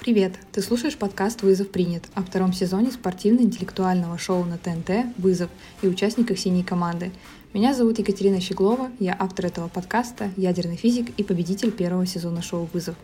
Привет! 0.00 0.34
Ты 0.52 0.60
слушаешь 0.60 0.96
подкаст 0.98 1.42
«Вызов 1.42 1.70
принят» 1.70 2.02
о 2.14 2.22
втором 2.22 2.52
сезоне 2.52 2.90
спортивно-интеллектуального 2.90 4.18
шоу 4.18 4.44
на 4.44 4.58
ТНТ 4.58 5.16
«Вызов» 5.16 5.48
и 5.80 5.86
участниках 5.86 6.36
«Синей 6.36 6.64
команды». 6.64 7.10
Меня 7.54 7.72
зовут 7.72 8.00
Екатерина 8.00 8.40
Щеглова, 8.40 8.90
я 8.98 9.16
автор 9.18 9.46
этого 9.46 9.68
подкаста, 9.68 10.30
ядерный 10.36 10.76
физик 10.76 11.10
и 11.16 11.22
победитель 11.22 11.70
первого 11.70 12.04
сезона 12.04 12.42
шоу 12.42 12.68
«Вызов». 12.72 12.96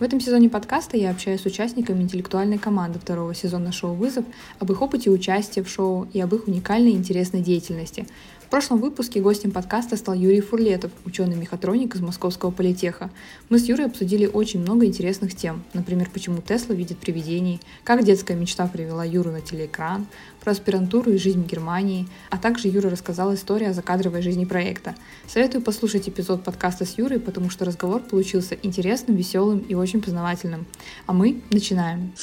В 0.00 0.02
этом 0.02 0.20
сезоне 0.20 0.48
подкаста 0.48 0.96
я 0.96 1.10
общаюсь 1.10 1.42
с 1.42 1.46
участниками 1.46 2.02
интеллектуальной 2.02 2.58
команды 2.58 2.98
второго 2.98 3.34
сезона 3.34 3.70
шоу 3.70 3.94
«Вызов» 3.94 4.24
об 4.58 4.72
их 4.72 4.80
опыте 4.80 5.10
участия 5.10 5.62
в 5.62 5.68
шоу 5.68 6.08
и 6.12 6.18
об 6.18 6.34
их 6.34 6.48
уникальной 6.48 6.92
и 6.92 6.96
интересной 6.96 7.42
деятельности. 7.42 8.06
В 8.48 8.50
прошлом 8.50 8.80
выпуске 8.80 9.20
гостем 9.20 9.50
подкаста 9.50 9.94
стал 9.98 10.14
Юрий 10.14 10.40
Фурлетов, 10.40 10.90
ученый-мехатроник 11.04 11.94
из 11.94 12.00
Московского 12.00 12.50
политеха. 12.50 13.10
Мы 13.50 13.58
с 13.58 13.68
Юрой 13.68 13.84
обсудили 13.84 14.24
очень 14.24 14.60
много 14.62 14.86
интересных 14.86 15.36
тем. 15.36 15.64
Например, 15.74 16.08
почему 16.10 16.40
Тесла 16.40 16.74
видит 16.74 16.96
привидений, 16.96 17.60
как 17.84 18.04
детская 18.04 18.34
мечта 18.38 18.66
привела 18.66 19.04
Юру 19.04 19.32
на 19.32 19.42
телеэкран, 19.42 20.06
про 20.48 20.52
аспирантуру 20.52 21.12
и 21.12 21.18
жизнь 21.18 21.42
в 21.42 21.46
Германии, 21.46 22.08
а 22.30 22.38
также 22.38 22.68
Юра 22.68 22.88
рассказал 22.88 23.34
историю 23.34 23.68
о 23.68 23.72
закадровой 23.74 24.22
жизни 24.22 24.46
проекта. 24.46 24.94
Советую 25.26 25.60
послушать 25.60 26.08
эпизод 26.08 26.42
подкаста 26.42 26.86
с 26.86 26.96
Юрой, 26.96 27.20
потому 27.20 27.50
что 27.50 27.66
разговор 27.66 28.00
получился 28.00 28.56
интересным, 28.62 29.14
веселым 29.14 29.58
и 29.58 29.74
очень 29.74 30.00
познавательным. 30.00 30.66
А 31.04 31.12
мы 31.12 31.42
начинаем. 31.50 32.14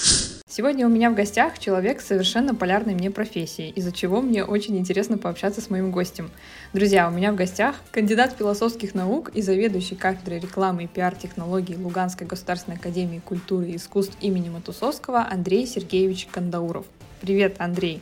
Сегодня 0.48 0.88
у 0.88 0.90
меня 0.90 1.12
в 1.12 1.16
гостях 1.16 1.60
человек 1.60 2.02
с 2.02 2.08
совершенно 2.08 2.56
полярной 2.56 2.96
мне 2.96 3.12
профессией, 3.12 3.70
из-за 3.70 3.92
чего 3.92 4.22
мне 4.22 4.44
очень 4.44 4.76
интересно 4.76 5.20
пообщаться 5.20 5.62
с 5.62 5.70
моим 5.70 5.92
гостем. 5.92 6.32
Друзья, 6.74 7.08
у 7.08 7.12
меня 7.12 7.32
в 7.32 7.36
гостях 7.36 7.76
кандидат 7.92 8.36
философских 8.40 8.96
наук 8.96 9.30
и 9.36 9.44
заведующий 9.44 9.96
кафедрой 9.96 10.40
рекламы 10.40 10.86
и 10.86 10.88
пиар-технологий 10.88 11.76
Луганской 11.76 12.26
государственной 12.26 12.78
академии 12.78 13.22
культуры 13.24 13.68
и 13.68 13.76
искусств 13.76 14.18
имени 14.20 14.50
Матусовского 14.50 15.28
Андрей 15.30 15.68
Сергеевич 15.68 16.28
Кандауров. 16.32 16.88
Привет, 17.22 17.56
Андрей! 17.60 18.02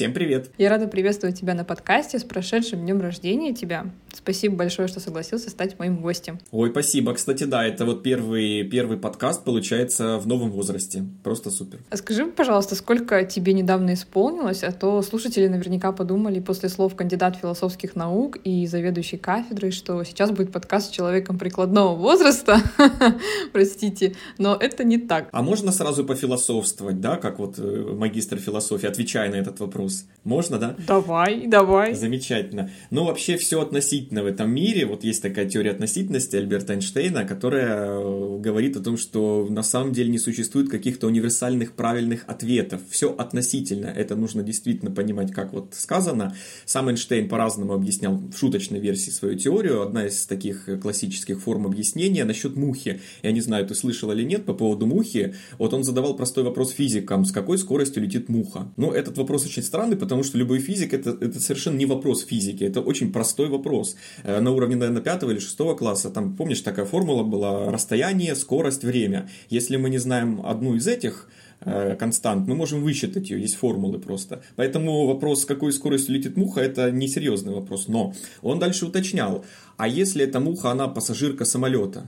Всем 0.00 0.14
привет! 0.14 0.50
Я 0.56 0.70
рада 0.70 0.88
приветствовать 0.88 1.38
тебя 1.38 1.52
на 1.52 1.62
подкасте 1.62 2.18
с 2.18 2.24
прошедшим 2.24 2.80
днем 2.80 3.02
рождения 3.02 3.52
тебя. 3.54 3.84
Спасибо 4.14 4.56
большое, 4.56 4.88
что 4.88 4.98
согласился 4.98 5.50
стать 5.50 5.78
моим 5.78 6.00
гостем. 6.00 6.38
Ой, 6.52 6.70
спасибо. 6.70 7.12
Кстати, 7.12 7.44
да, 7.44 7.66
это 7.66 7.84
вот 7.84 8.02
первый, 8.02 8.64
первый 8.64 8.96
подкаст 8.96 9.44
получается 9.44 10.16
в 10.16 10.26
новом 10.26 10.52
возрасте. 10.52 11.04
Просто 11.22 11.50
супер. 11.50 11.80
А 11.90 11.98
скажи, 11.98 12.24
пожалуйста, 12.24 12.76
сколько 12.76 13.26
тебе 13.26 13.52
недавно 13.52 13.92
исполнилось, 13.92 14.64
а 14.64 14.72
то 14.72 15.02
слушатели 15.02 15.46
наверняка 15.48 15.92
подумали 15.92 16.40
после 16.40 16.70
слов 16.70 16.96
кандидат 16.96 17.36
философских 17.36 17.94
наук 17.94 18.38
и 18.42 18.66
заведующий 18.66 19.18
кафедрой, 19.18 19.70
что 19.70 20.02
сейчас 20.04 20.30
будет 20.30 20.50
подкаст 20.50 20.88
с 20.88 20.90
человеком 20.96 21.38
прикладного 21.38 21.94
возраста. 21.94 22.56
Простите, 23.52 24.14
но 24.38 24.56
это 24.56 24.82
не 24.82 24.96
так. 24.96 25.28
А 25.30 25.42
можно 25.42 25.72
сразу 25.72 26.06
пофилософствовать, 26.06 27.02
да, 27.02 27.16
как 27.16 27.38
вот 27.38 27.58
э, 27.58 27.94
магистр 27.94 28.38
философии, 28.38 28.86
отвечая 28.86 29.30
на 29.30 29.36
этот 29.36 29.60
вопрос? 29.60 29.89
Вопрос. 29.90 30.06
Можно, 30.22 30.58
да? 30.58 30.76
Давай, 30.86 31.46
давай. 31.46 31.94
Замечательно. 31.94 32.70
Ну, 32.90 33.04
вообще 33.04 33.38
все 33.38 33.62
относительно 33.62 34.22
в 34.22 34.26
этом 34.26 34.50
мире. 34.50 34.84
Вот 34.84 35.02
есть 35.02 35.22
такая 35.22 35.48
теория 35.48 35.70
относительности 35.70 36.36
Альберта 36.36 36.74
Эйнштейна, 36.74 37.24
которая 37.24 37.88
э, 37.88 38.38
говорит 38.38 38.76
о 38.76 38.80
том, 38.80 38.98
что 38.98 39.46
на 39.48 39.62
самом 39.62 39.94
деле 39.94 40.10
не 40.10 40.18
существует 40.18 40.68
каких-то 40.68 41.06
универсальных 41.06 41.72
правильных 41.72 42.24
ответов. 42.26 42.82
Все 42.90 43.14
относительно. 43.14 43.86
Это 43.86 44.14
нужно 44.14 44.42
действительно 44.42 44.90
понимать, 44.90 45.32
как 45.32 45.54
вот 45.54 45.72
сказано. 45.72 46.36
Сам 46.66 46.90
Эйнштейн 46.90 47.26
по-разному 47.26 47.72
объяснял 47.72 48.16
в 48.16 48.36
шуточной 48.36 48.78
версии 48.78 49.10
свою 49.10 49.38
теорию. 49.38 49.80
Одна 49.80 50.06
из 50.06 50.26
таких 50.26 50.68
классических 50.82 51.40
форм 51.40 51.66
объяснения 51.66 52.26
насчет 52.26 52.56
мухи. 52.56 53.00
Я 53.22 53.32
не 53.32 53.40
знаю, 53.40 53.66
ты 53.66 53.74
слышал 53.74 54.12
или 54.12 54.24
нет 54.24 54.44
по 54.44 54.52
поводу 54.52 54.84
мухи. 54.84 55.34
Вот 55.56 55.72
он 55.72 55.82
задавал 55.82 56.14
простой 56.14 56.44
вопрос 56.44 56.72
физикам. 56.72 57.24
С 57.24 57.32
какой 57.32 57.56
скоростью 57.56 58.02
летит 58.02 58.28
муха? 58.28 58.70
Ну, 58.76 58.90
этот 58.90 59.16
вопрос 59.16 59.46
очень 59.46 59.62
странный, 59.62 59.79
потому 59.96 60.22
что 60.22 60.38
любой 60.38 60.58
физик 60.58 60.94
это, 60.94 61.10
это 61.10 61.40
совершенно 61.40 61.76
не 61.76 61.86
вопрос 61.86 62.24
физики, 62.24 62.64
это 62.64 62.80
очень 62.80 63.12
простой 63.12 63.48
вопрос. 63.48 63.96
Э, 64.24 64.40
на 64.40 64.50
уровне, 64.50 64.76
наверное, 64.76 65.02
пятого 65.02 65.30
или 65.30 65.38
шестого 65.38 65.74
класса, 65.74 66.10
там, 66.10 66.36
помнишь, 66.36 66.60
такая 66.60 66.86
формула 66.86 67.22
была 67.22 67.70
расстояние, 67.70 68.34
скорость, 68.34 68.84
время. 68.84 69.28
Если 69.48 69.76
мы 69.76 69.90
не 69.90 69.98
знаем 69.98 70.40
одну 70.44 70.74
из 70.74 70.86
этих, 70.86 71.28
э, 71.60 71.96
констант, 71.96 72.48
мы 72.48 72.54
можем 72.54 72.82
высчитать 72.82 73.30
ее, 73.30 73.40
есть 73.40 73.56
формулы 73.56 73.98
просто. 73.98 74.42
Поэтому 74.56 75.06
вопрос, 75.06 75.42
с 75.42 75.44
какой 75.44 75.72
скоростью 75.72 76.14
летит 76.14 76.36
муха, 76.36 76.60
это 76.60 76.90
несерьезный 76.90 77.52
вопрос. 77.52 77.88
Но 77.88 78.14
он 78.42 78.58
дальше 78.58 78.86
уточнял, 78.86 79.44
а 79.76 79.88
если 79.88 80.24
эта 80.24 80.40
муха, 80.40 80.70
она 80.70 80.88
пассажирка 80.88 81.44
самолета? 81.44 82.06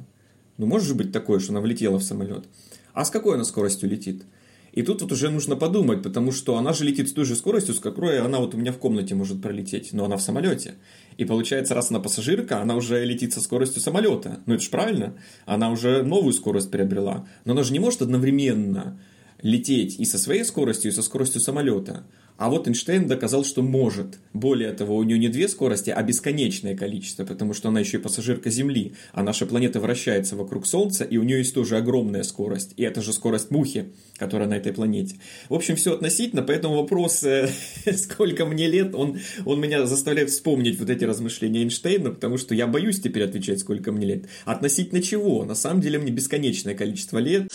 Ну, 0.58 0.66
может 0.66 0.88
же 0.88 0.94
быть 0.94 1.12
такое, 1.12 1.40
что 1.40 1.52
она 1.52 1.60
влетела 1.60 1.98
в 1.98 2.02
самолет. 2.02 2.44
А 2.92 3.04
с 3.04 3.10
какой 3.10 3.34
она 3.34 3.44
скоростью 3.44 3.88
летит? 3.88 4.24
И 4.72 4.82
тут 4.82 5.02
вот 5.02 5.12
уже 5.12 5.30
нужно 5.30 5.54
подумать, 5.54 6.02
потому 6.02 6.32
что 6.32 6.56
она 6.56 6.72
же 6.72 6.84
летит 6.84 7.08
с 7.08 7.12
той 7.12 7.26
же 7.26 7.36
скоростью, 7.36 7.74
с 7.74 7.78
какой 7.78 8.20
она 8.20 8.38
вот 8.38 8.54
у 8.54 8.56
меня 8.56 8.72
в 8.72 8.78
комнате 8.78 9.14
может 9.14 9.42
пролететь, 9.42 9.92
но 9.92 10.06
она 10.06 10.16
в 10.16 10.22
самолете. 10.22 10.74
И 11.18 11.26
получается, 11.26 11.74
раз 11.74 11.90
она 11.90 12.00
пассажирка, 12.00 12.62
она 12.62 12.74
уже 12.74 13.04
летит 13.04 13.34
со 13.34 13.42
скоростью 13.42 13.82
самолета. 13.82 14.40
Ну 14.46 14.54
это 14.54 14.62
же 14.62 14.70
правильно. 14.70 15.14
Она 15.44 15.70
уже 15.70 16.02
новую 16.02 16.32
скорость 16.32 16.70
приобрела. 16.70 17.26
Но 17.44 17.52
она 17.52 17.62
же 17.64 17.72
не 17.74 17.80
может 17.80 18.00
одновременно 18.00 18.98
лететь 19.42 20.00
и 20.00 20.06
со 20.06 20.18
своей 20.18 20.44
скоростью, 20.44 20.90
и 20.90 20.94
со 20.94 21.02
скоростью 21.02 21.40
самолета. 21.42 22.04
А 22.38 22.48
вот 22.48 22.66
Эйнштейн 22.66 23.06
доказал, 23.06 23.44
что 23.44 23.62
может. 23.62 24.18
Более 24.32 24.72
того, 24.72 24.96
у 24.96 25.02
нее 25.02 25.18
не 25.18 25.28
две 25.28 25.48
скорости, 25.48 25.90
а 25.90 26.02
бесконечное 26.02 26.76
количество, 26.76 27.24
потому 27.24 27.54
что 27.54 27.68
она 27.68 27.80
еще 27.80 27.98
и 27.98 28.00
пассажирка 28.00 28.50
Земли, 28.50 28.94
а 29.12 29.22
наша 29.22 29.46
планета 29.46 29.80
вращается 29.80 30.36
вокруг 30.36 30.66
Солнца, 30.66 31.04
и 31.04 31.18
у 31.18 31.22
нее 31.22 31.38
есть 31.38 31.54
тоже 31.54 31.76
огромная 31.76 32.22
скорость. 32.22 32.72
И 32.76 32.82
это 32.82 33.02
же 33.02 33.12
скорость 33.12 33.50
мухи, 33.50 33.92
которая 34.16 34.48
на 34.48 34.54
этой 34.54 34.72
планете. 34.72 35.16
В 35.48 35.54
общем, 35.54 35.76
все 35.76 35.94
относительно, 35.94 36.42
поэтому 36.42 36.76
вопрос, 36.76 37.22
э, 37.22 37.48
сколько 37.92 38.46
мне 38.46 38.66
лет, 38.66 38.94
он, 38.94 39.18
он 39.44 39.60
меня 39.60 39.86
заставляет 39.86 40.30
вспомнить 40.30 40.80
вот 40.80 40.90
эти 40.90 41.04
размышления 41.04 41.60
Эйнштейна, 41.60 42.10
потому 42.10 42.38
что 42.38 42.54
я 42.54 42.66
боюсь 42.66 43.00
теперь 43.00 43.24
отвечать, 43.24 43.60
сколько 43.60 43.92
мне 43.92 44.06
лет. 44.06 44.24
Относительно 44.44 45.02
чего? 45.02 45.44
На 45.44 45.54
самом 45.54 45.80
деле 45.80 45.98
мне 45.98 46.10
бесконечное 46.10 46.74
количество 46.74 47.18
лет. 47.18 47.48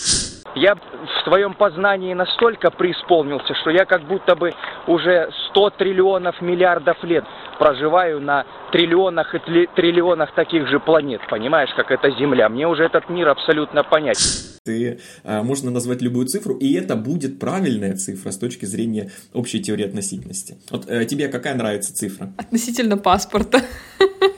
Я 0.56 0.76
в 0.76 1.24
твоем 1.26 1.54
познании 1.54 2.14
настолько 2.14 2.72
преисполнился, 2.72 3.54
что 3.62 3.70
я 3.70 3.86
как 3.86 4.08
будто 4.08 4.36
бы 4.36 4.52
уже 4.88 5.30
100 5.52 5.70
триллионов 5.72 6.42
миллиардов 6.42 7.04
лет 7.04 7.26
проживаю 7.58 8.22
на 8.22 8.46
триллионах 8.72 9.34
и 9.36 9.40
триллионах 9.76 10.34
таких 10.36 10.68
же 10.68 10.80
планет, 10.80 11.22
понимаешь, 11.30 11.70
как 11.76 11.92
это 11.92 12.12
Земля. 12.12 12.50
Мне 12.50 12.68
уже 12.68 12.84
этот 12.84 13.10
мир 13.10 13.30
абсолютно 13.30 13.84
понять. 13.84 14.18
Ты, 14.64 15.00
а, 15.24 15.44
можно 15.44 15.72
назвать 15.72 16.02
любую 16.02 16.28
цифру, 16.28 16.56
и 16.56 16.74
это 16.74 16.96
будет 16.96 17.40
правильная 17.40 17.96
цифра 17.96 18.32
с 18.32 18.38
точки 18.38 18.66
зрения 18.66 19.12
общей 19.34 19.62
теории 19.62 19.86
относительности. 19.86 20.58
Вот 20.70 20.90
э, 20.90 21.06
тебе 21.06 21.30
какая 21.30 21.56
нравится 21.56 21.96
цифра? 21.96 22.34
Относительно 22.38 22.98
паспорта. 22.98 23.62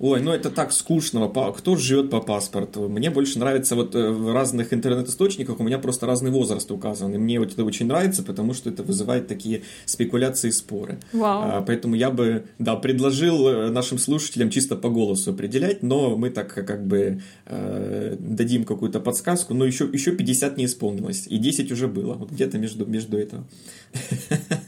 Ой, 0.00 0.22
ну 0.22 0.32
это 0.32 0.50
так 0.50 0.72
скучно. 0.72 1.28
Кто 1.28 1.76
живет 1.76 2.08
по 2.08 2.22
паспорту? 2.22 2.88
Мне 2.88 3.10
больше 3.10 3.38
нравится 3.38 3.76
вот 3.76 3.94
э, 3.94 4.10
в 4.10 4.32
разных 4.32 4.72
интернет-источниках 4.72 5.60
у 5.60 5.62
меня 5.62 5.78
просто 5.78 6.06
разный 6.06 6.30
возраст 6.30 6.70
указан. 6.70 7.14
И 7.14 7.18
мне 7.18 7.38
вот 7.38 7.52
это 7.52 7.62
очень 7.66 7.86
нравится, 7.86 8.22
потому 8.22 8.54
что 8.54 8.70
это 8.70 8.82
вызывает 8.82 9.28
такие 9.28 9.60
спекуляции 9.84 10.48
и 10.48 10.52
споры. 10.52 11.00
Вау. 11.12 11.42
А, 11.44 11.60
поэтому 11.60 11.96
я 11.96 12.10
бы, 12.10 12.46
да, 12.58 12.76
предложил 12.76 13.46
э, 13.46 13.70
нашим 13.70 13.98
слушателям 13.98 14.48
чисто 14.48 14.74
по 14.74 14.88
голосу 14.88 15.32
определять, 15.32 15.82
но 15.82 16.16
мы 16.16 16.30
так 16.30 16.54
как 16.54 16.86
бы 16.86 17.20
э, 17.44 18.16
дадим 18.18 18.64
какую-то 18.64 19.00
подсказку, 19.00 19.52
но 19.52 19.66
еще, 19.66 19.86
еще 19.92 20.12
50 20.12 20.56
не 20.56 20.64
исполнилось, 20.64 21.26
и 21.26 21.36
10 21.36 21.70
уже 21.72 21.88
было. 21.88 22.14
Вот 22.14 22.30
где-то 22.30 22.56
между, 22.56 22.86
между 22.86 23.18
этого. 23.18 23.44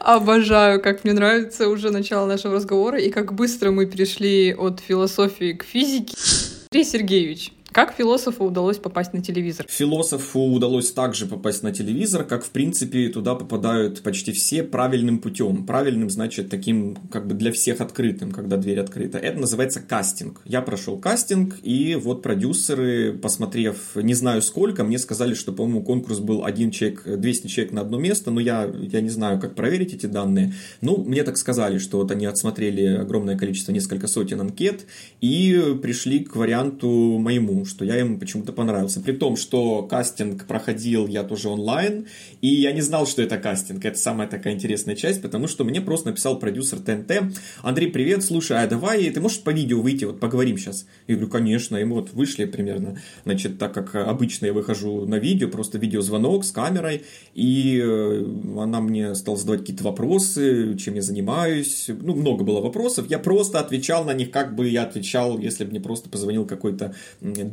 Обожаю, 0.00 0.80
как 0.80 1.04
мне 1.04 1.12
нравится 1.12 1.68
уже 1.68 1.90
начало 1.90 2.26
нашего 2.26 2.54
разговора 2.54 2.98
и 2.98 3.10
как 3.10 3.34
быстро 3.34 3.70
мы 3.70 3.86
перешли 3.86 4.54
от 4.54 4.80
философии 4.80 5.52
к 5.52 5.64
физике. 5.64 6.16
Андрей 6.70 6.84
Сергеевич, 6.84 7.52
как 7.74 7.92
философу 7.96 8.44
удалось 8.44 8.78
попасть 8.78 9.12
на 9.14 9.20
телевизор? 9.20 9.66
Философу 9.68 10.38
удалось 10.38 10.92
также 10.92 11.26
попасть 11.26 11.64
на 11.64 11.72
телевизор, 11.72 12.22
как 12.22 12.44
в 12.44 12.50
принципе 12.50 13.08
туда 13.08 13.34
попадают 13.34 14.00
почти 14.00 14.30
все 14.30 14.62
правильным 14.62 15.18
путем. 15.18 15.66
Правильным 15.66 16.08
значит 16.08 16.48
таким 16.48 16.96
как 17.10 17.26
бы 17.26 17.34
для 17.34 17.50
всех 17.50 17.80
открытым, 17.80 18.30
когда 18.30 18.58
дверь 18.58 18.78
открыта. 18.78 19.18
Это 19.18 19.40
называется 19.40 19.80
кастинг. 19.80 20.40
Я 20.44 20.62
прошел 20.62 20.98
кастинг, 20.98 21.56
и 21.64 21.96
вот 21.96 22.22
продюсеры, 22.22 23.12
посмотрев 23.12 23.96
не 23.96 24.14
знаю 24.14 24.40
сколько, 24.42 24.84
мне 24.84 25.00
сказали, 25.00 25.34
что, 25.34 25.52
по-моему, 25.52 25.82
конкурс 25.82 26.20
был 26.20 26.44
один 26.44 26.70
человек, 26.70 27.02
200 27.04 27.48
человек 27.48 27.72
на 27.72 27.80
одно 27.80 27.98
место, 27.98 28.30
но 28.30 28.38
я, 28.38 28.72
я 28.72 29.00
не 29.00 29.10
знаю, 29.10 29.40
как 29.40 29.56
проверить 29.56 29.92
эти 29.94 30.06
данные. 30.06 30.54
Ну, 30.80 30.98
мне 30.98 31.24
так 31.24 31.36
сказали, 31.36 31.78
что 31.78 31.98
вот 31.98 32.12
они 32.12 32.26
отсмотрели 32.26 32.86
огромное 32.86 33.36
количество, 33.36 33.72
несколько 33.72 34.06
сотен 34.06 34.40
анкет, 34.40 34.86
и 35.20 35.76
пришли 35.82 36.20
к 36.20 36.36
варианту 36.36 37.18
моему 37.18 37.63
что 37.64 37.84
я 37.84 37.96
ему 37.96 38.18
почему-то 38.18 38.52
понравился. 38.52 39.00
При 39.00 39.12
том, 39.12 39.36
что 39.36 39.82
кастинг 39.82 40.46
проходил 40.46 41.06
я 41.06 41.22
тоже 41.22 41.48
онлайн, 41.48 42.06
и 42.40 42.48
я 42.48 42.72
не 42.72 42.80
знал, 42.80 43.06
что 43.06 43.22
это 43.22 43.38
кастинг. 43.38 43.84
Это 43.84 43.98
самая 43.98 44.28
такая 44.28 44.54
интересная 44.54 44.96
часть, 44.96 45.22
потому 45.22 45.48
что 45.48 45.64
мне 45.64 45.80
просто 45.80 46.08
написал 46.08 46.38
продюсер 46.38 46.78
ТНТ, 46.78 47.34
Андрей, 47.62 47.90
привет, 47.90 48.24
слушай, 48.24 48.62
а 48.62 48.66
давай, 48.66 49.10
ты 49.10 49.20
можешь 49.20 49.40
по 49.40 49.50
видео 49.50 49.80
выйти, 49.80 50.04
вот 50.04 50.20
поговорим 50.20 50.58
сейчас? 50.58 50.86
Я 51.06 51.14
говорю, 51.14 51.30
конечно, 51.30 51.76
и 51.76 51.84
мы 51.84 51.96
вот 51.96 52.12
вышли 52.12 52.44
примерно, 52.44 52.98
значит, 53.24 53.58
так 53.58 53.72
как 53.72 53.94
обычно 53.94 54.46
я 54.46 54.52
выхожу 54.52 55.06
на 55.06 55.16
видео, 55.16 55.48
просто 55.48 55.78
видеозвонок 55.78 56.44
с 56.44 56.52
камерой, 56.52 57.02
и 57.34 57.80
э, 57.82 58.24
она 58.58 58.80
мне 58.80 59.14
стала 59.14 59.36
задавать 59.36 59.60
какие-то 59.60 59.84
вопросы, 59.84 60.76
чем 60.76 60.94
я 60.94 61.02
занимаюсь, 61.02 61.86
ну, 61.88 62.14
много 62.14 62.44
было 62.44 62.60
вопросов, 62.60 63.06
я 63.08 63.18
просто 63.18 63.60
отвечал 63.60 64.04
на 64.04 64.14
них, 64.14 64.30
как 64.30 64.54
бы 64.54 64.68
я 64.68 64.84
отвечал, 64.84 65.38
если 65.38 65.64
бы 65.64 65.70
мне 65.70 65.80
просто 65.80 66.08
позвонил 66.08 66.46
какой-то 66.46 66.94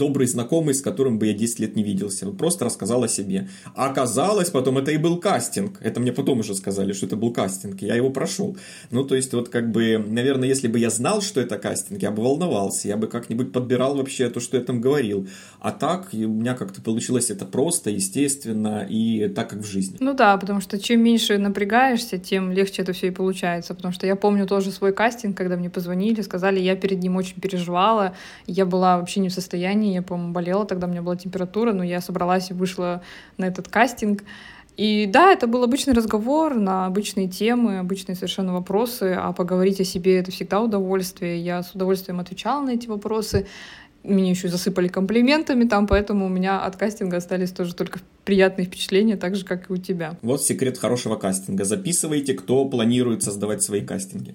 добрый 0.02 0.26
знакомый, 0.26 0.74
с 0.74 0.82
которым 0.82 1.20
бы 1.20 1.28
я 1.28 1.34
10 1.34 1.60
лет 1.60 1.76
не 1.76 1.84
виделся, 1.84 2.26
просто 2.32 2.66
рассказал 2.66 3.04
о 3.04 3.08
себе. 3.08 3.48
А 3.76 3.86
оказалось, 3.86 4.50
потом 4.50 4.80
это 4.80 4.92
и 4.92 4.98
был 4.98 5.18
кастинг, 5.18 5.78
это 5.80 6.00
мне 6.00 6.12
потом 6.12 6.40
уже 6.40 6.56
сказали, 6.56 6.94
что 6.94 7.06
это 7.06 7.16
был 7.16 7.32
кастинг, 7.32 7.84
я 7.84 7.96
его 7.96 8.10
прошел. 8.10 8.58
Ну, 8.90 9.04
то 9.04 9.16
есть, 9.16 9.34
вот 9.34 9.50
как 9.50 9.72
бы, 9.72 10.04
наверное, 10.08 10.48
если 10.48 10.68
бы 10.68 10.80
я 10.80 10.90
знал, 10.90 11.22
что 11.22 11.40
это 11.40 11.60
кастинг, 11.60 12.02
я 12.02 12.10
бы 12.10 12.24
волновался, 12.24 12.88
я 12.88 12.98
бы 12.98 13.08
как-нибудь 13.08 13.52
подбирал 13.52 13.96
вообще 13.96 14.30
то, 14.30 14.40
что 14.40 14.58
я 14.58 14.64
там 14.64 14.82
говорил. 14.82 15.28
А 15.60 15.72
так, 15.72 16.10
у 16.14 16.18
меня 16.18 16.56
как-то 16.56 16.82
получилось 16.82 17.30
это 17.30 17.46
просто, 17.46 17.92
естественно, 17.92 18.88
и 18.90 19.28
так, 19.28 19.52
как 19.52 19.60
в 19.60 19.68
жизни. 19.68 19.98
Ну 20.00 20.14
да, 20.16 20.36
потому 20.38 20.62
что 20.62 20.80
чем 20.80 21.04
меньше 21.04 21.38
напрягаешься, 21.38 22.18
тем 22.18 22.52
легче 22.52 22.82
это 22.82 22.94
все 22.94 23.08
и 23.08 23.12
получается. 23.12 23.76
Потому 23.76 23.94
что 23.94 24.08
я 24.08 24.16
помню 24.16 24.48
тоже 24.48 24.72
свой 24.72 24.94
кастинг, 24.94 25.38
когда 25.38 25.58
мне 25.58 25.70
позвонили, 25.70 26.22
сказали, 26.22 26.60
я 26.60 26.76
перед 26.76 27.04
ним 27.04 27.18
очень 27.18 27.40
переживала, 27.40 28.16
я 28.48 28.66
была 28.66 28.98
вообще 28.98 29.20
не 29.20 29.30
в 29.30 29.34
состоянии, 29.34 29.91
я, 29.94 30.02
по-моему, 30.02 30.34
болела, 30.34 30.66
тогда 30.66 30.88
у 30.88 30.90
меня 30.90 31.02
была 31.02 31.16
температура, 31.16 31.74
но 31.74 31.84
я 31.84 32.02
собралась 32.02 32.52
и 32.52 32.54
вышла 32.54 33.02
на 33.38 33.46
этот 33.46 33.68
кастинг. 33.68 34.24
И 34.78 35.06
да, 35.06 35.32
это 35.32 35.48
был 35.48 35.64
обычный 35.64 35.94
разговор 35.94 36.56
на 36.56 36.86
обычные 36.86 37.28
темы, 37.28 37.80
обычные 37.80 38.16
совершенно 38.16 38.54
вопросы, 38.54 39.16
а 39.18 39.34
поговорить 39.34 39.82
о 39.82 39.84
себе— 39.84 40.18
это 40.20 40.32
всегда 40.32 40.62
удовольствие. 40.62 41.40
Я 41.40 41.62
с 41.62 41.72
удовольствием 41.72 42.20
отвечала 42.20 42.66
на 42.66 42.72
эти 42.72 42.88
вопросы. 42.88 43.48
Меня 44.04 44.32
еще 44.32 44.48
засыпали 44.48 44.88
комплиментами 44.88 45.66
там, 45.66 45.86
поэтому 45.86 46.26
у 46.26 46.30
меня 46.30 46.62
от 46.62 46.76
кастинга 46.76 47.18
остались 47.18 47.52
тоже 47.52 47.76
только 47.76 48.00
приятные 48.26 48.66
впечатления, 48.66 49.18
так 49.18 49.36
же, 49.36 49.46
как 49.46 49.70
и 49.70 49.74
у 49.74 49.78
тебя. 49.78 50.18
Вот 50.24 50.44
секрет 50.44 50.78
хорошего 50.78 51.18
кастинга. 51.18 51.66
Записывайте, 51.66 52.34
кто 52.34 52.66
планирует 52.66 53.22
создавать 53.22 53.62
свои 53.62 53.82
кастинги. 53.82 54.34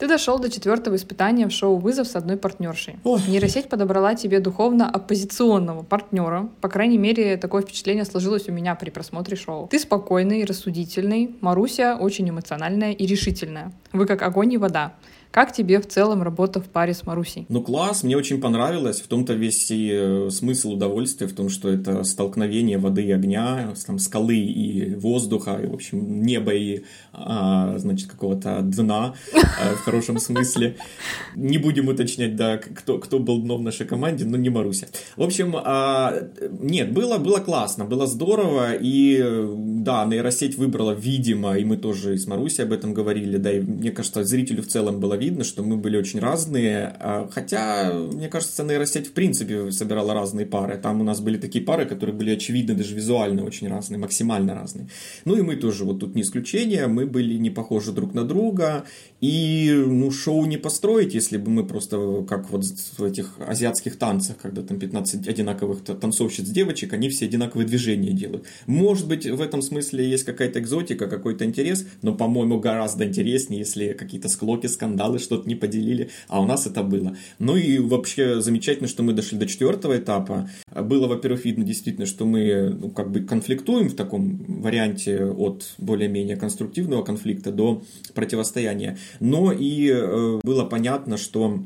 Ты 0.00 0.08
дошел 0.08 0.38
до 0.38 0.50
четвертого 0.50 0.96
испытания 0.96 1.46
в 1.46 1.50
шоу 1.50 1.76
«Вызов» 1.76 2.08
с 2.08 2.16
одной 2.16 2.38
партнершей. 2.38 2.96
Ой. 3.04 3.20
Нейросеть 3.28 3.68
подобрала 3.68 4.14
тебе 4.14 4.40
духовно-оппозиционного 4.40 5.82
партнера. 5.82 6.48
По 6.62 6.70
крайней 6.70 6.96
мере, 6.96 7.36
такое 7.36 7.60
впечатление 7.60 8.06
сложилось 8.06 8.48
у 8.48 8.52
меня 8.52 8.74
при 8.76 8.88
просмотре 8.88 9.36
шоу. 9.36 9.68
Ты 9.68 9.78
спокойный, 9.78 10.46
рассудительный, 10.46 11.36
Маруся 11.42 11.98
очень 12.00 12.30
эмоциональная 12.30 12.92
и 12.92 13.04
решительная. 13.04 13.72
Вы 13.92 14.06
как 14.06 14.22
огонь 14.22 14.54
и 14.54 14.56
вода. 14.56 14.94
Как 15.30 15.52
тебе 15.52 15.80
в 15.80 15.86
целом 15.86 16.24
работа 16.24 16.60
в 16.60 16.64
паре 16.64 16.92
с 16.92 17.06
Марусей? 17.06 17.46
Ну, 17.48 17.62
класс, 17.62 18.02
мне 18.02 18.16
очень 18.16 18.40
понравилось. 18.40 19.00
В 19.00 19.06
том-то 19.06 19.34
весь 19.34 19.70
и 19.70 19.88
э, 19.92 20.30
смысл 20.30 20.72
удовольствия, 20.72 21.28
в 21.28 21.32
том, 21.32 21.48
что 21.48 21.68
это 21.68 22.02
столкновение 22.02 22.78
воды 22.78 23.04
и 23.04 23.12
огня, 23.12 23.72
там, 23.86 24.00
скалы 24.00 24.36
и 24.36 24.96
воздуха, 24.96 25.60
и, 25.62 25.68
в 25.68 25.74
общем, 25.74 26.22
неба 26.22 26.52
и, 26.52 26.82
а, 27.12 27.78
значит, 27.78 28.10
какого-то 28.10 28.60
дна, 28.62 29.14
а, 29.32 29.74
в 29.76 29.84
хорошем 29.84 30.18
смысле. 30.18 30.76
Не 31.36 31.58
будем 31.58 31.86
уточнять, 31.86 32.34
да, 32.34 32.58
кто, 32.58 32.98
кто 32.98 33.20
был 33.20 33.40
дном 33.40 33.60
в 33.60 33.64
нашей 33.64 33.86
команде, 33.86 34.24
но 34.24 34.36
не 34.36 34.50
Маруся. 34.50 34.88
В 35.16 35.22
общем, 35.22 35.54
а, 35.56 36.12
нет, 36.60 36.92
было, 36.92 37.18
было 37.18 37.38
классно, 37.38 37.84
было 37.84 38.08
здорово, 38.08 38.72
и, 38.72 39.24
да, 39.84 40.04
нейросеть 40.06 40.58
выбрала, 40.58 40.90
видимо, 40.90 41.56
и 41.56 41.64
мы 41.64 41.76
тоже 41.76 42.18
с 42.18 42.26
Марусей 42.26 42.64
об 42.64 42.72
этом 42.72 42.94
говорили, 42.94 43.36
да, 43.36 43.52
и 43.52 43.60
мне 43.60 43.92
кажется, 43.92 44.24
зрителю 44.24 44.64
в 44.64 44.66
целом 44.66 44.98
было 44.98 45.19
видно, 45.20 45.44
что 45.44 45.62
мы 45.62 45.76
были 45.76 45.96
очень 45.96 46.18
разные. 46.18 46.96
А, 46.98 47.28
хотя, 47.30 47.92
мне 47.92 48.28
кажется, 48.28 48.64
нейросеть 48.64 49.08
в 49.08 49.12
принципе 49.12 49.70
собирала 49.70 50.14
разные 50.14 50.46
пары. 50.46 50.78
Там 50.78 51.00
у 51.00 51.04
нас 51.04 51.20
были 51.20 51.38
такие 51.38 51.64
пары, 51.64 51.86
которые 51.86 52.16
были 52.16 52.30
очевидно 52.30 52.74
даже 52.74 52.94
визуально 52.94 53.44
очень 53.44 53.68
разные, 53.68 53.98
максимально 53.98 54.54
разные. 54.54 54.88
Ну 55.24 55.36
и 55.36 55.42
мы 55.42 55.56
тоже 55.56 55.84
вот 55.84 56.00
тут 56.00 56.14
не 56.14 56.22
исключение. 56.22 56.86
Мы 56.86 57.06
были 57.06 57.34
не 57.34 57.50
похожи 57.50 57.92
друг 57.92 58.14
на 58.14 58.24
друга. 58.24 58.84
И 59.20 59.70
ну, 59.86 60.10
шоу 60.10 60.46
не 60.46 60.56
построить, 60.56 61.14
если 61.14 61.36
бы 61.36 61.50
мы 61.50 61.66
просто, 61.66 62.24
как 62.28 62.50
вот 62.50 62.64
в 62.64 63.04
этих 63.04 63.34
азиатских 63.46 63.96
танцах, 63.96 64.38
когда 64.38 64.62
там 64.62 64.78
15 64.78 65.28
одинаковых 65.28 65.82
танцовщиц 65.82 66.48
девочек, 66.48 66.94
они 66.94 67.10
все 67.10 67.26
одинаковые 67.26 67.66
движения 67.66 68.12
делают. 68.12 68.46
Может 68.66 69.08
быть, 69.08 69.26
в 69.26 69.40
этом 69.42 69.60
смысле 69.60 70.08
есть 70.08 70.24
какая-то 70.24 70.60
экзотика, 70.60 71.06
какой-то 71.06 71.44
интерес, 71.44 71.86
но, 72.00 72.14
по-моему, 72.14 72.58
гораздо 72.60 73.04
интереснее, 73.04 73.60
если 73.60 73.92
какие-то 73.92 74.28
склоки, 74.28 74.66
скандалы, 74.68 75.09
что-то 75.18 75.48
не 75.48 75.54
поделили, 75.54 76.10
а 76.28 76.40
у 76.40 76.46
нас 76.46 76.66
это 76.66 76.82
было. 76.82 77.16
Ну 77.38 77.56
и 77.56 77.78
вообще 77.78 78.40
замечательно, 78.40 78.88
что 78.88 79.02
мы 79.02 79.12
дошли 79.12 79.38
до 79.38 79.46
четвертого 79.46 79.96
этапа. 79.98 80.48
Было, 80.74 81.06
во-первых, 81.06 81.44
видно 81.44 81.64
действительно, 81.64 82.06
что 82.06 82.24
мы 82.24 82.76
ну, 82.80 82.90
как 82.90 83.10
бы 83.10 83.20
конфликтуем 83.20 83.88
в 83.88 83.94
таком 83.94 84.36
варианте 84.46 85.24
от 85.24 85.74
более-менее 85.78 86.36
конструктивного 86.36 87.02
конфликта 87.02 87.52
до 87.52 87.82
противостояния. 88.14 88.98
Но 89.20 89.52
и 89.52 89.88
э, 89.90 90.40
было 90.42 90.64
понятно, 90.64 91.16
что 91.16 91.62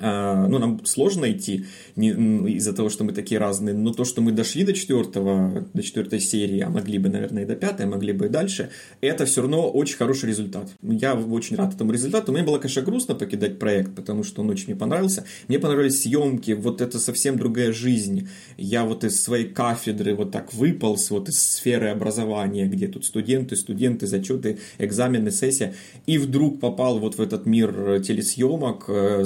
ну, 0.00 0.58
нам 0.58 0.84
сложно 0.84 1.30
идти 1.30 1.66
из-за 1.96 2.72
того, 2.72 2.88
что 2.88 3.04
мы 3.04 3.12
такие 3.12 3.38
разные, 3.38 3.74
но 3.74 3.92
то, 3.92 4.04
что 4.04 4.22
мы 4.22 4.32
дошли 4.32 4.64
до 4.64 4.72
четвертого, 4.72 5.66
до 5.72 5.82
четвертой 5.82 6.20
серии, 6.20 6.60
а 6.60 6.70
могли 6.70 6.98
бы, 6.98 7.08
наверное, 7.08 7.42
и 7.42 7.46
до 7.46 7.54
пятой, 7.54 7.86
могли 7.86 8.12
бы 8.12 8.26
и 8.26 8.28
дальше, 8.28 8.70
это 9.00 9.24
все 9.26 9.42
равно 9.42 9.70
очень 9.70 9.96
хороший 9.96 10.28
результат. 10.28 10.68
Я 10.82 11.14
очень 11.14 11.56
рад 11.56 11.74
этому 11.74 11.92
результату. 11.92 12.32
Мне 12.32 12.42
было, 12.42 12.58
конечно, 12.58 12.82
грустно 12.82 13.14
покидать 13.14 13.58
проект, 13.58 13.94
потому 13.94 14.24
что 14.24 14.42
он 14.42 14.50
очень 14.50 14.66
мне 14.68 14.76
понравился. 14.76 15.24
Мне 15.48 15.58
понравились 15.58 16.02
съемки, 16.02 16.52
вот 16.52 16.80
это 16.80 16.98
совсем 16.98 17.38
другая 17.38 17.72
жизнь. 17.72 18.28
Я 18.56 18.84
вот 18.84 19.04
из 19.04 19.22
своей 19.22 19.46
кафедры 19.46 20.14
вот 20.14 20.30
так 20.30 20.52
выполз, 20.54 21.10
вот 21.10 21.28
из 21.28 21.40
сферы 21.40 21.88
образования, 21.88 22.66
где 22.66 22.88
тут 22.88 23.04
студенты, 23.04 23.56
студенты, 23.56 24.06
зачеты, 24.06 24.58
экзамены, 24.78 25.30
сессия, 25.30 25.74
и 26.06 26.18
вдруг 26.18 26.60
попал 26.60 26.98
вот 26.98 27.16
в 27.16 27.20
этот 27.20 27.46
мир 27.46 28.00
телесъемок, 28.00 28.84
э, 28.88 29.24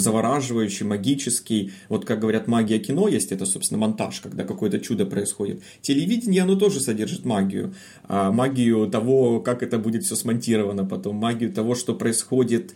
завораживающий, 0.64 0.86
магический. 0.86 1.72
Вот 1.88 2.04
как 2.04 2.20
говорят, 2.20 2.48
магия 2.48 2.78
кино 2.78 3.08
есть, 3.08 3.32
это, 3.32 3.46
собственно, 3.46 3.80
монтаж, 3.80 4.20
когда 4.20 4.44
какое-то 4.44 4.78
чудо 4.78 5.06
происходит. 5.06 5.62
Телевидение, 5.80 6.42
оно 6.42 6.56
тоже 6.56 6.80
содержит 6.80 7.24
магию. 7.24 7.74
А 8.08 8.32
магию 8.32 8.88
того, 8.88 9.40
как 9.40 9.62
это 9.62 9.78
будет 9.78 10.04
все 10.04 10.16
смонтировано 10.16 10.84
потом, 10.84 11.16
магию 11.16 11.52
того, 11.52 11.74
что 11.74 11.94
происходит, 11.94 12.74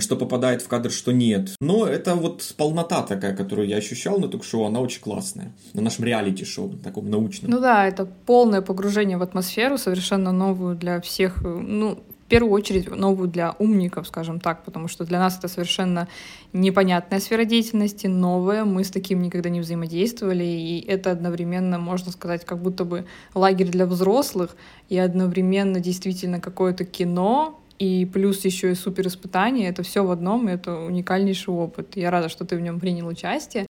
что 0.00 0.16
попадает 0.16 0.62
в 0.62 0.68
кадр, 0.68 0.90
что 0.90 1.12
нет. 1.12 1.54
Но 1.60 1.86
это 1.86 2.14
вот 2.14 2.54
полнота 2.56 3.02
такая, 3.02 3.36
которую 3.36 3.68
я 3.68 3.76
ощущал 3.76 4.18
на 4.18 4.28
ток-шоу, 4.28 4.64
она 4.64 4.80
очень 4.80 5.00
классная. 5.00 5.52
На 5.74 5.82
нашем 5.82 6.04
реалити-шоу, 6.04 6.78
таком 6.82 7.10
научном. 7.10 7.50
Ну 7.50 7.60
да, 7.60 7.86
это 7.86 8.06
полное 8.26 8.60
погружение 8.60 9.18
в 9.18 9.22
атмосферу, 9.22 9.78
совершенно 9.78 10.32
новую 10.32 10.76
для 10.76 11.00
всех, 11.00 11.42
ну, 11.42 11.98
в 12.26 12.28
первую 12.28 12.52
очередь 12.52 12.90
новую 12.90 13.28
для 13.28 13.54
умников, 13.60 14.08
скажем 14.08 14.40
так, 14.40 14.64
потому 14.64 14.88
что 14.88 15.04
для 15.04 15.20
нас 15.20 15.38
это 15.38 15.46
совершенно 15.46 16.08
непонятная 16.52 17.20
сфера 17.20 17.44
деятельности, 17.44 18.08
новая, 18.08 18.64
мы 18.64 18.82
с 18.82 18.90
таким 18.90 19.22
никогда 19.22 19.48
не 19.48 19.60
взаимодействовали, 19.60 20.42
и 20.42 20.84
это 20.88 21.12
одновременно, 21.12 21.78
можно 21.78 22.10
сказать, 22.10 22.44
как 22.44 22.60
будто 22.60 22.84
бы 22.84 23.06
лагерь 23.34 23.68
для 23.68 23.86
взрослых, 23.86 24.56
и 24.88 24.98
одновременно 24.98 25.78
действительно 25.78 26.40
какое-то 26.40 26.84
кино, 26.84 27.60
и 27.78 28.04
плюс 28.06 28.44
еще 28.44 28.72
и 28.72 28.74
супер 28.74 29.06
испытания, 29.06 29.68
это 29.68 29.84
все 29.84 30.04
в 30.04 30.10
одном, 30.10 30.48
и 30.48 30.52
это 30.52 30.80
уникальнейший 30.80 31.54
опыт. 31.54 31.94
Я 31.94 32.10
рада, 32.10 32.28
что 32.28 32.44
ты 32.44 32.56
в 32.56 32.60
нем 32.60 32.80
принял 32.80 33.06
участие. 33.06 33.66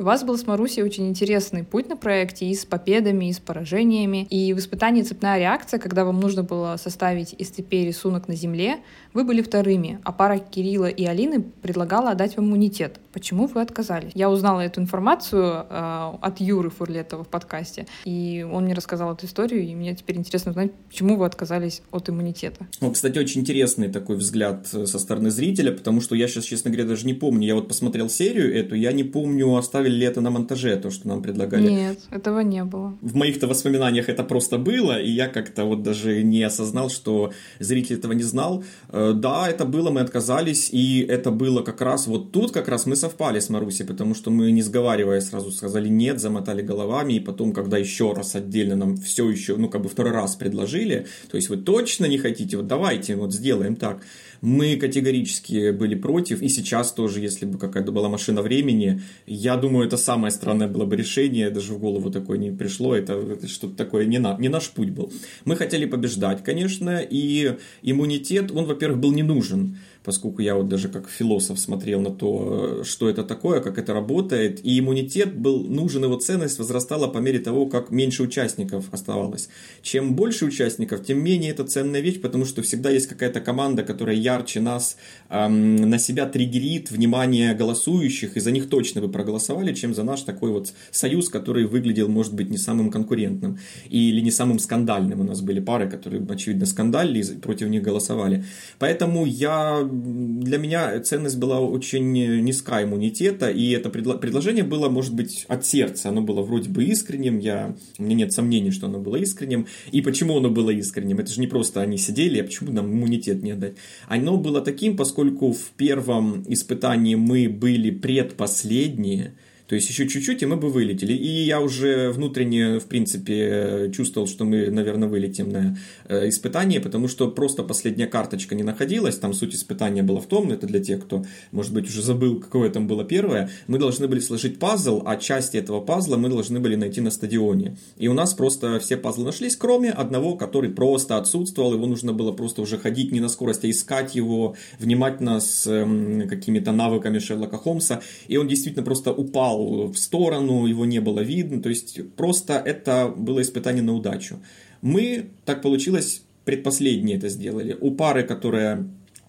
У 0.00 0.02
вас 0.02 0.24
был 0.24 0.38
с 0.38 0.46
Марусей 0.46 0.82
очень 0.82 1.08
интересный 1.08 1.62
путь 1.62 1.90
на 1.90 1.94
проекте 1.94 2.46
и 2.46 2.54
с 2.54 2.64
победами, 2.64 3.26
и 3.26 3.34
с 3.34 3.38
поражениями. 3.38 4.26
И 4.30 4.54
в 4.54 4.58
испытании 4.58 5.02
«Цепная 5.02 5.38
реакция», 5.38 5.78
когда 5.78 6.06
вам 6.06 6.20
нужно 6.20 6.42
было 6.42 6.78
составить 6.78 7.34
из 7.36 7.50
цепей 7.50 7.86
рисунок 7.86 8.26
на 8.26 8.34
земле, 8.34 8.78
вы 9.12 9.24
были 9.24 9.42
вторыми, 9.42 10.00
а 10.02 10.12
пара 10.12 10.38
Кирилла 10.38 10.86
и 10.86 11.04
Алины 11.04 11.42
предлагала 11.42 12.12
отдать 12.12 12.38
вам 12.38 12.46
иммунитет. 12.46 12.98
Почему 13.12 13.46
вы 13.46 13.60
отказались? 13.60 14.12
Я 14.14 14.30
узнала 14.30 14.60
эту 14.60 14.80
информацию 14.80 15.66
э, 15.68 16.12
от 16.20 16.40
Юры 16.40 16.70
Фурлетова 16.70 17.24
в 17.24 17.28
подкасте, 17.28 17.86
и 18.04 18.46
он 18.50 18.64
мне 18.64 18.74
рассказал 18.74 19.12
эту 19.12 19.26
историю, 19.26 19.62
и 19.64 19.74
мне 19.74 19.94
теперь 19.94 20.16
интересно 20.16 20.50
узнать, 20.50 20.72
почему 20.88 21.16
вы 21.16 21.26
отказались 21.26 21.82
от 21.90 22.08
иммунитета. 22.08 22.66
Ну, 22.80 22.92
кстати, 22.92 23.18
очень 23.18 23.42
интересный 23.42 23.88
такой 23.88 24.16
взгляд 24.16 24.68
э, 24.72 24.86
со 24.86 24.98
стороны 24.98 25.30
зрителя, 25.30 25.72
потому 25.72 26.00
что 26.00 26.14
я 26.14 26.28
сейчас, 26.28 26.44
честно 26.44 26.70
говоря, 26.70 26.88
даже 26.88 27.06
не 27.06 27.14
помню. 27.14 27.46
Я 27.46 27.54
вот 27.54 27.68
посмотрел 27.68 28.08
серию 28.08 28.54
эту, 28.56 28.74
я 28.74 28.92
не 28.92 29.04
помню, 29.04 29.56
оставили 29.56 29.80
оставили 29.80 29.96
ли 29.96 30.06
это 30.06 30.20
на 30.20 30.30
монтаже, 30.30 30.76
то, 30.76 30.90
что 30.90 31.08
нам 31.08 31.22
предлагали? 31.22 31.70
Нет, 31.70 31.98
этого 32.10 32.40
не 32.40 32.64
было. 32.64 32.92
В 33.00 33.14
моих-то 33.16 33.46
воспоминаниях 33.46 34.08
это 34.08 34.24
просто 34.24 34.58
было, 34.58 35.00
и 35.00 35.10
я 35.10 35.28
как-то 35.28 35.64
вот 35.64 35.82
даже 35.82 36.22
не 36.22 36.42
осознал, 36.42 36.90
что 36.90 37.32
зритель 37.60 37.96
этого 37.96 38.14
не 38.14 38.24
знал. 38.24 38.62
Э, 38.88 39.12
да, 39.14 39.48
это 39.48 39.64
было, 39.64 39.90
мы 39.90 40.00
отказались, 40.00 40.70
и 40.72 41.06
это 41.08 41.30
было 41.30 41.62
как 41.62 41.80
раз 41.80 42.06
вот 42.06 42.32
тут 42.32 42.52
как 42.52 42.68
раз 42.68 42.86
мы 42.86 42.96
совпали 43.00 43.40
с 43.40 43.48
Марусей, 43.48 43.86
потому 43.86 44.14
что 44.14 44.30
мы, 44.30 44.52
не 44.52 44.62
сговаривая, 44.62 45.20
сразу 45.20 45.50
сказали 45.50 45.88
нет, 45.88 46.20
замотали 46.20 46.62
головами, 46.62 47.14
и 47.14 47.20
потом, 47.20 47.52
когда 47.52 47.78
еще 47.78 48.12
раз 48.12 48.36
отдельно 48.36 48.76
нам 48.76 48.96
все 48.96 49.28
еще, 49.28 49.56
ну, 49.56 49.68
как 49.68 49.82
бы 49.82 49.88
второй 49.88 50.12
раз 50.12 50.36
предложили, 50.36 51.06
то 51.30 51.36
есть 51.36 51.48
вы 51.48 51.56
точно 51.56 52.06
не 52.06 52.18
хотите, 52.18 52.56
вот 52.56 52.66
давайте 52.66 53.16
вот 53.16 53.32
сделаем 53.32 53.76
так. 53.76 54.02
Мы 54.42 54.76
категорически 54.76 55.70
были 55.70 55.94
против, 55.94 56.40
и 56.42 56.48
сейчас 56.48 56.92
тоже, 56.92 57.20
если 57.20 57.44
бы 57.46 57.58
какая-то 57.58 57.92
была 57.92 58.08
машина 58.08 58.40
времени, 58.42 59.02
я 59.26 59.56
думаю, 59.56 59.86
это 59.86 59.96
самое 59.96 60.30
странное 60.30 60.68
было 60.68 60.84
бы 60.84 60.96
решение, 60.96 61.50
даже 61.50 61.74
в 61.74 61.78
голову 61.78 62.10
такое 62.10 62.38
не 62.38 62.50
пришло, 62.50 62.94
это, 62.94 63.14
это 63.14 63.48
что-то 63.48 63.76
такое, 63.76 64.06
не, 64.06 64.18
на, 64.18 64.36
не 64.38 64.48
наш 64.48 64.70
путь 64.70 64.90
был. 64.90 65.12
Мы 65.44 65.56
хотели 65.56 65.84
побеждать, 65.86 66.42
конечно, 66.42 67.00
и 67.00 67.56
иммунитет, 67.82 68.50
он, 68.50 68.64
во-первых, 68.64 69.00
был 69.00 69.12
не 69.12 69.22
нужен 69.22 69.76
поскольку 70.04 70.42
я 70.42 70.54
вот 70.54 70.68
даже 70.68 70.88
как 70.88 71.08
философ 71.08 71.58
смотрел 71.58 72.00
на 72.00 72.10
то, 72.10 72.82
что 72.84 73.08
это 73.08 73.22
такое, 73.22 73.60
как 73.60 73.78
это 73.78 73.92
работает, 73.92 74.64
и 74.64 74.78
иммунитет 74.78 75.36
был 75.36 75.64
нужен, 75.64 76.04
его 76.04 76.16
ценность 76.16 76.58
возрастала 76.58 77.06
по 77.06 77.18
мере 77.18 77.38
того, 77.38 77.66
как 77.66 77.90
меньше 77.90 78.22
участников 78.22 78.86
оставалось. 78.92 79.48
Чем 79.82 80.14
больше 80.14 80.46
участников, 80.46 81.04
тем 81.04 81.22
менее 81.22 81.50
это 81.50 81.64
ценная 81.64 82.00
вещь, 82.00 82.20
потому 82.20 82.44
что 82.44 82.62
всегда 82.62 82.90
есть 82.90 83.08
какая-то 83.08 83.40
команда, 83.40 83.82
которая 83.82 84.16
ярче 84.16 84.60
нас 84.60 84.96
эм, 85.28 85.76
на 85.76 85.98
себя 85.98 86.26
триггерит 86.26 86.90
внимание 86.90 87.54
голосующих, 87.54 88.36
и 88.36 88.40
за 88.40 88.50
них 88.52 88.68
точно 88.68 89.00
бы 89.00 89.10
проголосовали, 89.10 89.74
чем 89.74 89.94
за 89.94 90.02
наш 90.02 90.22
такой 90.22 90.50
вот 90.50 90.72
союз, 90.90 91.28
который 91.28 91.66
выглядел, 91.66 92.08
может 92.08 92.34
быть, 92.34 92.50
не 92.50 92.58
самым 92.58 92.90
конкурентным 92.90 93.58
или 93.88 94.20
не 94.20 94.30
самым 94.30 94.58
скандальным. 94.58 95.20
У 95.20 95.24
нас 95.24 95.40
были 95.42 95.60
пары, 95.60 95.90
которые, 95.90 96.26
очевидно, 96.28 96.66
скандалили 96.66 97.20
и 97.20 97.36
против 97.38 97.68
них 97.68 97.82
голосовали. 97.82 98.44
Поэтому 98.78 99.26
я 99.26 99.89
для 99.90 100.58
меня 100.58 100.98
ценность 101.00 101.38
была 101.38 101.60
очень 101.60 102.12
низка 102.12 102.82
иммунитета, 102.82 103.50
и 103.50 103.70
это 103.70 103.88
предло- 103.88 104.18
предложение 104.18 104.64
было, 104.64 104.88
может 104.88 105.14
быть, 105.14 105.44
от 105.48 105.66
сердца. 105.66 106.08
Оно 106.08 106.22
было 106.22 106.42
вроде 106.42 106.70
бы 106.70 106.84
искренним, 106.84 107.38
я, 107.38 107.74
у 107.98 108.02
меня 108.02 108.14
нет 108.14 108.32
сомнений, 108.32 108.70
что 108.70 108.86
оно 108.86 108.98
было 108.98 109.16
искренним. 109.16 109.66
И 109.92 110.00
почему 110.00 110.38
оно 110.38 110.50
было 110.50 110.70
искренним? 110.70 111.18
Это 111.18 111.32
же 111.32 111.40
не 111.40 111.46
просто 111.46 111.80
они 111.80 111.98
сидели, 111.98 112.40
а 112.40 112.44
почему 112.44 112.72
нам 112.72 112.86
иммунитет 112.86 113.42
не 113.42 113.52
отдать? 113.52 113.74
Оно 114.08 114.36
было 114.36 114.60
таким, 114.60 114.96
поскольку 114.96 115.52
в 115.52 115.70
первом 115.76 116.44
испытании 116.48 117.14
мы 117.14 117.48
были 117.48 117.90
предпоследние, 117.90 119.34
то 119.70 119.76
есть 119.76 119.88
еще 119.88 120.08
чуть-чуть, 120.08 120.42
и 120.42 120.46
мы 120.46 120.56
бы 120.56 120.68
вылетели. 120.68 121.12
И 121.12 121.44
я 121.44 121.60
уже 121.60 122.10
внутренне, 122.10 122.80
в 122.80 122.86
принципе, 122.86 123.88
чувствовал, 123.94 124.26
что 124.26 124.44
мы, 124.44 124.68
наверное, 124.68 125.08
вылетим 125.08 125.48
на 125.48 125.78
э, 126.08 126.28
испытание, 126.28 126.80
потому 126.80 127.06
что 127.06 127.30
просто 127.30 127.62
последняя 127.62 128.08
карточка 128.08 128.56
не 128.56 128.64
находилась. 128.64 129.16
Там 129.16 129.32
суть 129.32 129.54
испытания 129.54 130.02
была 130.02 130.18
в 130.18 130.26
том, 130.26 130.50
это 130.50 130.66
для 130.66 130.80
тех, 130.80 131.04
кто, 131.04 131.24
может 131.52 131.72
быть, 131.72 131.88
уже 131.88 132.02
забыл, 132.02 132.40
какое 132.40 132.68
там 132.70 132.88
было 132.88 133.04
первое. 133.04 133.48
Мы 133.68 133.78
должны 133.78 134.08
были 134.08 134.18
сложить 134.18 134.58
пазл, 134.58 135.04
а 135.06 135.14
части 135.14 135.58
этого 135.58 135.80
пазла 135.80 136.16
мы 136.16 136.28
должны 136.30 136.58
были 136.58 136.74
найти 136.74 137.00
на 137.00 137.12
стадионе. 137.12 137.76
И 137.96 138.08
у 138.08 138.12
нас 138.12 138.34
просто 138.34 138.80
все 138.80 138.96
пазлы 138.96 139.24
нашлись, 139.24 139.54
кроме 139.54 139.92
одного, 139.92 140.34
который 140.36 140.70
просто 140.70 141.16
отсутствовал. 141.16 141.74
Его 141.74 141.86
нужно 141.86 142.12
было 142.12 142.32
просто 142.32 142.60
уже 142.62 142.76
ходить 142.76 143.12
не 143.12 143.20
на 143.20 143.28
скорость, 143.28 143.64
а 143.64 143.70
искать 143.70 144.16
его 144.16 144.56
внимательно 144.80 145.38
с 145.38 145.64
эм, 145.68 146.28
какими-то 146.28 146.72
навыками 146.72 147.20
Шерлока 147.20 147.56
Холмса. 147.56 148.00
И 148.26 148.36
он 148.36 148.48
действительно 148.48 148.84
просто 148.84 149.12
упал 149.12 149.59
в 149.88 149.96
сторону, 149.96 150.66
его 150.66 150.84
не 150.84 151.00
было 151.00 151.20
видно, 151.20 151.62
то 151.62 151.68
есть 151.68 152.00
просто 152.16 152.54
это 152.54 153.08
было 153.08 153.42
испытание 153.42 153.82
на 153.82 153.94
удачу. 153.94 154.40
Мы, 154.82 155.30
так 155.44 155.62
получилось, 155.62 156.22
предпоследнее 156.44 157.16
это 157.18 157.28
сделали. 157.28 157.76
У 157.80 157.92
пары, 157.92 158.22
которая 158.22 158.88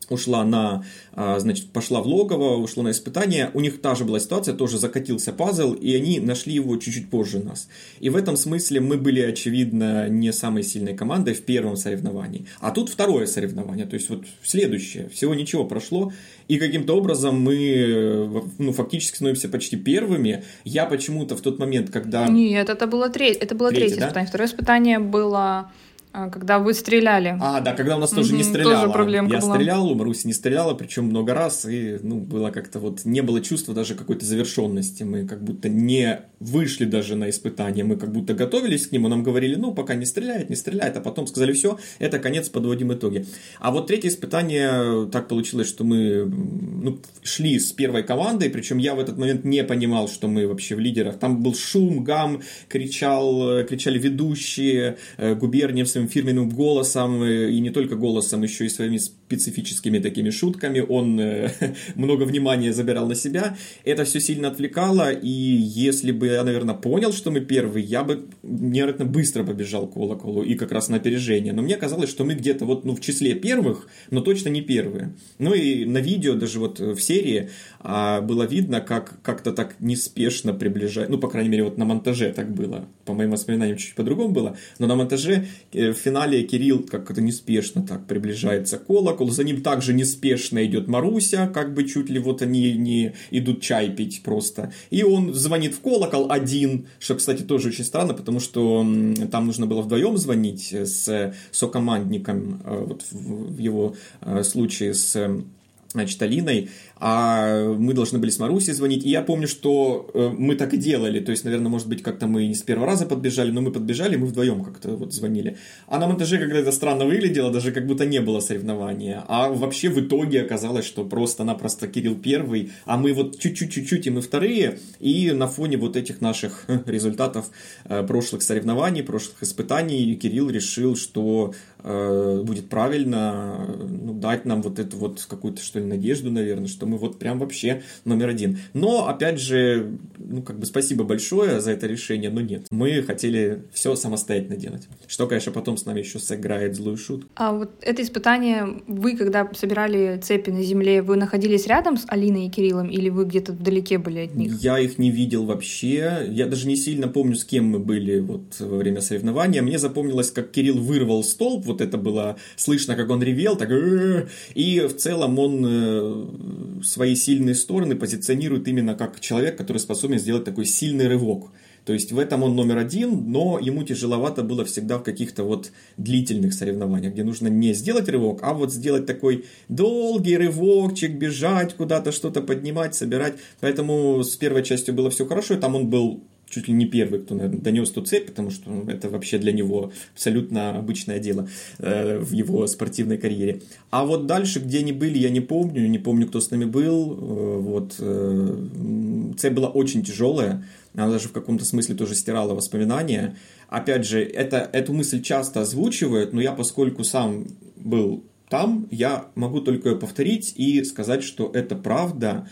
ушла 0.09 0.43
на, 0.43 0.83
а, 1.13 1.39
значит, 1.39 1.71
пошла 1.71 2.01
в 2.01 2.07
логово, 2.07 2.57
ушла 2.57 2.83
на 2.83 2.91
испытание. 2.91 3.51
У 3.53 3.59
них 3.59 3.81
та 3.81 3.95
же 3.95 4.05
была 4.05 4.19
ситуация, 4.19 4.53
тоже 4.53 4.77
закатился 4.77 5.31
пазл, 5.33 5.73
и 5.73 5.95
они 5.95 6.19
нашли 6.19 6.53
его 6.53 6.75
чуть-чуть 6.77 7.09
позже 7.09 7.39
нас. 7.39 7.67
И 7.99 8.09
в 8.09 8.15
этом 8.15 8.37
смысле 8.37 8.79
мы 8.81 8.97
были, 8.97 9.21
очевидно, 9.21 10.09
не 10.09 10.33
самой 10.33 10.63
сильной 10.63 10.95
командой 10.95 11.33
в 11.33 11.41
первом 11.43 11.77
соревновании. 11.77 12.45
А 12.59 12.71
тут 12.71 12.89
второе 12.89 13.25
соревнование, 13.25 13.85
то 13.85 13.95
есть 13.95 14.09
вот 14.09 14.25
следующее. 14.43 15.09
Всего 15.09 15.35
ничего 15.35 15.65
прошло, 15.65 16.11
и 16.47 16.57
каким-то 16.57 16.97
образом 16.97 17.39
мы, 17.39 18.43
ну, 18.57 18.73
фактически 18.73 19.15
становимся 19.15 19.47
почти 19.49 19.77
первыми. 19.77 20.43
Я 20.65 20.85
почему-то 20.85 21.37
в 21.37 21.41
тот 21.41 21.59
момент, 21.59 21.89
когда... 21.89 22.27
Нет, 22.27 22.69
это 22.69 22.87
было 22.87 23.09
третье, 23.09 23.39
это 23.39 23.55
было 23.55 23.69
третье, 23.69 23.87
третье 23.87 24.01
испытание. 24.05 24.25
Да? 24.25 24.29
Второе 24.29 24.47
испытание 24.47 24.99
было 24.99 25.71
когда 26.11 26.59
вы 26.59 26.73
стреляли. 26.73 27.37
А, 27.39 27.61
да, 27.61 27.73
когда 27.73 27.95
у 27.95 27.99
нас 27.99 28.09
тоже 28.09 28.33
не 28.33 28.43
стреляла. 28.43 28.81
Тоже 28.81 28.93
проблемка 28.93 29.35
Я 29.35 29.41
была. 29.41 29.55
стрелял, 29.55 29.87
у 29.89 29.95
Маруси 29.95 30.27
не 30.27 30.33
стреляла, 30.33 30.73
причем 30.73 31.05
много 31.05 31.33
раз, 31.33 31.65
и 31.65 31.99
ну, 32.01 32.19
было 32.19 32.51
как-то 32.51 32.79
вот, 32.79 33.05
не 33.05 33.21
было 33.21 33.41
чувства 33.41 33.73
даже 33.73 33.95
какой-то 33.95 34.25
завершенности. 34.25 35.03
Мы 35.03 35.25
как 35.25 35.43
будто 35.43 35.69
не 35.69 36.21
вышли 36.39 36.85
даже 36.85 37.15
на 37.15 37.29
испытание, 37.29 37.83
мы 37.83 37.95
как 37.95 38.11
будто 38.11 38.33
готовились 38.33 38.87
к 38.87 38.91
нему, 38.91 39.07
нам 39.07 39.23
говорили, 39.23 39.55
ну, 39.55 39.73
пока 39.73 39.95
не 39.95 40.05
стреляет, 40.05 40.49
не 40.49 40.55
стреляет, 40.55 40.97
а 40.97 41.01
потом 41.01 41.27
сказали, 41.27 41.53
все, 41.53 41.77
это 41.99 42.19
конец, 42.19 42.49
подводим 42.49 42.91
итоги. 42.93 43.25
А 43.59 43.71
вот 43.71 43.87
третье 43.87 44.09
испытание, 44.09 45.09
так 45.11 45.27
получилось, 45.27 45.69
что 45.69 45.83
мы 45.83 46.25
ну, 46.25 46.99
шли 47.23 47.59
с 47.59 47.71
первой 47.71 48.03
командой, 48.03 48.49
причем 48.49 48.79
я 48.79 48.95
в 48.95 48.99
этот 48.99 49.17
момент 49.17 49.45
не 49.45 49.63
понимал, 49.63 50.07
что 50.07 50.27
мы 50.27 50.47
вообще 50.47 50.75
в 50.75 50.79
лидерах. 50.79 51.19
Там 51.19 51.41
был 51.41 51.55
шум, 51.55 52.03
гам, 52.03 52.41
кричал, 52.67 53.63
кричали 53.65 53.99
ведущие, 53.99 54.97
э, 55.17 55.35
губерниев 55.35 55.87
своим 56.01 56.07
фирменным 56.07 56.49
голосом, 56.49 57.23
э, 57.23 57.51
и 57.51 57.59
не 57.59 57.69
только 57.69 57.95
голосом, 57.95 58.43
еще 58.43 58.65
и 58.65 58.69
своими 58.69 58.99
специфическими 59.31 59.99
такими 59.99 60.29
шутками. 60.29 60.83
Он 60.87 61.19
э, 61.19 61.51
много 61.95 62.23
внимания 62.23 62.73
забирал 62.73 63.07
на 63.07 63.15
себя. 63.15 63.55
Это 63.85 64.03
все 64.03 64.19
сильно 64.19 64.49
отвлекало, 64.49 65.11
и 65.11 65.29
если 65.29 66.11
бы 66.11 66.27
я, 66.27 66.43
наверное, 66.43 66.75
понял, 66.75 67.13
что 67.13 67.31
мы 67.31 67.39
первые, 67.39 67.85
я 67.85 68.03
бы 68.03 68.25
невероятно 68.43 69.05
быстро 69.05 69.43
побежал 69.43 69.87
к 69.87 69.93
колоколу 69.93 70.43
и 70.43 70.55
как 70.55 70.71
раз 70.71 70.89
на 70.89 70.97
опережение. 70.97 71.53
Но 71.53 71.61
мне 71.61 71.77
казалось, 71.77 72.09
что 72.09 72.25
мы 72.25 72.33
где-то 72.33 72.65
вот 72.65 72.85
ну, 72.85 72.95
в 72.95 72.99
числе 72.99 73.33
первых, 73.35 73.87
но 74.09 74.21
точно 74.21 74.49
не 74.49 74.61
первые. 74.61 75.13
Ну 75.39 75.53
и 75.53 75.85
на 75.85 75.99
видео, 75.99 76.33
даже 76.33 76.59
вот 76.59 76.79
в 76.79 76.99
серии, 76.99 77.49
а, 77.79 78.21
было 78.21 78.43
видно, 78.43 78.81
как 78.81 79.21
как-то 79.21 79.53
так 79.53 79.75
неспешно 79.79 80.53
приближать, 80.53 81.09
ну, 81.09 81.17
по 81.17 81.29
крайней 81.29 81.49
мере, 81.49 81.63
вот 81.63 81.77
на 81.77 81.85
монтаже 81.85 82.33
так 82.33 82.53
было. 82.53 82.87
По 83.05 83.13
моим 83.13 83.31
воспоминаниям 83.31 83.77
чуть 83.77 83.95
по-другому 83.95 84.33
было, 84.33 84.57
но 84.79 84.87
на 84.87 84.95
монтаже 84.95 85.45
э, 85.73 85.91
в 85.91 85.97
финале 85.97 86.43
Кирилл 86.43 86.83
как-то 86.83 87.21
неспешно 87.21 87.81
так 87.81 88.07
приближается 88.07 88.77
к 88.77 88.85
колоколу, 88.85 89.20
за 89.29 89.43
ним 89.43 89.61
также 89.61 89.93
неспешно 89.93 90.65
идет 90.65 90.87
Маруся, 90.87 91.47
как 91.47 91.73
бы 91.73 91.83
чуть 91.83 92.09
ли 92.09 92.19
вот 92.19 92.41
они 92.41 92.73
не 92.73 93.13
идут 93.29 93.61
чай 93.61 93.89
пить 93.89 94.21
просто. 94.23 94.73
И 94.89 95.03
он 95.03 95.33
звонит 95.33 95.73
в 95.73 95.81
колокол 95.81 96.31
один, 96.31 96.87
что, 96.99 97.15
кстати, 97.15 97.43
тоже 97.43 97.69
очень 97.69 97.83
странно, 97.83 98.13
потому 98.13 98.39
что 98.39 98.85
там 99.31 99.45
нужно 99.45 99.65
было 99.65 99.81
вдвоем 99.81 100.17
звонить 100.17 100.73
с 100.73 101.33
сокомандником, 101.51 102.61
э, 102.63 102.85
вот 102.87 103.05
в 103.11 103.57
его 103.57 103.95
э, 104.21 104.43
случае 104.43 104.93
с 104.93 105.43
значит, 105.91 106.21
Алиной, 106.21 106.69
а 106.97 107.73
мы 107.73 107.93
должны 107.93 108.19
были 108.19 108.29
с 108.29 108.39
Марусей 108.39 108.73
звонить, 108.73 109.05
и 109.05 109.09
я 109.09 109.21
помню, 109.21 109.47
что 109.47 110.09
э, 110.13 110.29
мы 110.37 110.55
так 110.55 110.73
и 110.73 110.77
делали, 110.77 111.19
то 111.19 111.31
есть, 111.31 111.43
наверное, 111.43 111.69
может 111.69 111.87
быть, 111.87 112.03
как-то 112.03 112.27
мы 112.27 112.47
не 112.47 112.55
с 112.55 112.61
первого 112.61 112.87
раза 112.87 113.05
подбежали, 113.05 113.51
но 113.51 113.61
мы 113.61 113.71
подбежали, 113.71 114.15
мы 114.15 114.27
вдвоем 114.27 114.63
как-то 114.63 114.95
вот 114.95 115.13
звонили. 115.13 115.57
А 115.87 115.99
на 115.99 116.07
монтаже 116.07 116.37
когда 116.37 116.59
это 116.59 116.71
странно 116.71 117.05
выглядело, 117.05 117.51
даже 117.51 117.71
как 117.71 117.87
будто 117.87 118.05
не 118.05 118.21
было 118.21 118.39
соревнования, 118.39 119.23
а 119.27 119.49
вообще 119.49 119.89
в 119.89 119.99
итоге 119.99 120.41
оказалось, 120.41 120.85
что 120.85 121.03
просто-напросто 121.05 121.87
Кирилл 121.87 122.15
первый, 122.15 122.71
а 122.85 122.97
мы 122.97 123.13
вот 123.13 123.39
чуть-чуть-чуть-чуть, 123.39 124.07
и 124.07 124.09
мы 124.09 124.21
вторые, 124.21 124.79
и 124.99 125.31
на 125.31 125.47
фоне 125.47 125.77
вот 125.77 125.95
этих 125.95 126.21
наших 126.21 126.65
результатов 126.85 127.49
э, 127.85 128.03
прошлых 128.03 128.41
соревнований, 128.41 129.03
прошлых 129.03 129.43
испытаний, 129.43 130.15
Кирилл 130.15 130.49
решил, 130.49 130.95
что 130.95 131.53
э, 131.70 131.70
будет 131.83 132.69
правильно 132.69 133.67
ну, 133.89 134.13
дать 134.13 134.45
нам 134.45 134.61
вот 134.61 134.79
эту 134.79 134.97
вот 134.97 135.25
какую-то, 135.27 135.61
что 135.61 135.79
ли, 135.79 135.85
надежду, 135.85 136.31
наверное, 136.31 136.67
что 136.67 136.85
мы 136.85 136.97
вот 136.97 137.19
прям 137.19 137.39
вообще 137.39 137.83
номер 138.05 138.29
один. 138.29 138.59
Но, 138.73 139.07
опять 139.07 139.39
же, 139.39 139.97
ну, 140.17 140.41
как 140.41 140.59
бы 140.59 140.65
спасибо 140.65 141.03
большое 141.03 141.59
за 141.61 141.71
это 141.71 141.87
решение, 141.87 142.29
но 142.29 142.41
нет. 142.41 142.67
Мы 142.71 143.01
хотели 143.01 143.63
все 143.73 143.95
самостоятельно 143.95 144.55
делать. 144.55 144.87
Что, 145.07 145.27
конечно, 145.27 145.51
потом 145.51 145.77
с 145.77 145.85
нами 145.85 145.99
еще 145.99 146.19
сыграет 146.19 146.75
злую 146.75 146.97
шутку. 146.97 147.29
А 147.35 147.53
вот 147.53 147.71
это 147.81 148.01
испытание, 148.01 148.81
вы, 148.87 149.15
когда 149.15 149.49
собирали 149.53 150.19
цепи 150.21 150.51
на 150.51 150.63
земле, 150.63 151.01
вы 151.01 151.15
находились 151.15 151.67
рядом 151.67 151.97
с 151.97 152.05
Алиной 152.07 152.47
и 152.47 152.49
Кириллом, 152.49 152.89
или 152.89 153.09
вы 153.09 153.25
где-то 153.25 153.53
вдалеке 153.53 153.97
были 153.97 154.19
от 154.25 154.35
них? 154.35 154.61
Я 154.61 154.79
их 154.79 154.97
не 154.97 155.11
видел 155.11 155.45
вообще. 155.45 156.27
Я 156.29 156.47
даже 156.47 156.67
не 156.67 156.75
сильно 156.75 157.07
помню, 157.07 157.35
с 157.35 157.45
кем 157.45 157.65
мы 157.65 157.79
были 157.79 158.19
вот 158.19 158.59
во 158.59 158.77
время 158.77 159.01
соревнования. 159.01 159.61
Мне 159.61 159.79
запомнилось, 159.79 160.31
как 160.31 160.51
Кирилл 160.51 160.77
вырвал 160.77 161.23
столб, 161.23 161.65
вот 161.71 161.81
это 161.81 161.97
было 161.97 162.37
слышно, 162.55 162.95
как 162.95 163.09
он 163.09 163.23
ревел, 163.23 163.55
так 163.55 163.69
и 163.71 164.79
в 164.81 164.93
целом 164.97 165.39
он 165.39 165.65
э, 165.65 166.83
свои 166.83 167.15
сильные 167.15 167.55
стороны 167.55 167.95
позиционирует 167.95 168.67
именно 168.67 168.95
как 168.95 169.19
человек, 169.19 169.57
который 169.57 169.77
способен 169.77 170.19
сделать 170.19 170.43
такой 170.43 170.65
сильный 170.65 171.07
рывок. 171.07 171.51
То 171.85 171.93
есть 171.93 172.11
в 172.11 172.19
этом 172.19 172.43
он 172.43 172.55
номер 172.55 172.77
один, 172.77 173.31
но 173.31 173.57
ему 173.59 173.83
тяжеловато 173.83 174.43
было 174.43 174.63
всегда 174.65 174.99
в 174.99 175.03
каких-то 175.03 175.43
вот 175.43 175.71
длительных 175.97 176.53
соревнованиях, 176.53 177.13
где 177.13 177.23
нужно 177.23 177.47
не 177.47 177.73
сделать 177.73 178.07
рывок, 178.07 178.39
а 178.43 178.53
вот 178.53 178.71
сделать 178.71 179.07
такой 179.07 179.45
долгий 179.67 180.37
рывокчик, 180.37 181.11
бежать 181.11 181.73
куда-то, 181.73 182.11
что-то 182.11 182.41
поднимать, 182.41 182.93
собирать. 182.93 183.33
Поэтому 183.61 184.23
с 184.23 184.35
первой 184.35 184.63
частью 184.63 184.93
было 184.93 185.09
все 185.09 185.25
хорошо, 185.25 185.55
и 185.55 185.57
там 185.57 185.75
он 185.75 185.89
был 185.89 186.23
чуть 186.51 186.67
ли 186.67 186.73
не 186.73 186.85
первый, 186.85 187.21
кто, 187.21 187.33
наверное, 187.33 187.59
донес 187.59 187.89
ту 187.89 188.01
цепь, 188.01 188.27
потому 188.27 188.51
что 188.51 188.69
ну, 188.69 188.89
это 188.89 189.09
вообще 189.09 189.37
для 189.37 189.51
него 189.51 189.91
абсолютно 190.13 190.77
обычное 190.77 191.19
дело 191.19 191.47
э, 191.79 192.19
в 192.19 192.31
его 192.33 192.67
спортивной 192.67 193.17
карьере. 193.17 193.61
А 193.89 194.05
вот 194.05 194.27
дальше, 194.27 194.59
где 194.59 194.79
они 194.79 194.91
были, 194.91 195.17
я 195.17 195.29
не 195.29 195.39
помню, 195.39 195.87
не 195.87 195.99
помню, 195.99 196.27
кто 196.27 196.39
с 196.39 196.51
нами 196.51 196.65
был. 196.65 197.13
Э, 197.13 197.57
вот, 197.59 197.95
э, 197.99 199.33
цепь 199.37 199.53
была 199.53 199.69
очень 199.69 200.03
тяжелая, 200.03 200.63
она 200.93 201.09
даже 201.09 201.29
в 201.29 201.31
каком-то 201.31 201.65
смысле 201.65 201.95
тоже 201.95 202.15
стирала 202.15 202.53
воспоминания. 202.53 203.37
Опять 203.69 204.05
же, 204.05 204.21
это, 204.21 204.69
эту 204.73 204.93
мысль 204.93 205.21
часто 205.21 205.61
озвучивают, 205.61 206.33
но 206.33 206.41
я, 206.41 206.51
поскольку 206.51 207.03
сам 207.05 207.47
был 207.77 208.25
там, 208.49 208.87
я 208.91 209.27
могу 209.35 209.61
только 209.61 209.89
ее 209.89 209.95
повторить 209.95 210.53
и 210.57 210.83
сказать, 210.83 211.23
что 211.23 211.49
это 211.53 211.77
правда 211.77 212.49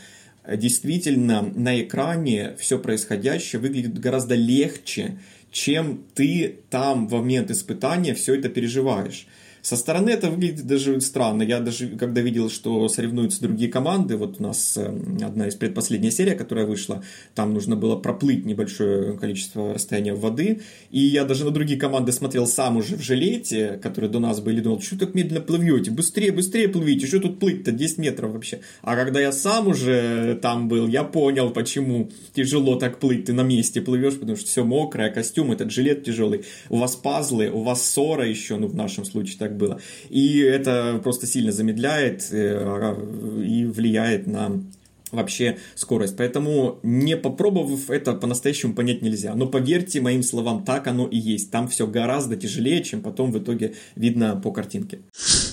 действительно 0.48 1.42
на 1.42 1.82
экране 1.82 2.56
все 2.60 2.80
происходящее 2.80 3.60
выглядит 3.60 4.00
гораздо 4.00 4.36
легче, 4.36 5.20
чем 5.52 6.04
ты 6.14 6.60
там 6.70 7.08
в 7.08 7.14
момент 7.14 7.52
испытания 7.52 8.14
все 8.14 8.36
это 8.36 8.50
переживаешь. 8.50 9.28
Со 9.62 9.76
стороны 9.76 10.10
это 10.10 10.30
выглядит 10.30 10.66
даже 10.66 11.00
странно. 11.02 11.44
Я 11.44 11.60
даже, 11.60 11.88
когда 11.90 12.22
видел, 12.22 12.50
что 12.50 12.88
соревнуются 12.88 13.42
другие 13.42 13.70
команды, 13.70 14.16
вот 14.16 14.40
у 14.40 14.44
нас 14.44 14.78
эм, 14.78 15.18
одна 15.22 15.48
из 15.48 15.56
предпоследняя 15.56 16.12
серия, 16.12 16.36
которая 16.36 16.66
вышла, 16.66 17.04
там 17.36 17.54
нужно 17.54 17.76
было 17.76 17.96
проплыть 17.96 18.46
небольшое 18.46 19.18
количество 19.18 19.74
расстояния 19.74 20.14
воды, 20.14 20.62
и 20.92 21.00
я 21.00 21.26
даже 21.26 21.46
на 21.46 21.52
другие 21.52 21.80
команды 21.80 22.12
смотрел 22.12 22.48
сам 22.48 22.78
уже 22.78 22.96
в 22.96 23.02
жилете, 23.02 23.80
которые 23.82 24.10
до 24.10 24.20
нас 24.20 24.40
были, 24.40 24.62
думал, 24.62 24.82
что 24.82 24.98
так 24.98 25.14
медленно 25.14 25.42
плывете, 25.42 25.92
быстрее, 25.92 26.32
быстрее 26.32 26.70
плывите, 26.70 27.08
что 27.08 27.20
тут 27.20 27.40
плыть-то, 27.40 27.72
10 27.72 27.98
метров 27.98 28.32
вообще. 28.32 28.62
А 28.82 28.96
когда 28.96 29.20
я 29.20 29.32
сам 29.32 29.68
уже 29.68 30.40
там 30.42 30.68
был, 30.68 30.88
я 30.88 31.04
понял, 31.04 31.52
почему 31.52 32.10
тяжело 32.34 32.76
так 32.76 33.00
плыть, 33.00 33.26
ты 33.26 33.34
на 33.34 33.44
месте 33.44 33.82
плывешь, 33.82 34.20
потому 34.20 34.38
что 34.38 34.48
все 34.48 34.64
мокрое, 34.64 35.10
костюм, 35.12 35.52
этот 35.52 35.72
жилет 35.72 36.04
тяжелый, 36.04 36.46
у 36.70 36.78
вас 36.78 36.96
пазлы, 36.96 37.50
у 37.50 37.64
вас 37.64 37.84
ссора 37.84 38.28
еще, 38.28 38.58
ну 38.58 38.68
в 38.68 38.76
нашем 38.76 39.06
случае 39.06 39.38
так 39.38 39.49
было. 39.56 39.80
И 40.10 40.40
это 40.40 41.00
просто 41.04 41.28
сильно 41.28 41.52
замедляет 41.52 42.28
э, 42.32 42.96
и 43.46 43.66
влияет 43.66 44.28
на 44.28 44.62
вообще 45.12 45.58
скорость. 45.76 46.18
Поэтому 46.18 46.80
не 46.84 47.18
попробовав 47.18 47.90
это 47.90 48.14
по-настоящему 48.14 48.74
понять 48.74 49.02
нельзя. 49.02 49.34
Но 49.36 49.48
поверьте 49.48 50.02
моим 50.02 50.24
словам, 50.24 50.64
так 50.64 50.88
оно 50.88 51.08
и 51.08 51.18
есть. 51.18 51.52
Там 51.52 51.68
все 51.68 51.88
гораздо 51.88 52.36
тяжелее, 52.36 52.84
чем 52.84 53.02
потом 53.02 53.32
в 53.32 53.40
итоге 53.40 53.74
видно 53.96 54.36
по 54.36 54.52
картинке. 54.52 55.00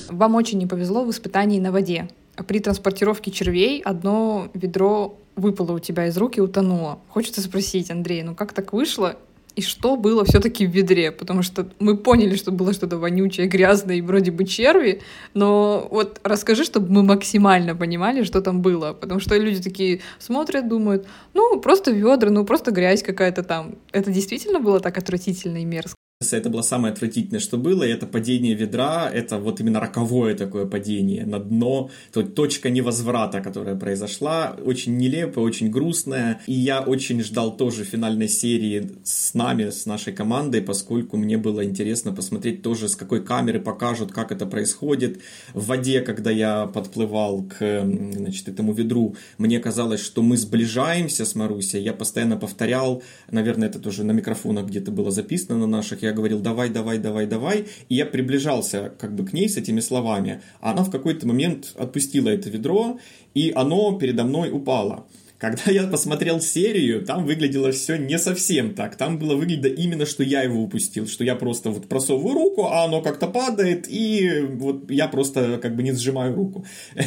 Вам 0.08 0.34
очень 0.34 0.58
не 0.58 0.66
повезло 0.66 1.04
в 1.04 1.10
испытании 1.10 1.60
на 1.60 1.72
воде. 1.72 2.08
При 2.46 2.60
транспортировке 2.60 3.30
червей 3.30 3.80
одно 3.80 4.50
ведро 4.52 5.18
выпало 5.36 5.72
у 5.72 5.78
тебя 5.78 6.06
из 6.06 6.16
рук 6.16 6.36
и 6.36 6.40
утонуло. 6.40 6.98
Хочется 7.08 7.40
спросить, 7.40 7.90
Андрей, 7.90 8.22
ну 8.22 8.34
как 8.34 8.52
так 8.52 8.72
вышло? 8.72 9.16
И 9.56 9.62
что 9.62 9.96
было 9.96 10.24
все-таки 10.24 10.66
в 10.66 10.70
ведре, 10.70 11.10
потому 11.10 11.42
что 11.42 11.66
мы 11.80 11.96
поняли, 11.96 12.36
что 12.36 12.52
было 12.52 12.72
что-то 12.74 12.98
вонючее, 12.98 13.46
грязное 13.46 13.96
и 13.96 14.02
вроде 14.02 14.30
бы 14.30 14.44
черви, 14.44 15.00
но 15.34 15.88
вот 15.90 16.20
расскажи, 16.22 16.64
чтобы 16.64 16.92
мы 16.92 17.02
максимально 17.02 17.74
понимали, 17.74 18.22
что 18.22 18.42
там 18.42 18.60
было, 18.60 18.92
потому 18.92 19.18
что 19.18 19.36
люди 19.36 19.62
такие 19.62 20.00
смотрят, 20.18 20.68
думают, 20.68 21.06
ну, 21.34 21.58
просто 21.60 21.90
ведра, 21.90 22.30
ну, 22.30 22.44
просто 22.44 22.70
грязь 22.70 23.02
какая-то 23.02 23.42
там. 23.42 23.76
Это 23.92 24.12
действительно 24.12 24.60
было 24.60 24.80
так 24.80 24.98
отвратительно 24.98 25.58
и 25.58 25.64
мерзко? 25.64 25.96
Это 26.18 26.48
было 26.48 26.62
самое 26.62 26.94
отвратительное, 26.94 27.40
что 27.40 27.58
было, 27.58 27.82
и 27.82 27.90
это 27.90 28.06
падение 28.06 28.54
ведра, 28.54 29.10
это 29.12 29.36
вот 29.36 29.60
именно 29.60 29.80
роковое 29.80 30.34
такое 30.34 30.64
падение 30.64 31.26
на 31.26 31.38
дно, 31.38 31.90
то 32.10 32.22
точка 32.22 32.70
невозврата, 32.70 33.42
которая 33.42 33.76
произошла, 33.76 34.56
очень 34.64 34.96
нелепая, 34.96 35.44
очень 35.44 35.70
грустная, 35.70 36.40
и 36.46 36.54
я 36.54 36.80
очень 36.80 37.22
ждал 37.22 37.54
тоже 37.54 37.84
финальной 37.84 38.28
серии 38.28 38.92
с 39.04 39.34
нами, 39.34 39.68
с 39.68 39.84
нашей 39.84 40.14
командой, 40.14 40.62
поскольку 40.62 41.18
мне 41.18 41.36
было 41.36 41.62
интересно 41.62 42.12
посмотреть 42.12 42.62
тоже, 42.62 42.88
с 42.88 42.96
какой 42.96 43.22
камеры 43.22 43.60
покажут, 43.60 44.10
как 44.10 44.32
это 44.32 44.46
происходит. 44.46 45.20
В 45.52 45.66
воде, 45.66 46.00
когда 46.00 46.30
я 46.30 46.66
подплывал 46.66 47.42
к 47.42 47.84
значит, 47.84 48.48
этому 48.48 48.72
ведру, 48.72 49.16
мне 49.36 49.60
казалось, 49.60 50.00
что 50.00 50.22
мы 50.22 50.38
сближаемся 50.38 51.26
с 51.26 51.34
Марусей, 51.34 51.82
я 51.82 51.92
постоянно 51.92 52.38
повторял, 52.38 53.02
наверное, 53.30 53.68
это 53.68 53.78
тоже 53.78 54.02
на 54.02 54.12
микрофонах 54.12 54.64
где-то 54.64 54.90
было 54.90 55.10
записано 55.10 55.58
на 55.58 55.66
наших, 55.66 56.05
я 56.06 56.12
говорил 56.12 56.40
давай, 56.40 56.70
давай, 56.70 56.98
давай, 56.98 57.26
давай, 57.26 57.66
и 57.88 57.94
я 57.94 58.06
приближался 58.06 58.92
как 58.98 59.14
бы 59.14 59.26
к 59.26 59.32
ней 59.32 59.48
с 59.48 59.56
этими 59.56 59.80
словами, 59.80 60.40
а 60.60 60.72
она 60.72 60.84
в 60.84 60.90
какой-то 60.90 61.26
момент 61.26 61.72
отпустила 61.76 62.28
это 62.28 62.48
ведро, 62.48 62.98
и 63.34 63.52
оно 63.54 63.98
передо 63.98 64.24
мной 64.24 64.50
упало. 64.50 65.06
Когда 65.38 65.70
я 65.70 65.86
посмотрел 65.86 66.40
серию, 66.40 67.04
там 67.04 67.26
выглядело 67.26 67.70
все 67.70 67.96
не 67.96 68.18
совсем 68.18 68.74
так. 68.74 68.96
Там 68.96 69.18
было 69.18 69.36
выглядело 69.36 69.74
именно, 69.74 70.06
что 70.06 70.22
я 70.22 70.42
его 70.42 70.62
упустил, 70.62 71.06
что 71.06 71.24
я 71.24 71.34
просто 71.34 71.70
вот 71.70 71.88
просовываю 71.88 72.34
руку, 72.34 72.64
а 72.64 72.84
оно 72.84 73.02
как-то 73.02 73.26
падает, 73.26 73.86
и 73.86 74.40
вот 74.48 74.90
я 74.90 75.08
просто 75.08 75.58
как 75.60 75.76
бы 75.76 75.82
не 75.82 75.92
сжимаю 75.92 76.34
руку. 76.34 76.64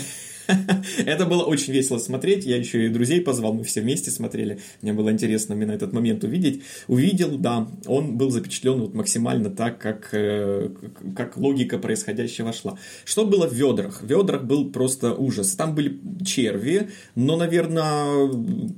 Это 1.05 1.25
было 1.25 1.43
очень 1.43 1.73
весело 1.73 1.97
смотреть. 1.97 2.45
Я 2.45 2.57
еще 2.57 2.85
и 2.85 2.89
друзей 2.89 3.21
позвал, 3.21 3.53
мы 3.53 3.63
все 3.63 3.81
вместе 3.81 4.11
смотрели. 4.11 4.59
Мне 4.81 4.93
было 4.93 5.11
интересно 5.11 5.53
именно 5.53 5.71
этот 5.71 5.93
момент 5.93 6.23
увидеть. 6.23 6.63
Увидел, 6.87 7.37
да, 7.37 7.67
он 7.85 8.17
был 8.17 8.31
запечатлен 8.31 8.79
вот 8.79 8.93
максимально 8.93 9.49
так, 9.49 9.79
как, 9.79 10.09
э, 10.13 10.69
как 11.15 11.37
логика 11.37 11.77
происходящего 11.77 12.53
шла. 12.53 12.77
Что 13.05 13.25
было 13.25 13.47
в 13.47 13.53
ведрах? 13.53 14.01
В 14.01 14.07
ведрах 14.07 14.43
был 14.43 14.71
просто 14.71 15.13
ужас. 15.13 15.51
Там 15.53 15.75
были 15.75 15.99
черви, 16.25 16.89
но, 17.15 17.37
наверное, 17.37 18.29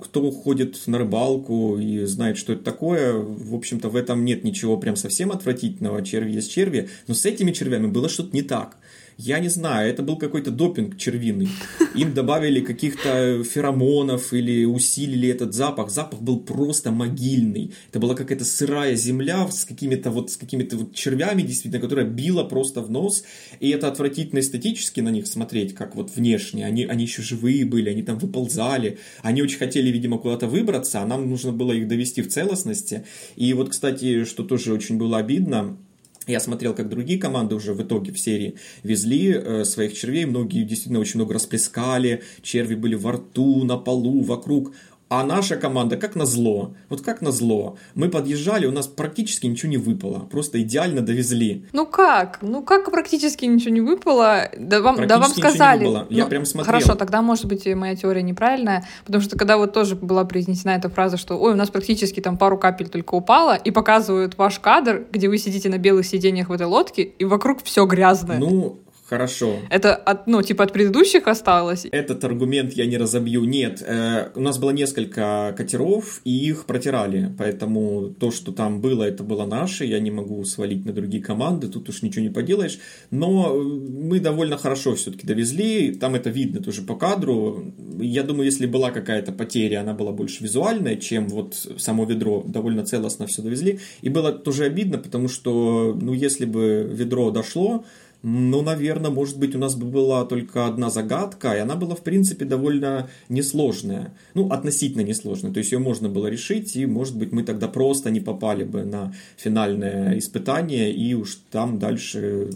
кто 0.01 0.31
ходит 0.31 0.81
на 0.87 0.97
рыбалку 0.97 1.77
и 1.77 2.05
знает, 2.05 2.37
что 2.37 2.53
это 2.53 2.63
такое, 2.63 3.13
в 3.13 3.55
общем-то, 3.55 3.89
в 3.89 3.95
этом 3.95 4.25
нет 4.25 4.43
ничего 4.43 4.77
прям 4.77 4.95
совсем 4.95 5.31
отвратительного. 5.31 6.03
Черви 6.03 6.31
есть 6.31 6.51
черви, 6.51 6.89
но 7.07 7.13
с 7.13 7.25
этими 7.25 7.51
червями 7.51 7.87
было 7.87 8.09
что-то 8.09 8.35
не 8.35 8.41
так. 8.41 8.77
Я 9.17 9.39
не 9.39 9.49
знаю, 9.49 9.89
это 9.89 10.03
был 10.03 10.17
какой-то 10.17 10.51
допинг 10.51 10.97
червиный. 10.97 11.49
Им 11.95 12.13
добавили 12.13 12.61
каких-то 12.61 13.43
феромонов 13.43 14.33
или 14.33 14.65
усилили 14.65 15.29
этот 15.29 15.53
запах. 15.53 15.89
Запах 15.89 16.21
был 16.21 16.39
просто 16.39 16.91
могильный. 16.91 17.73
Это 17.89 17.99
была 17.99 18.15
какая-то 18.15 18.45
сырая 18.45 18.95
земля 18.95 19.47
с 19.49 19.65
какими-то 19.65 20.11
вот, 20.11 20.31
с 20.31 20.37
какими-то 20.37 20.77
вот 20.77 20.95
червями, 20.95 21.41
действительно, 21.41 21.81
которая 21.81 22.05
била 22.05 22.43
просто 22.43 22.81
в 22.81 22.89
нос. 22.89 23.23
И 23.59 23.69
это 23.69 23.87
отвратительно 23.87 24.39
эстетически 24.39 25.01
на 25.01 25.09
них 25.09 25.27
смотреть, 25.27 25.75
как 25.75 25.95
вот 25.95 26.15
внешне. 26.15 26.65
Они, 26.65 26.85
они 26.85 27.03
еще 27.03 27.21
живые 27.21 27.65
были, 27.65 27.89
они 27.89 28.03
там 28.03 28.17
выползали. 28.17 28.97
Они 29.21 29.41
очень 29.41 29.59
хотели, 29.59 29.89
видимо, 29.89 30.17
куда-то 30.17 30.47
выбраться, 30.47 31.01
а 31.01 31.05
нам 31.05 31.29
нужно 31.29 31.51
было 31.51 31.73
их 31.73 31.87
довести 31.87 32.21
в 32.21 32.29
целостности. 32.29 33.05
И 33.35 33.53
вот, 33.53 33.69
кстати, 33.69 34.23
что 34.25 34.43
тоже 34.43 34.73
очень 34.73 34.97
было 34.97 35.17
обидно, 35.17 35.77
я 36.27 36.39
смотрел, 36.39 36.75
как 36.75 36.87
другие 36.87 37.19
команды 37.19 37.55
уже 37.55 37.73
в 37.73 37.81
итоге 37.81 38.11
в 38.11 38.19
серии 38.19 38.55
везли 38.83 39.33
э, 39.33 39.63
своих 39.65 39.97
червей. 39.97 40.25
Многие 40.25 40.63
действительно 40.63 40.99
очень 40.99 41.19
много 41.19 41.33
расплескали. 41.33 42.21
Черви 42.43 42.75
были 42.75 42.95
во 42.95 43.13
рту, 43.13 43.63
на 43.63 43.77
полу, 43.77 44.21
вокруг. 44.21 44.73
А 45.11 45.25
наша 45.25 45.57
команда, 45.57 45.97
как 45.97 46.15
назло, 46.15 46.73
вот 46.87 47.01
как 47.01 47.21
назло, 47.21 47.77
мы 47.95 48.07
подъезжали, 48.07 48.65
у 48.65 48.71
нас 48.71 48.87
практически 48.87 49.45
ничего 49.45 49.69
не 49.69 49.75
выпало, 49.75 50.19
просто 50.19 50.61
идеально 50.61 51.01
довезли. 51.01 51.65
Ну 51.73 51.85
как? 51.85 52.39
Ну 52.41 52.63
как 52.63 52.89
практически 52.89 53.43
ничего 53.43 53.71
не 53.71 53.81
выпало? 53.81 54.43
Да 54.57 54.79
вам, 54.79 55.05
да 55.05 55.17
вам 55.17 55.31
сказали. 55.31 55.85
Не 55.85 56.15
Я 56.15 56.23
ну, 56.23 56.29
прям 56.29 56.45
смотрел. 56.45 56.73
Хорошо, 56.73 56.95
тогда 56.95 57.21
может 57.21 57.43
быть 57.43 57.65
моя 57.75 57.93
теория 57.97 58.21
неправильная, 58.21 58.87
потому 59.05 59.21
что 59.21 59.37
когда 59.37 59.57
вот 59.57 59.73
тоже 59.73 59.97
была 59.97 60.23
произнесена 60.23 60.77
эта 60.77 60.87
фраза, 60.87 61.17
что 61.17 61.37
ой, 61.37 61.51
у 61.51 61.57
нас 61.57 61.69
практически 61.69 62.21
там 62.21 62.37
пару 62.37 62.57
капель 62.57 62.87
только 62.87 63.13
упало, 63.15 63.55
и 63.57 63.69
показывают 63.69 64.37
ваш 64.37 64.59
кадр, 64.59 65.07
где 65.11 65.27
вы 65.27 65.37
сидите 65.39 65.67
на 65.67 65.77
белых 65.77 66.05
сиденьях 66.05 66.47
в 66.47 66.53
этой 66.53 66.67
лодке, 66.67 67.03
и 67.03 67.25
вокруг 67.25 67.65
все 67.65 67.85
грязное. 67.85 68.37
Ну, 68.37 68.79
Хорошо. 69.11 69.59
Это 69.69 69.93
от, 69.93 70.25
ну, 70.25 70.41
типа 70.41 70.63
от 70.63 70.71
предыдущих 70.71 71.27
осталось? 71.27 71.85
Этот 71.91 72.23
аргумент 72.23 72.71
я 72.71 72.85
не 72.85 72.97
разобью. 72.97 73.43
Нет, 73.43 73.83
э, 73.85 74.29
у 74.35 74.39
нас 74.39 74.57
было 74.57 74.69
несколько 74.71 75.53
катеров, 75.57 76.21
и 76.23 76.31
их 76.31 76.65
протирали. 76.65 77.29
Поэтому 77.37 78.15
то, 78.17 78.31
что 78.31 78.53
там 78.53 78.79
было, 78.79 79.03
это 79.03 79.25
было 79.25 79.45
наше. 79.45 79.83
Я 79.83 79.99
не 79.99 80.11
могу 80.11 80.45
свалить 80.45 80.85
на 80.85 80.93
другие 80.93 81.21
команды, 81.21 81.67
тут 81.67 81.89
уж 81.89 82.03
ничего 82.03 82.23
не 82.23 82.29
поделаешь. 82.29 82.79
Но 83.09 83.53
мы 83.53 84.21
довольно 84.21 84.55
хорошо 84.55 84.95
все-таки 84.95 85.27
довезли. 85.27 85.93
Там 85.93 86.15
это 86.15 86.29
видно 86.29 86.63
тоже 86.63 86.81
по 86.81 86.95
кадру. 86.95 87.65
Я 87.99 88.23
думаю, 88.23 88.45
если 88.45 88.65
была 88.65 88.91
какая-то 88.91 89.33
потеря, 89.33 89.81
она 89.81 89.93
была 89.93 90.13
больше 90.13 90.41
визуальная, 90.41 90.95
чем 90.95 91.27
вот 91.27 91.55
само 91.77 92.05
ведро. 92.05 92.45
Довольно 92.47 92.85
целостно 92.85 93.27
все 93.27 93.41
довезли. 93.41 93.79
И 94.03 94.07
было 94.07 94.31
тоже 94.31 94.63
обидно, 94.63 94.99
потому 94.99 95.27
что, 95.27 95.97
ну, 96.01 96.13
если 96.13 96.45
бы 96.45 96.89
ведро 96.89 97.29
дошло, 97.31 97.83
ну, 98.23 98.61
наверное, 98.61 99.09
может 99.09 99.39
быть, 99.39 99.55
у 99.55 99.59
нас 99.59 99.75
бы 99.75 99.87
была 99.87 100.25
только 100.25 100.67
одна 100.67 100.89
загадка, 100.89 101.53
и 101.53 101.59
она 101.59 101.75
была, 101.75 101.95
в 101.95 102.03
принципе, 102.03 102.45
довольно 102.45 103.09
несложная. 103.29 104.13
Ну, 104.35 104.49
относительно 104.49 105.01
несложная. 105.01 105.51
То 105.51 105.57
есть 105.57 105.71
ее 105.71 105.79
можно 105.79 106.07
было 106.07 106.27
решить, 106.27 106.75
и, 106.75 106.85
может 106.85 107.17
быть, 107.17 107.31
мы 107.31 107.43
тогда 107.43 107.67
просто 107.67 108.11
не 108.11 108.19
попали 108.19 108.63
бы 108.63 108.83
на 108.83 109.13
финальное 109.37 110.17
испытание, 110.19 110.91
и 110.93 111.15
уж 111.15 111.39
там 111.49 111.79
дальше 111.79 112.49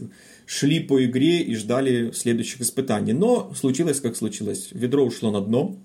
шли 0.46 0.80
по 0.80 1.04
игре 1.04 1.42
и 1.42 1.56
ждали 1.56 2.12
следующих 2.12 2.62
испытаний. 2.62 3.14
Но 3.14 3.52
случилось, 3.56 4.00
как 4.00 4.16
случилось. 4.16 4.70
Ведро 4.72 5.04
ушло 5.04 5.32
на 5.32 5.42
дно, 5.42 5.76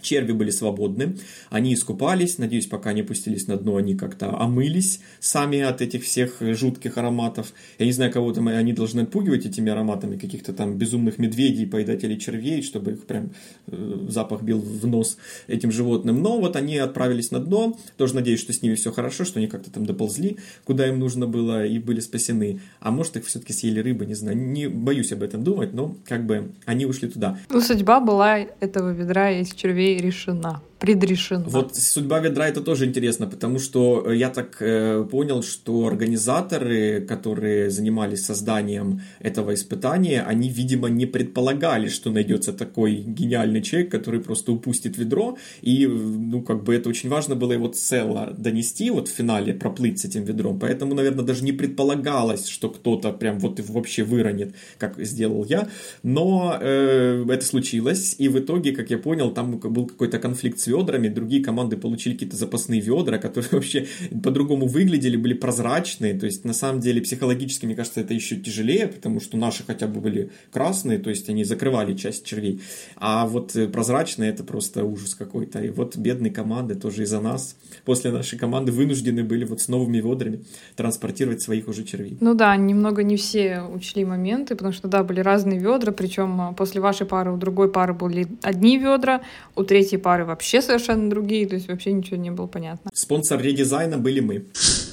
Черви 0.00 0.32
были 0.32 0.50
свободны, 0.50 1.16
они 1.50 1.74
искупались, 1.74 2.38
надеюсь, 2.38 2.66
пока 2.66 2.92
не 2.92 3.02
опустились 3.02 3.46
на 3.46 3.56
дно, 3.56 3.76
они 3.76 3.94
как-то 3.94 4.38
омылись 4.38 5.00
сами 5.20 5.60
от 5.60 5.80
этих 5.82 6.04
всех 6.04 6.36
жутких 6.40 6.98
ароматов. 6.98 7.52
Я 7.78 7.86
не 7.86 7.92
знаю, 7.92 8.12
кого 8.12 8.32
там 8.32 8.48
они 8.48 8.72
должны 8.72 9.02
отпугивать 9.02 9.46
этими 9.46 9.70
ароматами, 9.70 10.16
каких-то 10.16 10.52
там 10.52 10.76
безумных 10.76 11.18
медведей, 11.18 11.66
поедателей 11.66 12.18
червей, 12.18 12.62
чтобы 12.62 12.92
их 12.92 13.06
прям 13.06 13.30
э, 13.66 14.06
запах 14.08 14.42
бил 14.42 14.60
в 14.60 14.86
нос 14.86 15.18
этим 15.46 15.72
животным. 15.72 16.22
Но 16.22 16.38
вот 16.38 16.56
они 16.56 16.76
отправились 16.78 17.30
на 17.30 17.40
дно, 17.40 17.76
тоже 17.96 18.14
надеюсь, 18.14 18.40
что 18.40 18.52
с 18.52 18.62
ними 18.62 18.74
все 18.74 18.92
хорошо, 18.92 19.24
что 19.24 19.38
они 19.38 19.48
как-то 19.48 19.70
там 19.70 19.86
доползли, 19.86 20.38
куда 20.64 20.86
им 20.88 20.98
нужно 20.98 21.26
было, 21.26 21.66
и 21.66 21.78
были 21.78 22.00
спасены. 22.00 22.60
А 22.80 22.90
может, 22.90 23.16
их 23.16 23.26
все-таки 23.26 23.52
съели 23.52 23.80
рыбы, 23.80 24.06
не 24.06 24.14
знаю, 24.14 24.36
не 24.36 24.68
боюсь 24.68 25.12
об 25.12 25.22
этом 25.22 25.44
думать, 25.44 25.72
но 25.72 25.96
как 26.04 26.26
бы 26.26 26.52
они 26.64 26.86
ушли 26.86 27.08
туда. 27.08 27.38
Ну, 27.50 27.60
судьба 27.60 28.00
была 28.00 28.38
этого 28.38 28.92
ведра 28.92 29.30
из 29.30 29.52
червей 29.52 29.87
решена 29.96 30.60
предрешена. 30.78 31.44
Вот 31.46 31.74
судьба 31.76 32.20
ведра 32.20 32.48
это 32.48 32.60
тоже 32.60 32.86
интересно, 32.86 33.26
потому 33.26 33.58
что 33.58 34.04
э, 34.06 34.16
я 34.16 34.30
так 34.30 34.56
э, 34.60 35.04
понял, 35.10 35.42
что 35.42 35.86
организаторы, 35.86 37.00
которые 37.00 37.70
занимались 37.70 38.24
созданием 38.24 39.00
этого 39.18 39.54
испытания, 39.54 40.22
они, 40.22 40.48
видимо, 40.48 40.88
не 40.88 41.06
предполагали, 41.06 41.88
что 41.88 42.10
найдется 42.10 42.52
такой 42.52 42.94
гениальный 42.96 43.62
человек, 43.62 43.90
который 43.90 44.20
просто 44.20 44.52
упустит 44.52 44.96
ведро, 44.98 45.36
и, 45.62 45.86
ну, 45.86 46.42
как 46.42 46.62
бы 46.62 46.74
это 46.74 46.88
очень 46.88 47.08
важно 47.08 47.34
было 47.34 47.52
его 47.52 47.68
цело 47.68 48.34
донести, 48.38 48.90
вот 48.90 49.08
в 49.08 49.12
финале 49.12 49.54
проплыть 49.54 49.98
с 49.98 50.04
этим 50.04 50.24
ведром, 50.24 50.60
поэтому, 50.60 50.94
наверное, 50.94 51.24
даже 51.24 51.44
не 51.44 51.52
предполагалось, 51.52 52.46
что 52.46 52.70
кто-то 52.70 53.12
прям 53.12 53.40
вот 53.40 53.60
вообще 53.68 54.04
выронит, 54.04 54.54
как 54.78 55.04
сделал 55.04 55.44
я, 55.44 55.68
но 56.04 56.56
э, 56.60 57.24
это 57.28 57.44
случилось, 57.44 58.14
и 58.18 58.28
в 58.28 58.38
итоге, 58.38 58.72
как 58.72 58.90
я 58.90 58.98
понял, 58.98 59.32
там 59.32 59.58
был 59.58 59.86
какой-то 59.86 60.18
конфликт 60.18 60.60
с 60.60 60.67
ведрами, 60.68 61.08
другие 61.08 61.42
команды 61.42 61.76
получили 61.76 62.14
какие-то 62.14 62.36
запасные 62.36 62.80
ведра, 62.80 63.18
которые 63.18 63.48
вообще 63.52 63.86
по-другому 64.22 64.66
выглядели, 64.66 65.16
были 65.16 65.34
прозрачные, 65.34 66.14
то 66.14 66.26
есть 66.26 66.44
на 66.44 66.52
самом 66.52 66.80
деле 66.80 67.00
психологически, 67.00 67.66
мне 67.66 67.74
кажется, 67.74 68.00
это 68.00 68.14
еще 68.14 68.36
тяжелее, 68.36 68.86
потому 68.86 69.20
что 69.20 69.36
наши 69.36 69.64
хотя 69.64 69.86
бы 69.86 70.00
были 70.00 70.30
красные, 70.52 70.98
то 70.98 71.10
есть 71.10 71.28
они 71.28 71.44
закрывали 71.44 71.94
часть 71.94 72.24
червей, 72.24 72.60
а 72.96 73.26
вот 73.26 73.56
э, 73.56 73.66
прозрачные 73.68 74.30
это 74.30 74.44
просто 74.44 74.84
ужас 74.84 75.14
какой-то, 75.14 75.60
и 75.60 75.70
вот 75.70 75.96
бедные 75.96 76.32
команды 76.32 76.74
тоже 76.74 77.02
из-за 77.02 77.20
нас, 77.20 77.56
после 77.84 78.10
нашей 78.10 78.38
команды 78.38 78.72
вынуждены 78.72 79.24
были 79.24 79.44
вот 79.44 79.60
с 79.60 79.68
новыми 79.68 79.98
ведрами 79.98 80.44
транспортировать 80.76 81.42
своих 81.42 81.68
уже 81.68 81.84
червей. 81.84 82.16
Ну 82.20 82.34
да, 82.34 82.56
немного 82.56 83.02
не 83.02 83.16
все 83.16 83.62
учли 83.62 84.04
моменты, 84.04 84.54
потому 84.54 84.72
что 84.72 84.88
да, 84.88 85.02
были 85.02 85.20
разные 85.20 85.58
ведра, 85.58 85.92
причем 85.92 86.40
а, 86.40 86.52
после 86.52 86.80
вашей 86.80 87.06
пары 87.06 87.32
у 87.32 87.36
другой 87.36 87.70
пары 87.70 87.94
были 87.94 88.28
одни 88.42 88.78
ведра, 88.78 89.22
у 89.56 89.64
третьей 89.64 89.98
пары 89.98 90.24
вообще 90.24 90.57
совершенно 90.62 91.10
другие, 91.10 91.46
то 91.46 91.54
есть 91.54 91.68
вообще 91.68 91.92
ничего 91.92 92.16
не 92.16 92.30
было 92.30 92.46
понятно. 92.46 92.90
Спонсор 92.94 93.40
редизайна 93.40 93.98
были 93.98 94.20
мы. 94.20 94.44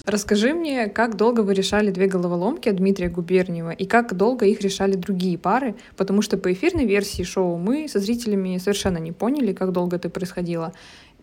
Расскажи 0.06 0.54
мне, 0.54 0.88
как 0.88 1.18
долго 1.18 1.42
вы 1.42 1.56
решали 1.56 1.90
две 1.90 2.06
головоломки 2.08 2.70
Дмитрия 2.70 3.10
Губерниева 3.10 3.72
и 3.72 3.86
как 3.86 4.16
долго 4.16 4.46
их 4.46 4.62
решали 4.62 4.94
другие 4.96 5.38
пары, 5.38 5.76
потому 5.98 6.22
что 6.22 6.38
по 6.38 6.54
эфирной 6.54 6.86
версии 6.86 7.24
шоу 7.24 7.58
мы 7.58 7.88
со 7.88 8.00
зрителями 8.00 8.58
совершенно 8.60 9.00
не 9.00 9.12
поняли, 9.12 9.54
как 9.54 9.72
долго 9.72 9.96
это 9.96 10.10
происходило. 10.10 10.74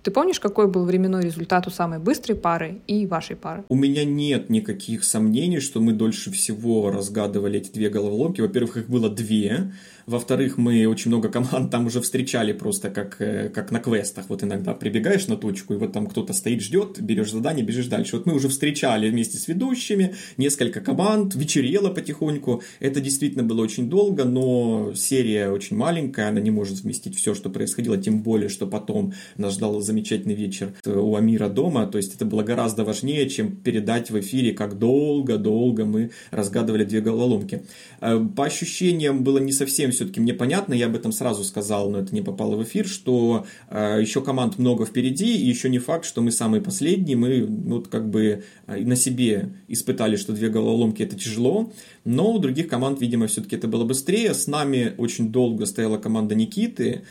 Ты 0.02 0.10
помнишь, 0.10 0.40
какой 0.40 0.66
был 0.66 0.84
временной 0.84 1.22
результат 1.22 1.68
у 1.68 1.70
самой 1.70 2.00
быстрой 2.00 2.36
пары 2.36 2.80
и 2.88 3.06
вашей 3.06 3.36
пары? 3.36 3.62
У 3.68 3.76
меня 3.76 4.04
нет 4.04 4.50
никаких 4.50 5.04
сомнений, 5.04 5.60
что 5.60 5.80
мы 5.80 5.92
дольше 5.92 6.32
всего 6.32 6.90
разгадывали 6.90 7.60
эти 7.60 7.70
две 7.70 7.88
головоломки. 7.88 8.40
Во-первых, 8.40 8.78
их 8.78 8.88
было 8.88 9.08
две. 9.08 9.72
Во-вторых, 10.06 10.58
мы 10.58 10.86
очень 10.86 11.10
много 11.10 11.28
команд 11.28 11.70
там 11.70 11.86
уже 11.86 12.00
встречали 12.00 12.52
просто 12.52 12.90
как, 12.90 13.20
э, 13.20 13.48
как 13.48 13.70
на 13.70 13.78
квестах. 13.78 14.26
Вот 14.28 14.42
иногда 14.42 14.74
прибегаешь 14.74 15.28
на 15.28 15.36
точку, 15.36 15.74
и 15.74 15.76
вот 15.76 15.92
там 15.92 16.06
кто-то 16.06 16.32
стоит, 16.32 16.62
ждет, 16.62 17.00
берешь 17.00 17.30
задание, 17.30 17.64
бежишь 17.64 17.86
дальше. 17.86 18.16
Вот 18.16 18.26
мы 18.26 18.34
уже 18.34 18.48
встречали 18.48 19.08
вместе 19.08 19.38
с 19.38 19.48
ведущими 19.48 20.14
несколько 20.36 20.80
команд, 20.80 21.34
вечерело 21.34 21.90
потихоньку. 21.90 22.62
Это 22.80 23.00
действительно 23.00 23.44
было 23.44 23.62
очень 23.62 23.88
долго, 23.88 24.24
но 24.24 24.92
серия 24.94 25.50
очень 25.50 25.76
маленькая, 25.76 26.28
она 26.28 26.40
не 26.40 26.50
может 26.50 26.80
вместить 26.80 27.16
все, 27.16 27.34
что 27.34 27.50
происходило, 27.50 27.96
тем 27.96 28.22
более, 28.22 28.48
что 28.48 28.66
потом 28.66 29.12
нас 29.36 29.54
ждал 29.54 29.80
замечательный 29.80 30.34
вечер 30.34 30.74
у 30.84 31.16
Амира 31.16 31.48
дома. 31.48 31.86
То 31.86 31.98
есть 31.98 32.14
это 32.14 32.24
было 32.24 32.42
гораздо 32.42 32.84
важнее, 32.84 33.28
чем 33.28 33.56
передать 33.56 34.10
в 34.10 34.18
эфире, 34.18 34.52
как 34.52 34.78
долго-долго 34.78 35.84
мы 35.84 36.10
разгадывали 36.30 36.84
две 36.84 37.00
головоломки. 37.00 37.62
Э, 38.00 38.18
по 38.36 38.46
ощущениям 38.46 39.22
было 39.24 39.38
не 39.38 39.52
совсем 39.52 39.91
все-таки 39.92 40.20
мне 40.20 40.34
понятно, 40.34 40.74
я 40.74 40.86
об 40.86 40.96
этом 40.96 41.12
сразу 41.12 41.44
сказал, 41.44 41.90
но 41.90 41.98
это 41.98 42.14
не 42.14 42.22
попало 42.22 42.56
в 42.56 42.62
эфир, 42.64 42.86
что 42.86 43.46
э, 43.70 43.98
еще 44.00 44.22
команд 44.22 44.58
много 44.58 44.84
впереди, 44.84 45.36
и 45.36 45.46
еще 45.46 45.68
не 45.68 45.78
факт, 45.78 46.04
что 46.04 46.20
мы 46.20 46.32
самые 46.32 46.60
последние, 46.60 47.16
мы 47.16 47.46
вот 47.46 47.88
как 47.88 48.10
бы 48.10 48.44
э, 48.66 48.80
на 48.84 48.96
себе 48.96 49.54
испытали, 49.68 50.16
что 50.16 50.32
две 50.32 50.48
головоломки 50.48 51.02
это 51.02 51.16
тяжело, 51.16 51.72
но 52.04 52.32
у 52.32 52.38
других 52.38 52.68
команд, 52.68 53.00
видимо, 53.00 53.26
все-таки 53.26 53.56
это 53.56 53.68
было 53.68 53.84
быстрее. 53.84 54.34
С 54.34 54.46
нами 54.46 54.94
очень 54.98 55.30
долго 55.30 55.66
стояла 55.66 55.98
команда 55.98 56.34
Никиты, 56.34 57.02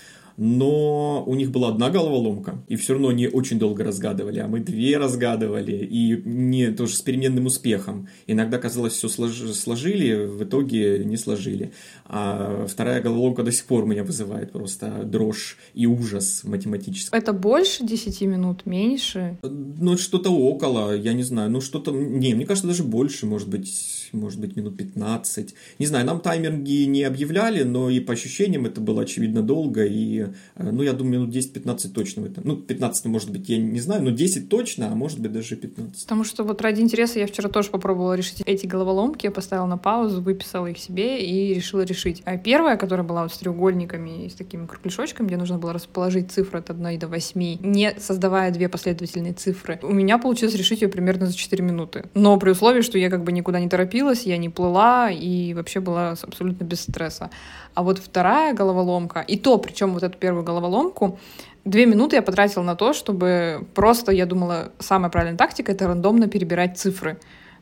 но 0.43 1.23
у 1.27 1.35
них 1.35 1.51
была 1.51 1.69
одна 1.69 1.91
головоломка, 1.91 2.63
и 2.67 2.75
все 2.75 2.93
равно 2.93 3.09
они 3.09 3.27
очень 3.27 3.59
долго 3.59 3.83
разгадывали, 3.83 4.39
а 4.39 4.47
мы 4.47 4.59
две 4.59 4.97
разгадывали, 4.97 5.87
и 5.87 6.19
не 6.25 6.71
тоже 6.71 6.95
с 6.95 7.01
переменным 7.01 7.45
успехом. 7.45 8.07
Иногда 8.25 8.57
казалось, 8.57 8.93
все 8.93 9.07
сложили, 9.07 10.25
в 10.25 10.43
итоге 10.43 11.03
не 11.05 11.17
сложили. 11.17 11.73
А 12.05 12.65
вторая 12.67 13.03
головоломка 13.03 13.43
до 13.43 13.51
сих 13.51 13.65
пор 13.65 13.85
меня 13.85 14.03
вызывает 14.03 14.51
просто 14.51 15.03
дрожь 15.03 15.57
и 15.75 15.85
ужас 15.85 16.43
математический. 16.43 17.15
Это 17.15 17.33
больше 17.33 17.85
10 17.85 18.21
минут, 18.21 18.65
меньше? 18.65 19.37
Ну, 19.43 19.95
что-то 19.95 20.31
около, 20.31 20.95
я 20.95 21.13
не 21.13 21.23
знаю, 21.23 21.51
ну 21.51 21.61
что-то, 21.61 21.91
не, 21.91 22.33
мне 22.33 22.47
кажется, 22.47 22.67
даже 22.67 22.83
больше, 22.83 23.27
может 23.27 23.47
быть, 23.47 24.00
может 24.13 24.39
быть, 24.39 24.55
минут 24.55 24.77
15. 24.77 25.53
Не 25.79 25.85
знаю, 25.85 26.05
нам 26.05 26.19
тайминги 26.19 26.85
не 26.85 27.03
объявляли, 27.03 27.63
но 27.63 27.89
и 27.89 27.99
по 27.99 28.13
ощущениям 28.13 28.65
это 28.65 28.81
было 28.81 29.03
очевидно 29.03 29.41
долго, 29.41 29.85
и 29.85 30.21
Э, 30.55 30.71
ну, 30.71 30.83
я 30.83 30.93
думаю, 30.93 31.21
минут 31.21 31.35
10-15 31.35 31.89
точно 31.89 32.23
в 32.23 32.25
этом. 32.25 32.43
Ну, 32.45 32.55
15, 32.57 33.05
может 33.05 33.31
быть, 33.31 33.49
я 33.49 33.57
не 33.57 33.79
знаю, 33.79 34.03
но 34.03 34.11
10 34.11 34.49
точно, 34.49 34.91
а 34.91 34.95
может 34.95 35.19
быть, 35.19 35.31
даже 35.31 35.55
15. 35.55 36.03
Потому 36.03 36.23
что 36.23 36.43
вот 36.43 36.61
ради 36.61 36.81
интереса 36.81 37.19
я 37.19 37.27
вчера 37.27 37.49
тоже 37.49 37.69
попробовала 37.69 38.13
решить 38.13 38.41
эти 38.45 38.65
головоломки, 38.65 39.25
я 39.25 39.31
поставила 39.31 39.65
на 39.65 39.77
паузу, 39.77 40.21
выписала 40.21 40.67
их 40.67 40.77
себе 40.77 41.23
и 41.23 41.53
решила 41.53 41.81
решить. 41.81 42.21
А 42.25 42.37
первая, 42.37 42.77
которая 42.77 43.05
была 43.05 43.23
вот 43.23 43.33
с 43.33 43.37
треугольниками 43.37 44.25
и 44.25 44.29
с 44.29 44.33
такими 44.33 44.65
кругляшочками, 44.65 45.27
где 45.27 45.37
нужно 45.37 45.57
было 45.57 45.73
расположить 45.73 46.31
цифры 46.31 46.59
от 46.59 46.69
1 46.69 46.99
до 46.99 47.07
8, 47.07 47.57
не 47.61 47.93
создавая 47.99 48.51
две 48.51 48.69
последовательные 48.69 49.33
цифры, 49.33 49.79
у 49.83 49.93
меня 49.93 50.17
получилось 50.17 50.55
решить 50.55 50.81
ее 50.81 50.87
примерно 50.87 51.25
за 51.25 51.33
4 51.33 51.63
минуты. 51.63 52.05
Но 52.13 52.37
при 52.37 52.51
условии, 52.51 52.81
что 52.81 52.97
я 52.97 53.09
как 53.09 53.23
бы 53.23 53.31
никуда 53.31 53.59
не 53.59 53.69
торопилась, 53.69 54.00
я 54.09 54.37
не 54.37 54.49
плыла 54.49 55.09
и 55.11 55.53
вообще 55.53 55.79
была 55.79 56.11
абсолютно 56.11 56.63
без 56.63 56.81
стресса. 56.81 57.29
А 57.73 57.83
вот 57.83 57.99
вторая 57.99 58.53
головоломка, 58.53 59.21
и 59.21 59.37
то, 59.37 59.57
причем 59.57 59.93
вот 59.93 60.03
эту 60.03 60.17
первую 60.17 60.43
головоломку, 60.43 61.19
две 61.65 61.85
минуты 61.85 62.15
я 62.15 62.21
потратила 62.21 62.63
на 62.63 62.75
то, 62.75 62.93
чтобы 62.93 63.67
просто, 63.73 64.11
я 64.11 64.25
думала, 64.25 64.71
самая 64.79 65.09
правильная 65.09 65.37
тактика— 65.37 65.71
это 65.73 65.87
рандомно 65.87 66.27
перебирать 66.27 66.77
цифры. 66.77 67.17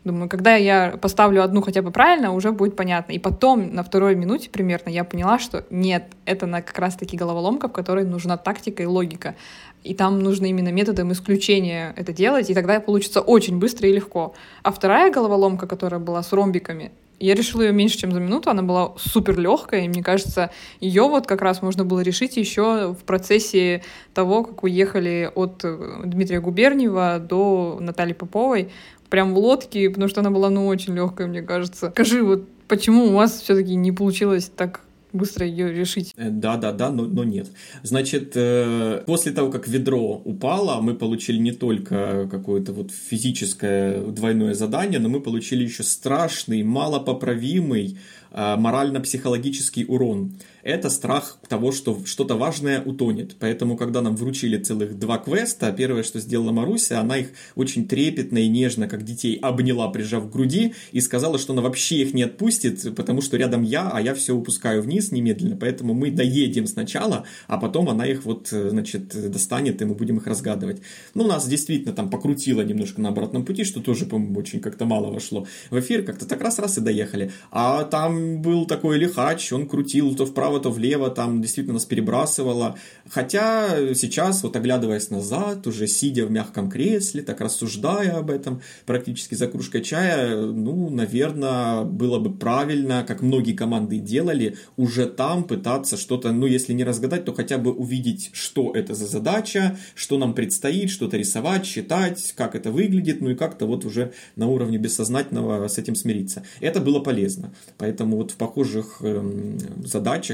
Думаю, 0.05 0.29
когда 0.29 0.55
я 0.55 0.97
поставлю 1.01 1.43
одну 1.43 1.61
хотя 1.61 1.81
бы 1.81 1.91
правильно, 1.91 2.31
уже 2.31 2.53
будет 2.53 2.77
понятно. 2.77 3.11
И 3.11 3.19
потом, 3.19 3.75
на 3.75 3.83
второй 3.83 4.15
минуте 4.15 4.49
примерно, 4.49 4.89
я 4.89 5.03
поняла, 5.03 5.39
что 5.39 5.65
нет, 5.69 6.05
это 6.25 6.45
на 6.45 6.61
как 6.61 6.79
раз-таки 6.79 7.17
головоломка, 7.17 7.67
в 7.67 7.73
которой 7.73 8.05
нужна 8.05 8.37
тактика 8.37 8.81
и 8.81 8.85
логика. 8.85 9.35
И 9.83 9.93
там 9.93 10.19
нужно 10.19 10.47
именно 10.47 10.71
методом 10.71 11.11
исключения 11.13 11.93
это 11.95 12.11
делать, 12.11 12.49
и 12.49 12.53
тогда 12.53 12.79
получится 12.79 13.21
очень 13.21 13.59
быстро 13.59 13.87
и 13.87 13.93
легко. 13.93 14.33
А 14.61 14.71
вторая 14.71 15.11
головоломка, 15.11 15.67
которая 15.67 15.99
была 15.99 16.21
с 16.21 16.33
ромбиками, 16.33 16.91
я 17.19 17.35
решила 17.35 17.63
ее 17.63 17.73
меньше, 17.73 17.97
чем 17.97 18.11
за 18.11 18.19
минуту, 18.19 18.49
она 18.49 18.63
была 18.63 18.93
супер 18.97 19.37
легкая, 19.37 19.81
и 19.81 19.87
мне 19.89 20.01
кажется, 20.01 20.51
ее 20.79 21.03
вот 21.03 21.27
как 21.27 21.41
раз 21.41 21.61
можно 21.61 21.83
было 21.83 21.99
решить 21.99 22.37
еще 22.37 22.93
в 22.93 23.03
процессе 23.03 23.83
того, 24.13 24.43
как 24.43 24.63
уехали 24.63 25.29
от 25.35 25.61
э, 25.63 26.01
Дмитрия 26.05 26.39
Губерниева 26.39 27.19
до 27.19 27.77
Натальи 27.81 28.13
Поповой, 28.13 28.69
прям 29.09 29.33
в 29.33 29.37
лодке, 29.37 29.89
потому 29.89 30.07
что 30.07 30.21
она 30.21 30.31
была, 30.31 30.49
ну, 30.49 30.67
очень 30.67 30.95
легкая, 30.95 31.27
мне 31.27 31.41
кажется. 31.41 31.89
Скажи, 31.91 32.23
вот 32.23 32.47
почему 32.67 33.07
у 33.07 33.13
вас 33.13 33.41
все-таки 33.41 33.75
не 33.75 33.91
получилось 33.91 34.49
так 34.55 34.81
быстро 35.13 35.45
ее 35.45 35.71
решить. 35.73 36.13
Э, 36.17 36.29
да, 36.29 36.57
да, 36.57 36.71
да, 36.71 36.91
но, 36.91 37.05
но 37.05 37.23
нет. 37.23 37.47
Значит, 37.83 38.33
э, 38.35 39.03
после 39.05 39.31
того, 39.31 39.51
как 39.51 39.67
ведро 39.67 40.21
упало, 40.23 40.81
мы 40.81 40.95
получили 40.95 41.37
не 41.37 41.51
только 41.51 42.27
какое-то 42.29 42.73
вот 42.73 42.91
физическое 42.91 44.01
двойное 44.01 44.53
задание, 44.53 44.99
но 44.99 45.09
мы 45.09 45.21
получили 45.21 45.63
еще 45.63 45.83
страшный, 45.83 46.63
малопоправимый 46.63 47.97
э, 48.31 48.55
морально-психологический 48.57 49.85
урон. 49.85 50.33
Это 50.63 50.89
страх 50.89 51.39
того, 51.47 51.71
что 51.71 51.99
что-то 52.05 52.35
важное 52.35 52.81
утонет. 52.81 53.35
Поэтому, 53.39 53.77
когда 53.77 54.01
нам 54.01 54.15
вручили 54.15 54.57
целых 54.57 54.97
два 54.97 55.17
квеста, 55.17 55.71
первое, 55.71 56.03
что 56.03 56.19
сделала 56.19 56.51
Маруся, 56.51 56.99
она 56.99 57.17
их 57.17 57.29
очень 57.55 57.87
трепетно 57.87 58.39
и 58.39 58.47
нежно, 58.47 58.87
как 58.87 59.03
детей, 59.03 59.37
обняла, 59.41 59.87
прижав 59.89 60.27
к 60.27 60.31
груди, 60.31 60.73
и 60.91 61.01
сказала, 61.01 61.37
что 61.39 61.53
она 61.53 61.61
вообще 61.61 61.97
их 62.01 62.13
не 62.13 62.23
отпустит, 62.23 62.95
потому 62.95 63.21
что 63.21 63.37
рядом 63.37 63.63
я, 63.63 63.89
а 63.89 64.01
я 64.01 64.13
все 64.13 64.33
упускаю 64.33 64.81
вниз 64.81 65.11
немедленно. 65.11 65.55
Поэтому 65.55 65.93
мы 65.93 66.11
доедем 66.11 66.67
сначала, 66.67 67.25
а 67.47 67.57
потом 67.57 67.89
она 67.89 68.05
их 68.05 68.25
вот, 68.25 68.49
значит, 68.49 69.07
достанет, 69.31 69.81
и 69.81 69.85
мы 69.85 69.95
будем 69.95 70.17
их 70.17 70.27
разгадывать. 70.27 70.81
Ну, 71.13 71.25
нас 71.25 71.47
действительно 71.47 71.93
там 71.93 72.09
покрутило 72.09 72.61
немножко 72.61 73.01
на 73.01 73.09
обратном 73.09 73.45
пути, 73.45 73.63
что 73.63 73.79
тоже, 73.79 74.05
по-моему, 74.05 74.39
очень 74.39 74.59
как-то 74.59 74.85
мало 74.85 75.11
вошло 75.11 75.47
в 75.69 75.79
эфир, 75.79 76.03
как-то 76.03 76.27
так 76.27 76.41
раз-раз 76.41 76.77
и 76.77 76.81
доехали. 76.81 77.31
А 77.51 77.83
там 77.83 78.41
был 78.41 78.65
такой 78.65 78.97
лихач, 78.97 79.53
он 79.53 79.67
крутил 79.67 80.15
то 80.15 80.25
вправо, 80.25 80.48
то 80.57 80.71
влево, 80.71 81.11
там 81.11 81.41
действительно 81.41 81.75
нас 81.75 81.85
перебрасывало. 81.85 82.75
Хотя 83.07 83.93
сейчас, 83.93 84.41
вот 84.41 84.55
оглядываясь 84.55 85.11
назад, 85.11 85.67
уже 85.67 85.85
сидя 85.85 86.25
в 86.25 86.31
мягком 86.31 86.71
кресле, 86.71 87.21
так 87.21 87.41
рассуждая 87.41 88.17
об 88.17 88.31
этом, 88.31 88.61
практически 88.87 89.35
за 89.35 89.45
кружкой 89.47 89.83
чая, 89.83 90.35
ну, 90.35 90.89
наверное, 90.89 91.83
было 91.83 92.17
бы 92.17 92.33
правильно, 92.33 93.05
как 93.07 93.21
многие 93.21 93.53
команды 93.53 93.99
делали, 93.99 94.57
уже 94.77 95.05
там 95.05 95.43
пытаться 95.43 95.97
что-то, 95.97 96.31
ну, 96.31 96.47
если 96.47 96.73
не 96.73 96.83
разгадать, 96.83 97.25
то 97.25 97.33
хотя 97.33 97.59
бы 97.59 97.71
увидеть, 97.71 98.31
что 98.33 98.71
это 98.73 98.95
за 98.95 99.05
задача, 99.05 99.77
что 99.93 100.17
нам 100.17 100.33
предстоит, 100.33 100.89
что-то 100.89 101.17
рисовать, 101.17 101.65
считать, 101.65 102.33
как 102.35 102.55
это 102.55 102.71
выглядит, 102.71 103.21
ну 103.21 103.31
и 103.31 103.35
как-то 103.35 103.65
вот 103.65 103.85
уже 103.85 104.13
на 104.35 104.47
уровне 104.47 104.77
бессознательного 104.77 105.67
с 105.67 105.77
этим 105.77 105.95
смириться. 105.95 106.43
Это 106.61 106.79
было 106.79 106.99
полезно. 106.99 107.53
Поэтому 107.77 108.17
вот 108.17 108.31
в 108.31 108.35
похожих 108.35 109.01
эм, 109.01 109.57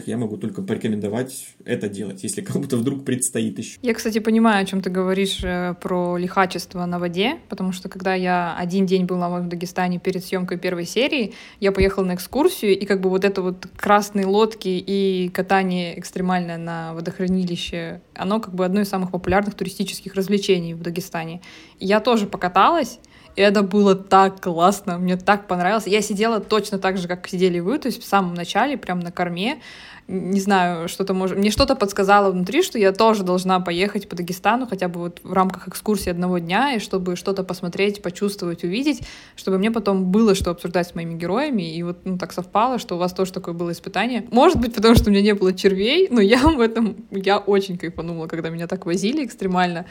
задачах 0.05 0.07
я 0.07 0.17
могу 0.17 0.37
только 0.37 0.61
порекомендовать 0.61 1.47
это 1.65 1.89
делать, 1.89 2.23
если 2.23 2.41
кому-то 2.41 2.77
вдруг 2.77 3.05
предстоит 3.05 3.57
еще. 3.59 3.79
Я, 3.81 3.93
кстати, 3.93 4.19
понимаю, 4.19 4.63
о 4.63 4.65
чем 4.65 4.81
ты 4.81 4.89
говоришь 4.89 5.43
э, 5.43 5.75
про 5.81 6.17
лихачество 6.17 6.85
на 6.85 6.99
воде, 6.99 7.37
потому 7.49 7.73
что 7.73 7.89
когда 7.89 8.15
я 8.15 8.55
один 8.57 8.85
день 8.85 9.05
была 9.05 9.29
в 9.39 9.47
Дагестане 9.47 9.99
перед 9.99 10.23
съемкой 10.23 10.57
первой 10.57 10.85
серии, 10.85 11.33
я 11.59 11.71
поехала 11.71 12.05
на 12.05 12.13
экскурсию, 12.13 12.77
и 12.79 12.85
как 12.85 13.01
бы 13.01 13.09
вот 13.09 13.25
это 13.25 13.41
вот 13.41 13.67
красные 13.77 14.25
лодки 14.25 14.83
и 14.87 15.29
катание 15.33 15.99
экстремальное 15.99 16.57
на 16.57 16.93
водохранилище, 16.93 18.01
оно 18.15 18.39
как 18.39 18.53
бы 18.53 18.65
одно 18.65 18.81
из 18.81 18.89
самых 18.89 19.11
популярных 19.11 19.55
туристических 19.55 20.15
развлечений 20.15 20.73
в 20.73 20.81
Дагестане. 20.81 21.41
Я 21.79 21.99
тоже 21.99 22.27
покаталась, 22.27 22.99
и 23.35 23.41
это 23.41 23.63
было 23.63 23.95
так 23.95 24.41
классно, 24.41 24.97
мне 24.97 25.17
так 25.17 25.47
понравилось. 25.47 25.87
Я 25.87 26.01
сидела 26.01 26.39
точно 26.39 26.79
так 26.79 26.97
же, 26.97 27.07
как 27.07 27.27
сидели 27.27 27.59
вы, 27.59 27.77
то 27.79 27.87
есть 27.87 28.01
в 28.01 28.05
самом 28.05 28.33
начале, 28.33 28.77
прям 28.77 28.99
на 28.99 29.11
корме 29.11 29.59
не 30.07 30.39
знаю, 30.39 30.87
что-то 30.87 31.13
может... 31.13 31.37
Мне 31.37 31.49
что-то 31.49 31.75
подсказало 31.75 32.31
внутри, 32.31 32.61
что 32.61 32.77
я 32.77 32.91
тоже 32.91 33.23
должна 33.23 33.59
поехать 33.59 34.07
по 34.07 34.15
Дагестану, 34.15 34.67
хотя 34.67 34.87
бы 34.87 34.99
вот 34.99 35.19
в 35.23 35.33
рамках 35.33 35.67
экскурсии 35.67 36.11
одного 36.11 36.37
дня, 36.37 36.73
и 36.73 36.79
чтобы 36.79 37.15
что-то 37.15 37.43
посмотреть, 37.43 38.03
почувствовать, 38.03 38.63
увидеть, 38.63 39.01
чтобы 39.35 39.57
мне 39.57 39.71
потом 39.71 40.11
было 40.11 40.35
что 40.35 40.51
обсуждать 40.51 40.89
с 40.89 40.95
моими 40.95 41.15
героями. 41.15 41.75
И 41.75 41.81
вот 41.81 41.99
ну, 42.03 42.17
так 42.19 42.33
совпало, 42.33 42.77
что 42.77 42.95
у 42.95 42.97
вас 42.99 43.13
тоже 43.13 43.33
такое 43.33 43.55
было 43.55 43.71
испытание. 43.71 44.27
Может 44.31 44.59
быть, 44.59 44.75
потому 44.75 44.93
что 44.95 45.09
у 45.09 45.11
меня 45.11 45.23
не 45.23 45.33
было 45.33 45.53
червей, 45.53 46.07
но 46.11 46.21
я 46.21 46.39
в 46.39 46.59
этом... 46.59 46.97
Я 47.09 47.39
очень 47.39 47.77
кайфанула, 47.77 48.27
когда 48.27 48.49
меня 48.49 48.67
так 48.67 48.85
возили 48.85 49.25
экстремально. 49.25 49.85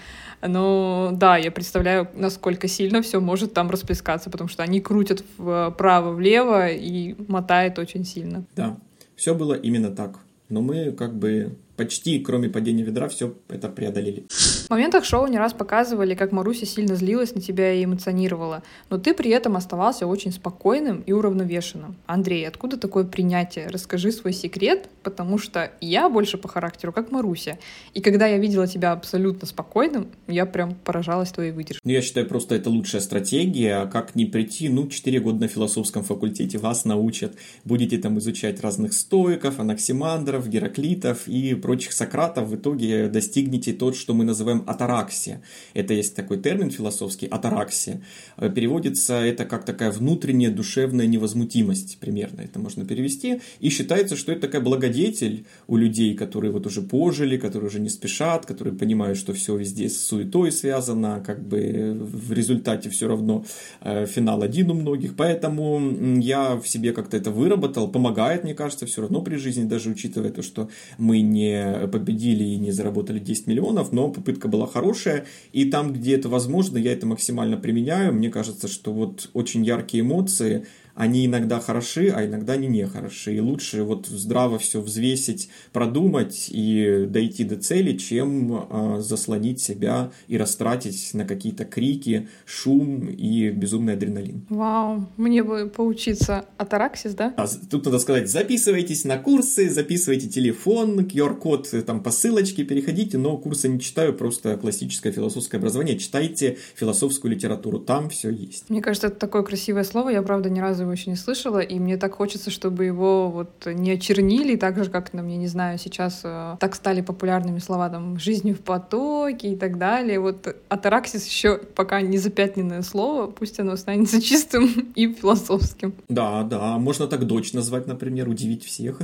Но 0.46 1.10
да, 1.12 1.36
я 1.36 1.50
представляю, 1.50 2.08
насколько 2.14 2.68
сильно 2.68 3.02
все 3.02 3.20
может 3.20 3.52
там 3.52 3.68
расплескаться, 3.68 4.30
потому 4.30 4.48
что 4.48 4.62
они 4.62 4.80
крутят 4.80 5.24
вправо-влево 5.38 6.68
и 6.68 7.16
мотает 7.26 7.80
очень 7.80 8.04
сильно. 8.04 8.44
Да, 8.54 8.76
все 9.16 9.34
было 9.34 9.54
именно 9.54 9.90
так. 9.90 10.20
Но 10.48 10.60
мы 10.60 10.92
как 10.92 11.16
бы 11.16 11.56
почти, 11.76 12.18
кроме 12.20 12.48
падения 12.48 12.82
ведра, 12.82 13.08
все 13.08 13.34
это 13.48 13.68
преодолели. 13.68 14.26
В 14.28 14.70
моментах 14.70 15.04
шоу 15.04 15.26
не 15.26 15.38
раз 15.38 15.52
показывали, 15.52 16.14
как 16.14 16.32
Маруся 16.32 16.66
сильно 16.66 16.96
злилась 16.96 17.34
на 17.34 17.40
тебя 17.40 17.72
и 17.72 17.84
эмоционировала, 17.84 18.62
но 18.88 18.98
ты 18.98 19.12
при 19.12 19.30
этом 19.30 19.56
оставался 19.56 20.06
очень 20.06 20.32
спокойным 20.32 21.02
и 21.04 21.12
уравновешенным. 21.12 21.96
Андрей, 22.06 22.48
откуда 22.48 22.76
такое 22.76 23.04
принятие? 23.04 23.68
Расскажи 23.68 24.10
свой 24.10 24.32
секрет, 24.32 24.88
потому 25.02 25.38
что 25.38 25.70
я 25.80 26.08
больше 26.08 26.38
по 26.38 26.48
характеру 26.48 26.92
как 26.92 27.10
Маруся. 27.10 27.58
И 27.92 28.00
когда 28.00 28.26
я 28.26 28.38
видела 28.38 28.66
тебя 28.66 28.92
абсолютно 28.92 29.46
спокойным, 29.46 30.08
я 30.28 30.46
прям 30.46 30.74
поражалась 30.74 31.30
твоей 31.30 31.52
выдержкой. 31.52 31.82
Ну, 31.84 31.92
я 31.92 32.00
считаю, 32.00 32.26
просто 32.26 32.54
это 32.54 32.70
лучшая 32.70 33.00
стратегия. 33.00 33.86
Как 33.86 34.14
не 34.14 34.24
прийти, 34.24 34.68
ну, 34.68 34.88
4 34.88 35.20
года 35.20 35.40
на 35.40 35.48
философском 35.48 36.02
факультете 36.02 36.58
вас 36.58 36.84
научат. 36.84 37.36
Будете 37.64 37.98
там 37.98 38.18
изучать 38.18 38.60
разных 38.60 38.92
стоиков, 38.94 39.60
анаксимандров, 39.60 40.48
гераклитов 40.48 41.28
и 41.28 41.54
прочих 41.64 41.94
Сократов, 41.94 42.48
в 42.48 42.56
итоге 42.56 43.08
достигнете 43.08 43.72
тот, 43.72 43.96
что 43.96 44.12
мы 44.12 44.24
называем 44.24 44.64
атараксия. 44.66 45.40
Это 45.72 45.94
есть 45.94 46.14
такой 46.14 46.36
термин 46.36 46.68
философский, 46.70 47.26
атараксия. 47.26 48.02
Э, 48.36 48.50
переводится 48.50 49.14
это 49.14 49.46
как 49.46 49.64
такая 49.64 49.90
внутренняя 49.90 50.50
душевная 50.50 51.06
невозмутимость, 51.06 51.96
примерно 52.00 52.42
это 52.42 52.58
можно 52.58 52.84
перевести. 52.84 53.40
И 53.60 53.70
считается, 53.70 54.14
что 54.14 54.30
это 54.32 54.42
такая 54.42 54.60
благодетель 54.60 55.46
у 55.66 55.78
людей, 55.78 56.14
которые 56.14 56.52
вот 56.52 56.66
уже 56.66 56.82
пожили, 56.82 57.38
которые 57.38 57.68
уже 57.68 57.80
не 57.80 57.88
спешат, 57.88 58.44
которые 58.44 58.74
понимают, 58.74 59.16
что 59.16 59.32
все 59.32 59.56
везде 59.56 59.88
с 59.88 59.98
суетой 59.98 60.52
связано, 60.52 61.22
как 61.26 61.48
бы 61.48 61.96
в 61.98 62.32
результате 62.34 62.90
все 62.90 63.08
равно 63.08 63.46
э, 63.80 64.04
финал 64.04 64.42
один 64.42 64.70
у 64.70 64.74
многих. 64.74 65.16
Поэтому 65.16 65.80
я 66.20 66.56
в 66.56 66.68
себе 66.68 66.92
как-то 66.92 67.16
это 67.16 67.30
выработал, 67.30 67.88
помогает, 67.88 68.44
мне 68.44 68.52
кажется, 68.52 68.84
все 68.84 69.00
равно 69.00 69.22
при 69.22 69.36
жизни, 69.36 69.64
даже 69.64 69.88
учитывая 69.88 70.30
то, 70.30 70.42
что 70.42 70.68
мы 70.98 71.22
не 71.22 71.53
победили 71.90 72.44
и 72.44 72.56
не 72.56 72.70
заработали 72.70 73.18
10 73.18 73.46
миллионов, 73.46 73.92
но 73.92 74.10
попытка 74.10 74.48
была 74.48 74.66
хорошая, 74.66 75.26
и 75.52 75.64
там, 75.64 75.92
где 75.92 76.14
это 76.16 76.28
возможно, 76.28 76.78
я 76.78 76.92
это 76.92 77.06
максимально 77.06 77.56
применяю. 77.56 78.12
Мне 78.12 78.30
кажется, 78.30 78.68
что 78.68 78.92
вот 78.92 79.30
очень 79.32 79.64
яркие 79.64 80.02
эмоции, 80.02 80.66
они 80.94 81.26
иногда 81.26 81.60
хороши, 81.60 82.12
а 82.14 82.24
иногда 82.24 82.54
они 82.54 82.68
не 82.68 82.86
хороши. 82.86 83.34
И 83.34 83.40
лучше 83.40 83.82
вот 83.82 84.06
здраво 84.06 84.58
все 84.58 84.80
взвесить, 84.80 85.48
продумать 85.72 86.48
и 86.50 87.06
дойти 87.08 87.44
до 87.44 87.56
цели, 87.56 87.96
чем 87.96 88.66
э, 88.70 89.00
заслонить 89.00 89.60
себя 89.60 90.12
и 90.28 90.38
растратить 90.38 91.10
на 91.14 91.24
какие-то 91.24 91.64
крики, 91.64 92.28
шум 92.46 93.08
и 93.08 93.50
безумный 93.50 93.94
адреналин. 93.94 94.46
Вау, 94.48 95.06
мне 95.16 95.42
бы 95.42 95.68
поучиться 95.68 96.46
атараксис, 96.58 97.14
да? 97.14 97.34
А, 97.36 97.46
тут 97.70 97.84
надо 97.86 97.98
сказать, 97.98 98.30
записывайтесь 98.30 99.04
на 99.04 99.18
курсы, 99.18 99.68
записывайте 99.70 100.28
телефон, 100.28 101.00
QR-код 101.00 101.74
э, 101.74 101.82
там 101.82 102.02
по 102.02 102.10
ссылочке, 102.10 102.64
переходите, 102.64 103.18
но 103.18 103.36
курсы 103.36 103.68
не 103.68 103.80
читаю, 103.80 104.14
просто 104.14 104.56
классическое 104.56 105.12
философское 105.12 105.56
образование. 105.56 105.98
Читайте 105.98 106.56
философскую 106.76 107.32
литературу, 107.32 107.80
там 107.80 108.10
все 108.10 108.30
есть. 108.30 108.70
Мне 108.70 108.80
кажется, 108.80 109.08
это 109.08 109.18
такое 109.18 109.42
красивое 109.42 109.84
слово, 109.84 110.10
я 110.10 110.22
правда 110.22 110.50
ни 110.50 110.60
разу 110.60 110.83
его 110.84 110.92
еще 110.92 111.10
не 111.10 111.16
слышала, 111.16 111.58
и 111.58 111.78
мне 111.78 111.96
так 111.96 112.14
хочется, 112.14 112.50
чтобы 112.50 112.84
его 112.84 113.30
вот 113.30 113.66
не 113.66 113.92
очернили, 113.92 114.56
так 114.56 114.82
же, 114.82 114.90
как, 114.90 115.10
там, 115.10 115.26
я 115.28 115.36
не 115.36 115.48
знаю, 115.48 115.78
сейчас 115.78 116.20
э, 116.24 116.56
так 116.60 116.74
стали 116.74 117.00
популярными 117.00 117.58
слова, 117.58 117.88
там, 117.90 118.18
«жизнью 118.18 118.54
в 118.54 118.60
потоке» 118.60 119.52
и 119.52 119.56
так 119.56 119.78
далее. 119.78 120.20
Вот 120.20 120.54
атараксис 120.68 121.26
еще 121.26 121.58
пока 121.58 122.00
не 122.00 122.18
запятненное 122.18 122.82
слово, 122.82 123.26
пусть 123.26 123.60
оно 123.60 123.72
останется 123.72 124.20
чистым 124.22 124.92
и 124.94 125.12
философским. 125.12 125.94
Да, 126.08 126.42
да, 126.42 126.78
можно 126.78 127.06
так 127.06 127.26
дочь 127.26 127.52
назвать, 127.52 127.86
например, 127.86 128.28
удивить 128.28 128.64
всех. 128.64 129.00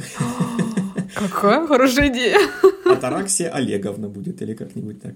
Какая 1.14 1.66
хорошая 1.66 2.08
идея. 2.08 2.38
Атараксия 2.92 3.50
Олеговна 3.50 4.08
будет 4.08 4.42
или 4.42 4.54
как-нибудь 4.54 5.02
так. 5.02 5.14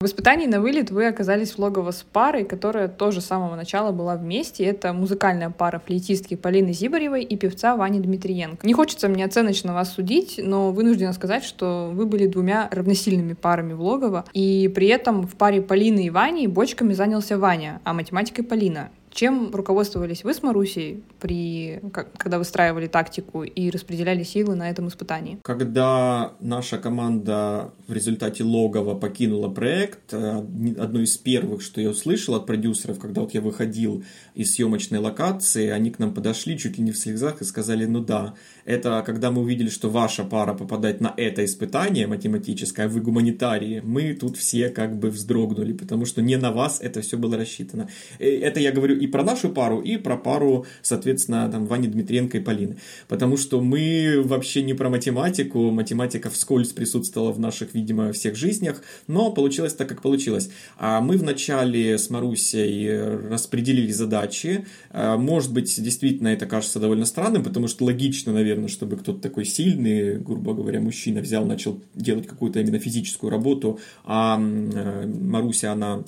В 0.00 0.06
испытании 0.06 0.46
на 0.46 0.60
вылет 0.60 0.90
вы 0.90 1.06
оказались 1.06 1.52
в 1.52 1.58
логово 1.58 1.90
с 1.90 2.02
парой, 2.02 2.44
которая 2.44 2.88
тоже 2.88 3.20
с 3.20 3.26
самого 3.26 3.56
начала 3.56 3.92
была 3.92 4.16
вместе. 4.16 4.64
Это 4.64 4.92
музыкальная 4.92 5.50
пара 5.50 5.80
флейтистки 5.84 6.34
Полины 6.34 6.72
Зибаревой 6.72 7.22
и 7.22 7.36
певца 7.36 7.76
Вани 7.76 8.00
Дмитриенко. 8.00 8.66
Не 8.66 8.74
хочется 8.74 9.08
мне 9.08 9.24
оценочно 9.24 9.72
вас 9.72 9.94
судить, 9.94 10.40
но 10.42 10.72
вынуждена 10.72 11.12
сказать, 11.12 11.44
что 11.44 11.90
вы 11.92 12.06
были 12.06 12.26
двумя 12.26 12.68
равносильными 12.70 13.32
парами 13.32 13.72
в 13.72 13.80
логово. 13.80 14.24
И 14.32 14.70
при 14.74 14.88
этом 14.88 15.26
в 15.26 15.36
паре 15.36 15.62
Полины 15.62 16.06
и 16.06 16.10
Вани 16.10 16.46
бочками 16.46 16.92
занялся 16.92 17.38
Ваня, 17.38 17.80
а 17.84 17.94
математикой 17.94 18.44
Полина. 18.44 18.90
Чем 19.14 19.54
руководствовались 19.54 20.24
вы 20.24 20.34
с 20.34 20.42
Марусей, 20.42 21.04
при, 21.20 21.80
когда 22.18 22.38
выстраивали 22.38 22.88
тактику 22.88 23.44
и 23.44 23.70
распределяли 23.70 24.24
силы 24.24 24.56
на 24.56 24.68
этом 24.68 24.88
испытании? 24.88 25.38
Когда 25.42 26.32
наша 26.40 26.78
команда 26.78 27.70
в 27.86 27.92
результате 27.92 28.42
логова 28.42 28.96
покинула 28.96 29.48
проект, 29.48 30.12
э, 30.12 30.44
одно 30.78 31.00
из 31.00 31.16
первых, 31.16 31.62
что 31.62 31.80
я 31.80 31.90
услышал 31.90 32.34
от 32.34 32.44
продюсеров, 32.44 32.98
когда 32.98 33.20
вот 33.20 33.34
я 33.34 33.40
выходил 33.40 34.02
из 34.34 34.52
съемочной 34.52 34.98
локации, 34.98 35.68
они 35.68 35.92
к 35.92 36.00
нам 36.00 36.12
подошли 36.12 36.58
чуть 36.58 36.76
ли 36.78 36.82
не 36.82 36.90
в 36.90 36.98
слезах 36.98 37.40
и 37.40 37.44
сказали, 37.44 37.84
ну 37.84 38.00
да, 38.00 38.34
это 38.64 39.00
когда 39.06 39.30
мы 39.30 39.42
увидели, 39.42 39.68
что 39.68 39.90
ваша 39.90 40.24
пара 40.24 40.54
попадает 40.54 41.00
на 41.00 41.14
это 41.16 41.44
испытание 41.44 42.08
математическое, 42.08 42.86
а 42.86 42.88
вы 42.88 43.00
гуманитарии, 43.00 43.80
мы 43.84 44.12
тут 44.14 44.36
все 44.36 44.70
как 44.70 44.98
бы 44.98 45.10
вздрогнули, 45.10 45.72
потому 45.72 46.04
что 46.04 46.20
не 46.20 46.36
на 46.36 46.50
вас 46.50 46.80
это 46.80 47.00
все 47.00 47.16
было 47.16 47.36
рассчитано. 47.36 47.88
Э, 48.18 48.26
это 48.40 48.58
я 48.58 48.72
говорю 48.72 49.03
и 49.04 49.06
про 49.06 49.22
нашу 49.22 49.50
пару, 49.50 49.80
и 49.80 49.98
про 49.98 50.16
пару, 50.16 50.64
соответственно, 50.80 51.48
там, 51.50 51.66
Вани 51.66 51.88
Дмитриенко 51.88 52.38
и 52.38 52.40
Полины. 52.40 52.78
Потому 53.06 53.36
что 53.36 53.60
мы 53.60 54.22
вообще 54.24 54.62
не 54.62 54.72
про 54.72 54.88
математику, 54.88 55.70
математика 55.70 56.30
вскользь 56.30 56.72
присутствовала 56.72 57.32
в 57.32 57.38
наших, 57.38 57.74
видимо, 57.74 58.12
всех 58.12 58.34
жизнях, 58.34 58.82
но 59.06 59.30
получилось 59.30 59.74
так, 59.74 59.88
как 59.88 60.00
получилось. 60.00 60.50
А 60.78 61.02
мы 61.02 61.18
вначале 61.18 61.98
с 61.98 62.08
Марусей 62.08 63.28
распределили 63.28 63.92
задачи. 63.92 64.64
А, 64.90 65.18
может 65.18 65.52
быть, 65.52 65.82
действительно, 65.82 66.28
это 66.28 66.46
кажется 66.46 66.80
довольно 66.80 67.04
странным, 67.04 67.44
потому 67.44 67.68
что 67.68 67.84
логично, 67.84 68.32
наверное, 68.32 68.68
чтобы 68.68 68.96
кто-то 68.96 69.20
такой 69.20 69.44
сильный, 69.44 70.16
грубо 70.18 70.54
говоря, 70.54 70.80
мужчина 70.80 71.20
взял, 71.20 71.44
начал 71.44 71.78
делать 71.94 72.26
какую-то 72.26 72.60
именно 72.60 72.78
физическую 72.78 73.30
работу, 73.30 73.78
а 74.04 74.38
э, 74.40 75.06
Маруся, 75.06 75.72
она 75.72 76.04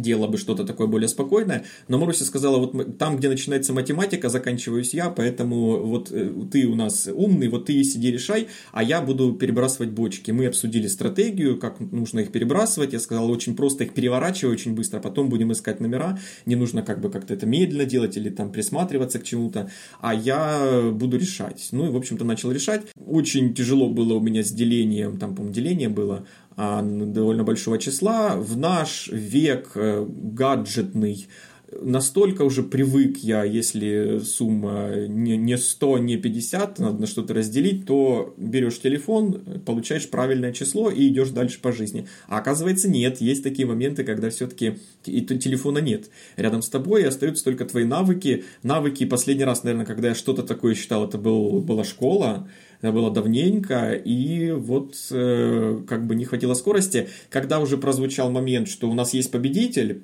делала 0.00 0.26
бы 0.26 0.38
что-то 0.38 0.64
такое 0.64 0.86
более 0.86 1.08
спокойное, 1.08 1.64
но 1.88 1.98
Маруся 1.98 2.24
сказала, 2.24 2.58
вот 2.58 2.98
там, 2.98 3.16
где 3.16 3.28
начинается 3.28 3.72
математика, 3.72 4.28
заканчиваюсь 4.28 4.94
я, 4.94 5.10
поэтому 5.10 5.78
вот 5.84 6.10
э, 6.12 6.30
ты 6.50 6.66
у 6.66 6.74
нас 6.74 7.08
умный, 7.12 7.48
вот 7.48 7.66
ты 7.66 7.82
сиди 7.84 8.10
решай, 8.10 8.48
а 8.72 8.82
я 8.82 9.00
буду 9.00 9.32
перебрасывать 9.32 9.90
бочки. 9.90 10.30
Мы 10.30 10.46
обсудили 10.46 10.86
стратегию, 10.86 11.58
как 11.58 11.80
нужно 11.80 12.20
их 12.20 12.32
перебрасывать, 12.32 12.92
я 12.92 13.00
сказал, 13.00 13.30
очень 13.30 13.56
просто 13.56 13.84
их 13.84 13.94
переворачивай 13.94 14.52
очень 14.52 14.74
быстро, 14.74 15.00
потом 15.00 15.28
будем 15.28 15.52
искать 15.52 15.80
номера, 15.80 16.18
не 16.44 16.56
нужно 16.56 16.82
как 16.82 17.00
бы 17.00 17.10
как-то 17.10 17.34
это 17.34 17.46
медленно 17.46 17.84
делать 17.84 18.16
или 18.16 18.30
там 18.30 18.52
присматриваться 18.52 19.18
к 19.18 19.24
чему-то, 19.24 19.70
а 20.00 20.14
я 20.14 20.90
буду 20.92 21.18
решать. 21.18 21.68
Ну 21.72 21.86
и, 21.86 21.90
в 21.90 21.96
общем-то, 21.96 22.24
начал 22.24 22.50
решать. 22.50 22.82
Очень 23.06 23.54
тяжело 23.54 23.88
было 23.88 24.14
у 24.14 24.20
меня 24.20 24.42
с 24.42 24.50
делением, 24.50 25.18
там, 25.18 25.34
по-моему, 25.34 25.54
деление 25.54 25.88
было, 25.88 26.26
довольно 26.56 27.44
большого 27.44 27.78
числа. 27.78 28.36
В 28.36 28.56
наш 28.56 29.08
век 29.08 29.72
э, 29.74 30.06
гаджетный 30.08 31.28
настолько 31.72 32.42
уже 32.42 32.62
привык 32.62 33.18
я, 33.18 33.44
если 33.44 34.20
сумма 34.20 35.06
не, 35.08 35.36
не 35.36 35.58
100, 35.58 35.98
не 35.98 36.16
50, 36.16 36.78
надо 36.78 37.00
на 37.00 37.06
что-то 37.06 37.34
разделить, 37.34 37.86
то 37.86 38.34
берешь 38.36 38.80
телефон, 38.80 39.60
получаешь 39.64 40.08
правильное 40.08 40.52
число 40.52 40.90
и 40.90 41.08
идешь 41.08 41.30
дальше 41.30 41.60
по 41.60 41.72
жизни. 41.72 42.06
А 42.28 42.38
оказывается 42.38 42.88
нет, 42.88 43.20
есть 43.20 43.42
такие 43.42 43.66
моменты, 43.66 44.04
когда 44.04 44.30
все-таки 44.30 44.78
и 45.04 45.22
телефона 45.22 45.78
нет. 45.78 46.08
Рядом 46.36 46.62
с 46.62 46.68
тобой 46.68 47.06
остаются 47.06 47.44
только 47.44 47.64
твои 47.64 47.84
навыки. 47.84 48.44
Навыки, 48.62 49.04
последний 49.04 49.44
раз, 49.44 49.64
наверное, 49.64 49.86
когда 49.86 50.08
я 50.08 50.14
что-то 50.14 50.42
такое 50.42 50.74
считал, 50.74 51.06
это 51.06 51.18
был, 51.18 51.60
была 51.60 51.84
школа, 51.84 52.48
это 52.80 52.92
было 52.92 53.10
давненько, 53.10 53.92
и 53.92 54.52
вот 54.52 54.94
э, 55.10 55.80
как 55.88 56.06
бы 56.06 56.14
не 56.14 56.24
хватило 56.24 56.54
скорости. 56.54 57.08
Когда 57.30 57.58
уже 57.58 57.76
прозвучал 57.76 58.30
момент, 58.30 58.68
что 58.68 58.88
у 58.88 58.94
нас 58.94 59.14
есть 59.14 59.30
победитель, 59.30 60.02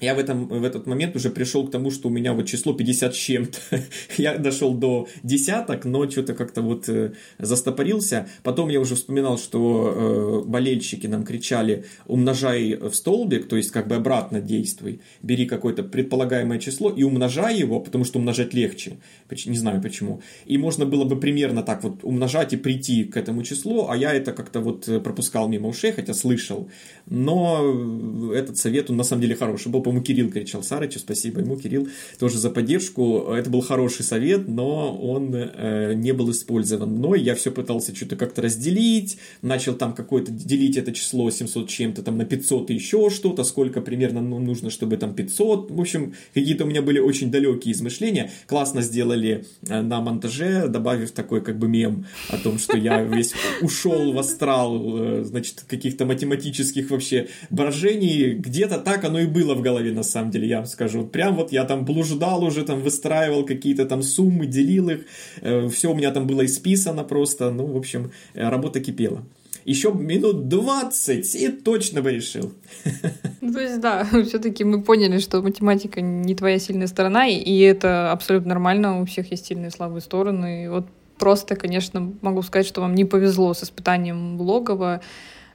я 0.00 0.14
в, 0.14 0.18
этом, 0.18 0.46
в 0.46 0.64
этот 0.64 0.86
момент 0.86 1.16
уже 1.16 1.28
пришел 1.30 1.66
к 1.66 1.72
тому, 1.72 1.90
что 1.90 2.08
у 2.08 2.10
меня 2.10 2.32
вот 2.32 2.46
число 2.46 2.72
50 2.72 3.14
с 3.14 3.16
чем-то. 3.16 3.58
я 4.16 4.38
дошел 4.38 4.74
до 4.74 5.08
десяток, 5.24 5.84
но 5.84 6.08
что-то 6.08 6.34
как-то 6.34 6.62
вот 6.62 6.88
э, 6.88 7.12
застопорился. 7.38 8.28
Потом 8.44 8.68
я 8.68 8.80
уже 8.80 8.94
вспоминал, 8.94 9.38
что 9.38 10.44
э, 10.44 10.48
болельщики 10.48 11.08
нам 11.08 11.24
кричали 11.24 11.84
«умножай 12.06 12.76
в 12.76 12.94
столбик», 12.94 13.48
то 13.48 13.56
есть 13.56 13.72
как 13.72 13.88
бы 13.88 13.96
обратно 13.96 14.40
действуй. 14.40 15.00
Бери 15.22 15.46
какое-то 15.46 15.82
предполагаемое 15.82 16.60
число 16.60 16.90
и 16.90 17.02
умножай 17.02 17.58
его, 17.58 17.80
потому 17.80 18.04
что 18.04 18.20
умножать 18.20 18.54
легче. 18.54 18.98
Не 19.46 19.58
знаю 19.58 19.82
почему. 19.82 20.22
И 20.46 20.58
можно 20.58 20.86
было 20.86 21.04
бы 21.04 21.18
примерно 21.18 21.64
так 21.64 21.82
вот 21.82 22.04
умножать 22.04 22.52
и 22.52 22.56
прийти 22.56 23.02
к 23.02 23.16
этому 23.16 23.42
числу, 23.42 23.88
а 23.88 23.96
я 23.96 24.12
это 24.12 24.32
как-то 24.32 24.60
вот 24.60 24.88
э, 24.88 25.00
пропускал 25.00 25.48
мимо 25.48 25.68
ушей, 25.68 25.90
хотя 25.90 26.14
слышал. 26.14 26.68
Но 27.06 28.32
этот 28.32 28.58
совет, 28.58 28.90
он 28.90 28.96
на 28.96 29.04
самом 29.04 29.22
деле 29.22 29.34
хороший 29.34 29.72
был 29.72 29.87
по-моему, 29.88 30.04
Кирилл 30.04 30.30
кричал 30.30 30.62
Сарычу, 30.62 30.98
спасибо 30.98 31.40
ему, 31.40 31.56
Кирилл, 31.56 31.88
тоже 32.18 32.36
за 32.36 32.50
поддержку. 32.50 33.32
Это 33.32 33.48
был 33.48 33.62
хороший 33.62 34.04
совет, 34.04 34.46
но 34.46 34.94
он 34.94 35.34
э, 35.34 35.94
не 35.94 36.12
был 36.12 36.30
использован 36.30 37.00
Но 37.00 37.14
Я 37.14 37.34
все 37.34 37.50
пытался 37.50 37.96
что-то 37.96 38.16
как-то 38.16 38.42
разделить, 38.42 39.18
начал 39.40 39.72
там 39.72 39.94
какое-то 39.94 40.30
делить 40.30 40.76
это 40.76 40.92
число 40.92 41.30
700 41.30 41.70
чем-то 41.70 42.02
там 42.02 42.18
на 42.18 42.26
500 42.26 42.70
и 42.70 42.74
еще 42.74 43.08
что-то, 43.08 43.44
сколько 43.44 43.80
примерно 43.80 44.20
ну, 44.20 44.38
нужно, 44.38 44.68
чтобы 44.68 44.98
там 44.98 45.14
500. 45.14 45.70
В 45.70 45.80
общем, 45.80 46.12
какие-то 46.34 46.64
у 46.64 46.66
меня 46.66 46.82
были 46.82 46.98
очень 46.98 47.30
далекие 47.30 47.72
измышления. 47.72 48.30
Классно 48.46 48.82
сделали 48.82 49.46
э, 49.66 49.80
на 49.80 50.02
монтаже, 50.02 50.68
добавив 50.68 51.12
такой 51.12 51.40
как 51.40 51.58
бы 51.58 51.66
мем 51.66 52.04
о 52.28 52.36
том, 52.36 52.58
что 52.58 52.76
я 52.76 53.02
весь 53.02 53.32
ушел 53.62 54.12
в 54.12 54.18
астрал, 54.18 54.98
э, 54.98 55.24
значит, 55.24 55.64
каких-то 55.66 56.04
математических 56.04 56.90
вообще 56.90 57.28
брожений. 57.48 58.34
Где-то 58.34 58.76
так 58.76 59.04
оно 59.04 59.20
и 59.20 59.26
было 59.26 59.54
в 59.54 59.62
голове 59.62 59.77
голове, 59.78 59.92
на 59.92 60.02
самом 60.02 60.30
деле, 60.30 60.48
я 60.48 60.56
вам 60.56 60.66
скажу. 60.66 61.06
Прям 61.06 61.36
вот 61.36 61.52
я 61.52 61.64
там 61.64 61.84
блуждал 61.84 62.44
уже, 62.44 62.64
там 62.64 62.80
выстраивал 62.80 63.44
какие-то 63.44 63.84
там 63.84 64.02
суммы, 64.02 64.46
делил 64.46 64.90
их. 64.90 65.00
Э, 65.42 65.68
Все 65.68 65.90
у 65.90 65.94
меня 65.94 66.10
там 66.10 66.26
было 66.26 66.44
исписано 66.44 67.04
просто. 67.04 67.50
Ну, 67.50 67.66
в 67.66 67.76
общем, 67.76 68.10
э, 68.34 68.48
работа 68.48 68.80
кипела. 68.80 69.24
Еще 69.64 69.92
минут 69.92 70.48
20 70.48 71.34
и 71.34 71.48
точно 71.48 72.02
бы 72.02 72.12
решил. 72.12 72.52
Ну, 73.40 73.54
то 73.54 73.60
есть, 73.60 73.80
да, 73.80 74.06
все-таки 74.26 74.64
мы 74.64 74.82
поняли, 74.82 75.18
что 75.18 75.40
математика 75.42 76.00
не 76.02 76.34
твоя 76.34 76.58
сильная 76.58 76.86
сторона, 76.86 77.26
и 77.28 77.60
это 77.60 78.12
абсолютно 78.12 78.48
нормально, 78.48 79.00
у 79.00 79.04
всех 79.06 79.30
есть 79.30 79.46
сильные 79.46 79.68
и 79.68 79.70
слабые 79.70 80.02
стороны. 80.02 80.64
И 80.64 80.68
вот 80.68 80.86
просто, 81.18 81.56
конечно, 81.56 82.12
могу 82.20 82.42
сказать, 82.42 82.66
что 82.66 82.80
вам 82.80 82.94
не 82.94 83.04
повезло 83.04 83.54
с 83.54 83.62
испытанием 83.62 84.40
Логова 84.40 85.00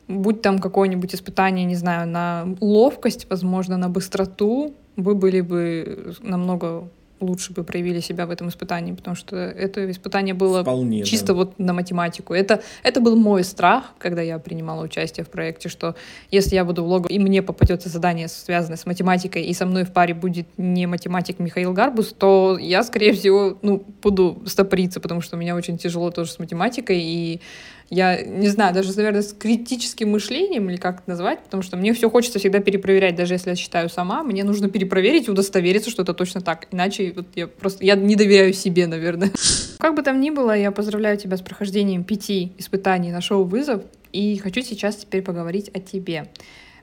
будь 0.07 0.41
там 0.41 0.59
какое-нибудь 0.59 1.15
испытание, 1.15 1.65
не 1.65 1.75
знаю, 1.75 2.07
на 2.07 2.45
ловкость, 2.59 3.27
возможно, 3.29 3.77
на 3.77 3.89
быстроту, 3.89 4.73
вы 4.95 5.15
были 5.15 5.41
бы 5.41 6.15
намного 6.21 6.89
лучше 7.23 7.53
бы 7.53 7.63
проявили 7.63 7.99
себя 7.99 8.25
в 8.25 8.31
этом 8.31 8.49
испытании, 8.49 8.91
потому 8.91 9.15
что 9.15 9.35
это 9.35 9.89
испытание 9.89 10.33
было 10.33 10.61
Вполне, 10.61 11.03
чисто 11.03 11.27
да. 11.27 11.33
вот 11.33 11.59
на 11.59 11.73
математику. 11.73 12.33
Это, 12.33 12.61
это 12.83 13.01
был 13.01 13.15
мой 13.15 13.43
страх, 13.43 13.93
когда 13.97 14.21
я 14.21 14.37
принимала 14.39 14.83
участие 14.83 15.25
в 15.25 15.29
проекте, 15.29 15.69
что 15.69 15.95
если 16.31 16.55
я 16.55 16.65
буду 16.65 16.83
в 16.83 16.87
лого, 16.87 17.07
и 17.07 17.19
мне 17.19 17.41
попадется 17.41 17.89
задание, 17.89 18.27
связанное 18.27 18.77
с 18.77 18.85
математикой, 18.85 19.43
и 19.45 19.53
со 19.53 19.65
мной 19.65 19.83
в 19.83 19.91
паре 19.91 20.13
будет 20.13 20.47
не 20.57 20.85
математик 20.85 21.39
Михаил 21.39 21.73
Гарбус, 21.73 22.13
то 22.13 22.57
я, 22.59 22.83
скорее 22.83 23.13
всего, 23.13 23.57
ну, 23.61 23.83
буду 24.01 24.41
стопориться, 24.45 24.99
потому 24.99 25.21
что 25.21 25.37
у 25.37 25.39
меня 25.39 25.55
очень 25.55 25.77
тяжело 25.77 26.11
тоже 26.11 26.31
с 26.31 26.39
математикой, 26.39 26.99
и 27.01 27.41
я 27.89 28.23
не 28.23 28.47
знаю, 28.47 28.73
даже, 28.73 28.95
наверное, 28.95 29.21
с 29.21 29.33
критическим 29.33 30.11
мышлением, 30.11 30.69
или 30.69 30.77
как 30.77 31.01
это 31.01 31.09
назвать, 31.09 31.43
потому 31.43 31.63
что 31.63 31.77
мне 31.77 31.93
все 31.93 32.09
хочется 32.09 32.39
всегда 32.39 32.59
перепроверять, 32.59 33.15
даже 33.15 33.33
если 33.33 33.51
я 33.51 33.55
считаю 33.55 33.89
сама, 33.89 34.23
мне 34.23 34.43
нужно 34.43 34.69
перепроверить 34.69 35.27
и 35.27 35.31
удостовериться, 35.31 35.89
что 35.89 36.03
это 36.03 36.13
точно 36.13 36.41
так. 36.41 36.67
Иначе 36.71 37.13
вот 37.15 37.27
я 37.35 37.47
просто, 37.47 37.85
я 37.85 37.95
не 37.95 38.15
доверяю 38.15 38.53
себе, 38.53 38.87
наверное. 38.87 39.31
Как 39.79 39.95
бы 39.95 40.01
там 40.01 40.19
ни 40.19 40.29
было, 40.29 40.57
я 40.57 40.71
поздравляю 40.71 41.17
тебя 41.17 41.37
с 41.37 41.41
прохождением 41.41 42.03
пяти 42.03 42.53
испытаний 42.57 43.11
на 43.11 43.21
шоу 43.21 43.43
«Вызов», 43.43 43.83
и 44.13 44.37
хочу 44.37 44.61
сейчас 44.61 44.95
теперь 44.95 45.23
поговорить 45.23 45.69
о 45.73 45.79
тебе. 45.79 46.29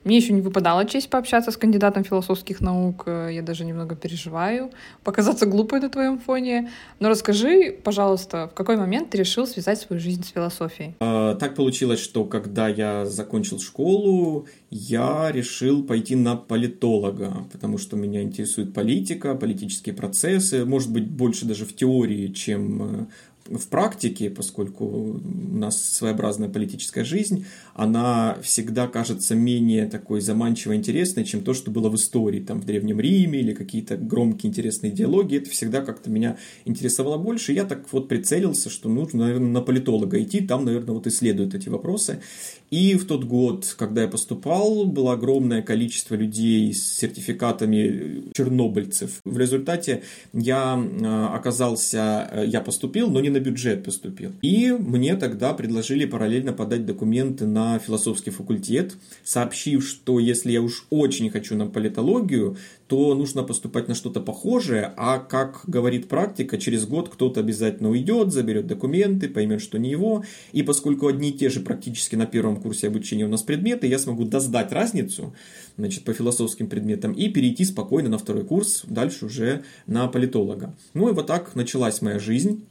Мне 0.03 0.17
еще 0.17 0.33
не 0.33 0.41
выпадала 0.41 0.85
честь 0.85 1.09
пообщаться 1.09 1.51
с 1.51 1.57
кандидатом 1.57 2.03
философских 2.03 2.59
наук. 2.59 3.03
Э, 3.05 3.29
я 3.31 3.41
даже 3.41 3.65
немного 3.65 3.95
переживаю 3.95 4.71
показаться 5.03 5.45
глупой 5.45 5.79
на 5.79 5.89
твоем 5.89 6.17
фоне. 6.17 6.69
Но 6.99 7.09
расскажи, 7.09 7.71
пожалуйста, 7.83 8.49
в 8.51 8.55
какой 8.55 8.77
момент 8.77 9.11
ты 9.11 9.17
решил 9.19 9.45
связать 9.45 9.79
свою 9.79 9.99
жизнь 9.99 10.23
с 10.23 10.29
философией? 10.29 10.95
А, 10.99 11.35
так 11.35 11.55
получилось, 11.55 11.99
что 11.99 12.25
когда 12.25 12.67
я 12.67 13.05
закончил 13.05 13.59
школу, 13.59 14.47
я 14.71 15.31
решил 15.31 15.83
пойти 15.83 16.15
на 16.15 16.35
политолога, 16.35 17.45
потому 17.51 17.77
что 17.77 17.95
меня 17.95 18.23
интересует 18.23 18.73
политика, 18.73 19.35
политические 19.35 19.93
процессы, 19.93 20.65
может 20.65 20.91
быть, 20.91 21.07
больше 21.07 21.45
даже 21.45 21.65
в 21.65 21.75
теории, 21.75 22.27
чем 22.27 23.01
э, 23.01 23.05
в 23.57 23.67
практике, 23.67 24.29
поскольку 24.29 24.85
у 24.85 25.57
нас 25.57 25.81
своеобразная 25.81 26.49
политическая 26.49 27.03
жизнь, 27.03 27.45
она 27.73 28.37
всегда 28.41 28.87
кажется 28.87 29.35
менее 29.35 29.87
такой 29.87 30.21
заманчиво 30.21 30.75
интересной, 30.75 31.25
чем 31.25 31.43
то, 31.43 31.53
что 31.53 31.71
было 31.71 31.89
в 31.89 31.95
истории, 31.95 32.39
там, 32.39 32.61
в 32.61 32.65
Древнем 32.65 32.99
Риме 32.99 33.39
или 33.39 33.53
какие-то 33.53 33.97
громкие 33.97 34.49
интересные 34.49 34.91
диалоги. 34.91 35.37
Это 35.37 35.49
всегда 35.49 35.81
как-то 35.81 36.09
меня 36.09 36.37
интересовало 36.65 37.17
больше. 37.17 37.53
Я 37.53 37.65
так 37.65 37.91
вот 37.91 38.07
прицелился, 38.07 38.69
что 38.69 38.89
нужно, 38.89 39.25
наверное, 39.25 39.51
на 39.51 39.61
политолога 39.61 40.21
идти, 40.21 40.41
там, 40.41 40.65
наверное, 40.65 40.93
вот 40.93 41.07
исследуют 41.07 41.55
эти 41.55 41.69
вопросы. 41.69 42.21
И 42.71 42.95
в 42.95 43.05
тот 43.05 43.25
год, 43.25 43.75
когда 43.77 44.03
я 44.03 44.07
поступал, 44.07 44.85
было 44.85 45.13
огромное 45.13 45.61
количество 45.61 46.15
людей 46.15 46.73
с 46.73 46.99
сертификатами 46.99 48.31
чернобыльцев. 48.33 49.19
В 49.25 49.37
результате 49.37 50.03
я 50.31 50.81
э, 50.81 51.25
оказался, 51.35 52.29
э, 52.31 52.45
я 52.47 52.61
поступил, 52.61 53.09
но 53.09 53.19
не 53.19 53.29
на 53.29 53.40
бюджет 53.41 53.83
поступил. 53.83 54.31
И 54.41 54.71
мне 54.71 55.15
тогда 55.15 55.53
предложили 55.53 56.05
параллельно 56.05 56.53
подать 56.53 56.85
документы 56.85 57.45
на 57.45 57.77
философский 57.79 58.31
факультет, 58.31 58.95
сообщив, 59.23 59.85
что 59.85 60.19
если 60.19 60.51
я 60.51 60.61
уж 60.61 60.85
очень 60.89 61.29
хочу 61.29 61.55
на 61.55 61.67
политологию, 61.67 62.57
то 62.87 63.15
нужно 63.15 63.43
поступать 63.43 63.87
на 63.87 63.95
что-то 63.95 64.19
похожее, 64.19 64.93
а 64.97 65.17
как 65.17 65.61
говорит 65.65 66.09
практика, 66.09 66.57
через 66.57 66.85
год 66.85 67.07
кто-то 67.07 67.39
обязательно 67.39 67.89
уйдет, 67.89 68.33
заберет 68.33 68.67
документы, 68.67 69.29
поймет, 69.29 69.61
что 69.61 69.79
не 69.79 69.89
его, 69.89 70.25
и 70.51 70.61
поскольку 70.61 71.07
одни 71.07 71.29
и 71.29 71.33
те 71.33 71.49
же 71.49 71.61
практически 71.61 72.15
на 72.15 72.25
первом 72.25 72.57
курсе 72.57 72.87
обучения 72.87 73.25
у 73.25 73.29
нас 73.29 73.43
предметы, 73.43 73.87
я 73.87 73.97
смогу 73.97 74.25
доздать 74.25 74.73
разницу 74.73 75.33
значит, 75.77 76.03
по 76.03 76.13
философским 76.13 76.67
предметам 76.67 77.13
и 77.13 77.29
перейти 77.29 77.63
спокойно 77.63 78.09
на 78.09 78.17
второй 78.17 78.43
курс, 78.43 78.83
дальше 78.85 79.25
уже 79.25 79.63
на 79.87 80.07
политолога. 80.07 80.75
Ну 80.93 81.09
и 81.09 81.13
вот 81.13 81.27
так 81.27 81.55
началась 81.55 82.01
моя 82.01 82.19
жизнь 82.19 82.65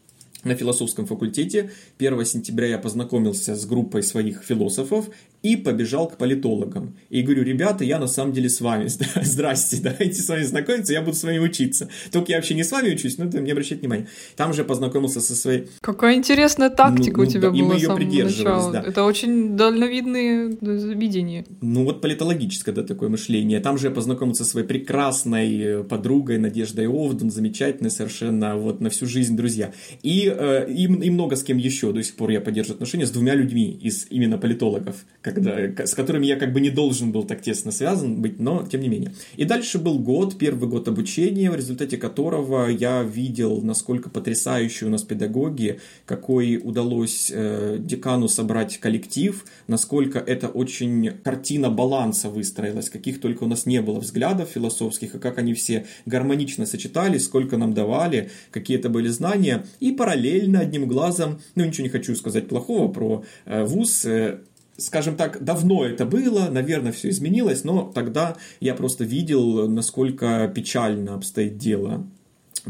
на 0.45 0.55
философском 0.55 1.07
факультете. 1.07 1.71
1 1.99 2.25
сентября 2.25 2.69
я 2.69 2.79
познакомился 2.79 3.57
с 3.57 3.67
группой 3.67 4.03
своих 4.03 4.43
философов 4.43 5.11
и 5.43 5.57
побежал 5.57 6.09
к 6.09 6.17
политологам. 6.17 6.97
И 7.09 7.23
говорю, 7.23 7.43
ребята, 7.43 7.85
я 7.85 7.99
на 7.99 8.07
самом 8.07 8.33
деле 8.33 8.49
с 8.49 8.61
вами. 8.61 8.89
Здрасте, 9.23 9.79
давайте 9.81 10.21
с 10.21 10.29
вами 10.29 10.43
знакомиться, 10.43 10.93
я 10.93 11.03
буду 11.03 11.17
с 11.17 11.25
вами 11.25 11.39
учиться. 11.39 11.89
Только 12.13 12.33
я 12.33 12.39
вообще 12.39 12.55
не 12.55 12.65
с 12.65 12.73
вами 12.73 12.93
учусь, 12.95 13.19
но 13.19 13.27
это 13.27 13.41
не 13.41 13.51
обращайте 13.51 13.81
внимания. 13.81 14.09
Там 14.37 14.53
же 14.53 14.65
познакомился 14.65 15.21
со 15.21 15.35
своей... 15.35 15.69
Какая 15.81 16.17
интересная 16.17 16.71
тактика 16.71 17.19
ну, 17.19 17.23
у 17.23 17.27
тебя 17.27 17.51
ну, 17.51 17.67
была 17.67 17.79
с 17.79 17.83
самого 17.83 17.99
начала. 17.99 18.73
Да. 18.73 18.83
Это 18.83 19.05
очень 19.05 19.57
дальновидные 19.57 20.49
видения. 20.95 21.47
Ну 21.61 21.85
вот 21.85 22.01
политологическое, 22.01 22.73
да, 22.73 22.83
такое 22.83 23.09
мышление. 23.09 23.61
Там 23.61 23.79
же 23.79 23.89
я 23.89 23.93
познакомился 23.93 24.45
со 24.45 24.51
своей 24.51 24.67
прекрасной 24.67 25.85
подругой 25.85 26.39
Надеждой 26.39 26.87
Овдун, 26.87 27.31
замечательной 27.31 27.91
совершенно, 27.91 28.57
вот 28.57 28.81
на 28.81 28.91
всю 28.91 29.07
жизнь 29.07 29.37
друзья. 29.37 29.73
И, 30.03 30.33
э, 30.35 30.71
и, 30.71 30.85
и 30.85 31.11
много 31.11 31.37
с 31.37 31.43
кем 31.43 31.57
еще 31.57 31.93
до 31.93 32.03
сих 32.03 32.17
пор 32.17 32.31
я 32.31 32.41
поддерживаю 32.41 32.77
отношения 32.77 33.07
с 33.07 33.11
двумя 33.11 33.35
людьми 33.35 33.71
из 33.83 34.07
именно 34.11 34.39
политологов 34.39 35.05
когда, 35.33 35.87
с 35.87 35.95
которыми 35.95 36.27
я 36.27 36.37
как 36.37 36.53
бы 36.53 36.61
не 36.61 36.71
должен 36.71 37.13
был 37.13 37.25
так 37.25 37.43
тесно 37.43 37.73
связан 37.73 38.21
быть, 38.21 38.39
но 38.41 38.67
тем 38.71 38.81
не 38.81 38.89
менее. 38.89 39.13
И 39.37 39.45
дальше 39.45 39.79
был 39.79 39.99
год, 39.99 40.39
первый 40.39 40.69
год 40.69 40.89
обучения, 40.89 41.51
в 41.51 41.57
результате 41.57 41.97
которого 41.97 42.69
я 42.69 43.03
видел, 43.03 43.61
насколько 43.63 44.11
потрясающие 44.11 44.89
у 44.89 44.91
нас 44.91 45.03
педагоги, 45.03 45.81
какой 46.07 46.61
удалось 46.63 47.31
э, 47.35 47.77
декану 47.79 48.29
собрать 48.29 48.79
коллектив, 48.79 49.45
насколько 49.67 50.19
это 50.19 50.49
очень 50.49 51.11
картина 51.23 51.71
баланса 51.71 52.29
выстроилась, 52.29 52.91
каких 52.91 53.21
только 53.21 53.45
у 53.45 53.49
нас 53.49 53.67
не 53.67 53.81
было 53.83 54.01
взглядов 54.01 54.51
философских, 54.51 55.15
и 55.15 55.19
как 55.19 55.39
они 55.39 55.55
все 55.55 55.87
гармонично 56.07 56.67
сочетались, 56.67 57.25
сколько 57.25 57.57
нам 57.57 57.75
давали, 57.75 58.31
какие 58.51 58.79
это 58.79 58.89
были 58.89 59.09
знания, 59.09 59.65
и 59.81 59.93
параллельно 59.93 60.61
одним 60.61 60.87
глазом, 60.87 61.41
ну 61.55 61.65
ничего 61.65 61.85
не 61.85 61.91
хочу 61.91 62.15
сказать 62.15 62.49
плохого 62.49 62.89
про 62.89 63.25
э, 63.47 63.65
вуз, 63.65 64.05
э, 64.05 64.41
скажем 64.81 65.17
так, 65.17 65.43
давно 65.43 65.85
это 65.85 66.05
было, 66.05 66.49
наверное, 66.51 66.93
все 66.93 67.11
изменилось, 67.11 67.65
но 67.65 67.91
тогда 67.95 68.37
я 68.61 68.75
просто 68.75 69.05
видел, 69.05 69.69
насколько 69.69 70.51
печально 70.55 71.15
обстоит 71.15 71.59
дело 71.59 72.07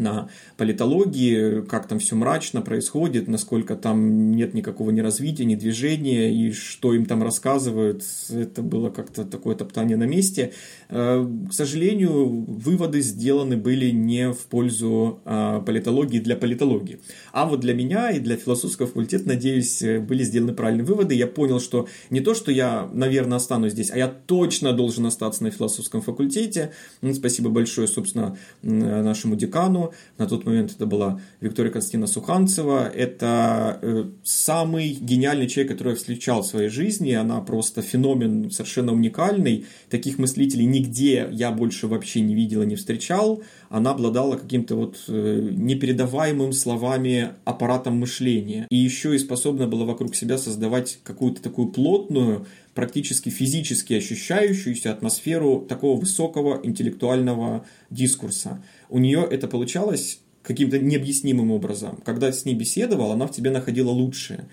на 0.00 0.28
политологии, 0.56 1.60
как 1.62 1.86
там 1.86 1.98
все 1.98 2.16
мрачно 2.16 2.62
происходит, 2.62 3.28
насколько 3.28 3.76
там 3.76 4.32
нет 4.32 4.54
никакого 4.54 4.90
ни 4.90 5.00
развития, 5.00 5.44
ни 5.44 5.54
движения, 5.54 6.32
и 6.32 6.52
что 6.52 6.94
им 6.94 7.06
там 7.06 7.22
рассказывают, 7.22 8.02
это 8.30 8.62
было 8.62 8.90
как-то 8.90 9.24
такое 9.24 9.54
топтание 9.54 9.96
на 9.96 10.04
месте. 10.04 10.52
Э, 10.88 11.26
к 11.48 11.52
сожалению, 11.52 12.28
выводы 12.46 13.00
сделаны 13.00 13.56
были 13.56 13.90
не 13.90 14.32
в 14.32 14.46
пользу 14.46 15.20
а, 15.24 15.60
политологии 15.60 16.18
для 16.18 16.36
политологии. 16.36 17.00
А 17.32 17.46
вот 17.46 17.60
для 17.60 17.74
меня 17.74 18.10
и 18.10 18.20
для 18.20 18.36
философского 18.36 18.88
факультета, 18.88 19.28
надеюсь, 19.28 19.82
были 19.82 20.22
сделаны 20.22 20.54
правильные 20.54 20.84
выводы. 20.84 21.14
Я 21.14 21.26
понял, 21.26 21.60
что 21.60 21.88
не 22.10 22.20
то, 22.20 22.34
что 22.34 22.50
я, 22.50 22.88
наверное, 22.92 23.36
останусь 23.36 23.72
здесь, 23.72 23.90
а 23.90 23.98
я 23.98 24.08
точно 24.08 24.72
должен 24.72 25.06
остаться 25.06 25.42
на 25.42 25.50
философском 25.50 26.00
факультете. 26.00 26.72
Ну, 27.02 27.12
спасибо 27.14 27.50
большое, 27.50 27.86
собственно, 27.88 28.36
нашему 28.62 29.36
декану. 29.36 29.89
На 30.18 30.26
тот 30.26 30.44
момент 30.44 30.72
это 30.72 30.86
была 30.86 31.20
Виктория 31.40 31.72
Константина 31.72 32.06
Суханцева. 32.06 32.88
Это 32.88 33.78
э, 33.82 34.04
самый 34.22 34.90
гениальный 34.90 35.48
человек, 35.48 35.72
который 35.72 35.90
я 35.90 35.96
встречал 35.96 36.42
в 36.42 36.46
своей 36.46 36.68
жизни. 36.68 37.12
Она 37.12 37.40
просто 37.40 37.82
феномен 37.82 38.50
совершенно 38.50 38.92
уникальный. 38.92 39.66
Таких 39.88 40.18
мыслителей 40.18 40.64
нигде 40.64 41.28
я 41.30 41.50
больше 41.50 41.86
вообще 41.86 42.20
не 42.20 42.34
видел 42.34 42.62
и 42.62 42.66
не 42.66 42.76
встречал. 42.76 43.42
Она 43.68 43.92
обладала 43.92 44.36
каким-то 44.36 44.76
вот 44.76 45.04
э, 45.08 45.48
непередаваемым 45.52 46.52
словами 46.52 47.30
аппаратом 47.44 47.98
мышления. 47.98 48.66
И 48.70 48.76
еще 48.76 49.14
и 49.14 49.18
способна 49.18 49.66
была 49.66 49.84
вокруг 49.84 50.14
себя 50.14 50.38
создавать 50.38 50.98
какую-то 51.04 51.42
такую 51.42 51.68
плотную, 51.68 52.46
практически 52.80 53.28
физически 53.28 53.92
ощущающуюся 53.92 54.90
атмосферу 54.90 55.66
такого 55.68 56.00
высокого 56.00 56.60
интеллектуального 56.62 57.66
дискурса. 57.90 58.64
У 58.88 58.98
нее 58.98 59.28
это 59.30 59.48
получалось 59.48 60.20
каким-то 60.42 60.78
необъяснимым 60.78 61.50
образом. 61.50 62.00
Когда 62.06 62.32
с 62.32 62.46
ней 62.46 62.54
беседовал, 62.54 63.12
она 63.12 63.26
в 63.26 63.32
тебе 63.32 63.50
находила 63.50 63.90
лучшее. 63.90 64.48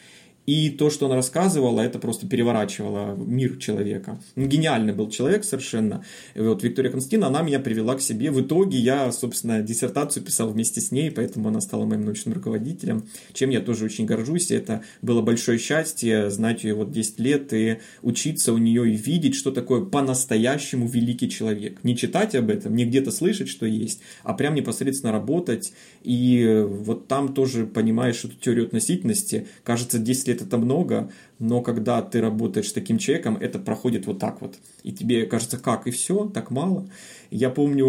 И 0.47 0.69
то, 0.69 0.89
что 0.89 1.07
она 1.07 1.15
рассказывала, 1.15 1.81
это 1.81 1.99
просто 1.99 2.25
переворачивало 2.25 3.17
мир 3.17 3.57
человека. 3.57 4.17
Ну, 4.37 4.47
гениальный 4.47 4.93
был 4.93 5.09
человек 5.09 5.43
совершенно. 5.43 6.05
Вот 6.35 6.63
Виктория 6.63 6.89
Константина, 6.89 7.27
она 7.27 7.41
меня 7.41 7.59
привела 7.59 7.95
к 7.95 8.01
себе. 8.01 8.31
В 8.31 8.39
итоге 8.39 8.77
я, 8.77 9.11
собственно, 9.11 9.61
диссертацию 9.61 10.23
писал 10.23 10.49
вместе 10.49 10.79
с 10.79 10.91
ней, 10.91 11.11
поэтому 11.11 11.49
она 11.49 11.59
стала 11.59 11.83
моим 11.85 12.05
научным 12.05 12.33
руководителем, 12.33 13.03
чем 13.33 13.49
я 13.49 13.59
тоже 13.59 13.83
очень 13.83 14.05
горжусь. 14.05 14.49
Это 14.49 14.83
было 15.01 15.21
большое 15.21 15.59
счастье 15.59 16.29
знать 16.29 16.63
ее 16.63 16.75
вот 16.75 16.93
10 16.93 17.19
лет 17.19 17.51
и 17.51 17.79
учиться 18.01 18.53
у 18.53 18.57
нее 18.57 18.89
и 18.89 18.95
видеть, 18.95 19.35
что 19.35 19.51
такое 19.51 19.83
по-настоящему 19.83 20.87
великий 20.87 21.29
человек. 21.29 21.83
Не 21.83 21.97
читать 21.97 22.35
об 22.35 22.49
этом, 22.49 22.73
не 22.73 22.85
где-то 22.85 23.11
слышать, 23.11 23.49
что 23.49 23.65
есть, 23.65 23.99
а 24.23 24.33
прям 24.33 24.55
непосредственно 24.55 25.11
работать. 25.11 25.73
И 26.03 26.63
вот 26.65 27.09
там 27.09 27.33
тоже 27.33 27.65
понимаешь 27.65 28.23
эту 28.23 28.35
теорию 28.35 28.67
относительности. 28.67 29.47
Кажется, 29.65 29.99
10 29.99 30.27
лет 30.29 30.36
лет 30.38 30.47
это 30.47 30.57
много, 30.57 31.11
но 31.39 31.61
когда 31.61 32.01
ты 32.01 32.21
работаешь 32.21 32.69
с 32.69 32.73
таким 32.73 32.97
человеком, 32.97 33.38
это 33.39 33.59
проходит 33.59 34.07
вот 34.07 34.19
так 34.19 34.41
вот. 34.41 34.55
И 34.83 34.91
тебе 34.91 35.25
кажется, 35.25 35.57
как, 35.57 35.88
и 35.88 35.91
все, 35.91 36.25
так 36.29 36.51
мало. 36.51 36.89
Я 37.31 37.49
помню, 37.49 37.85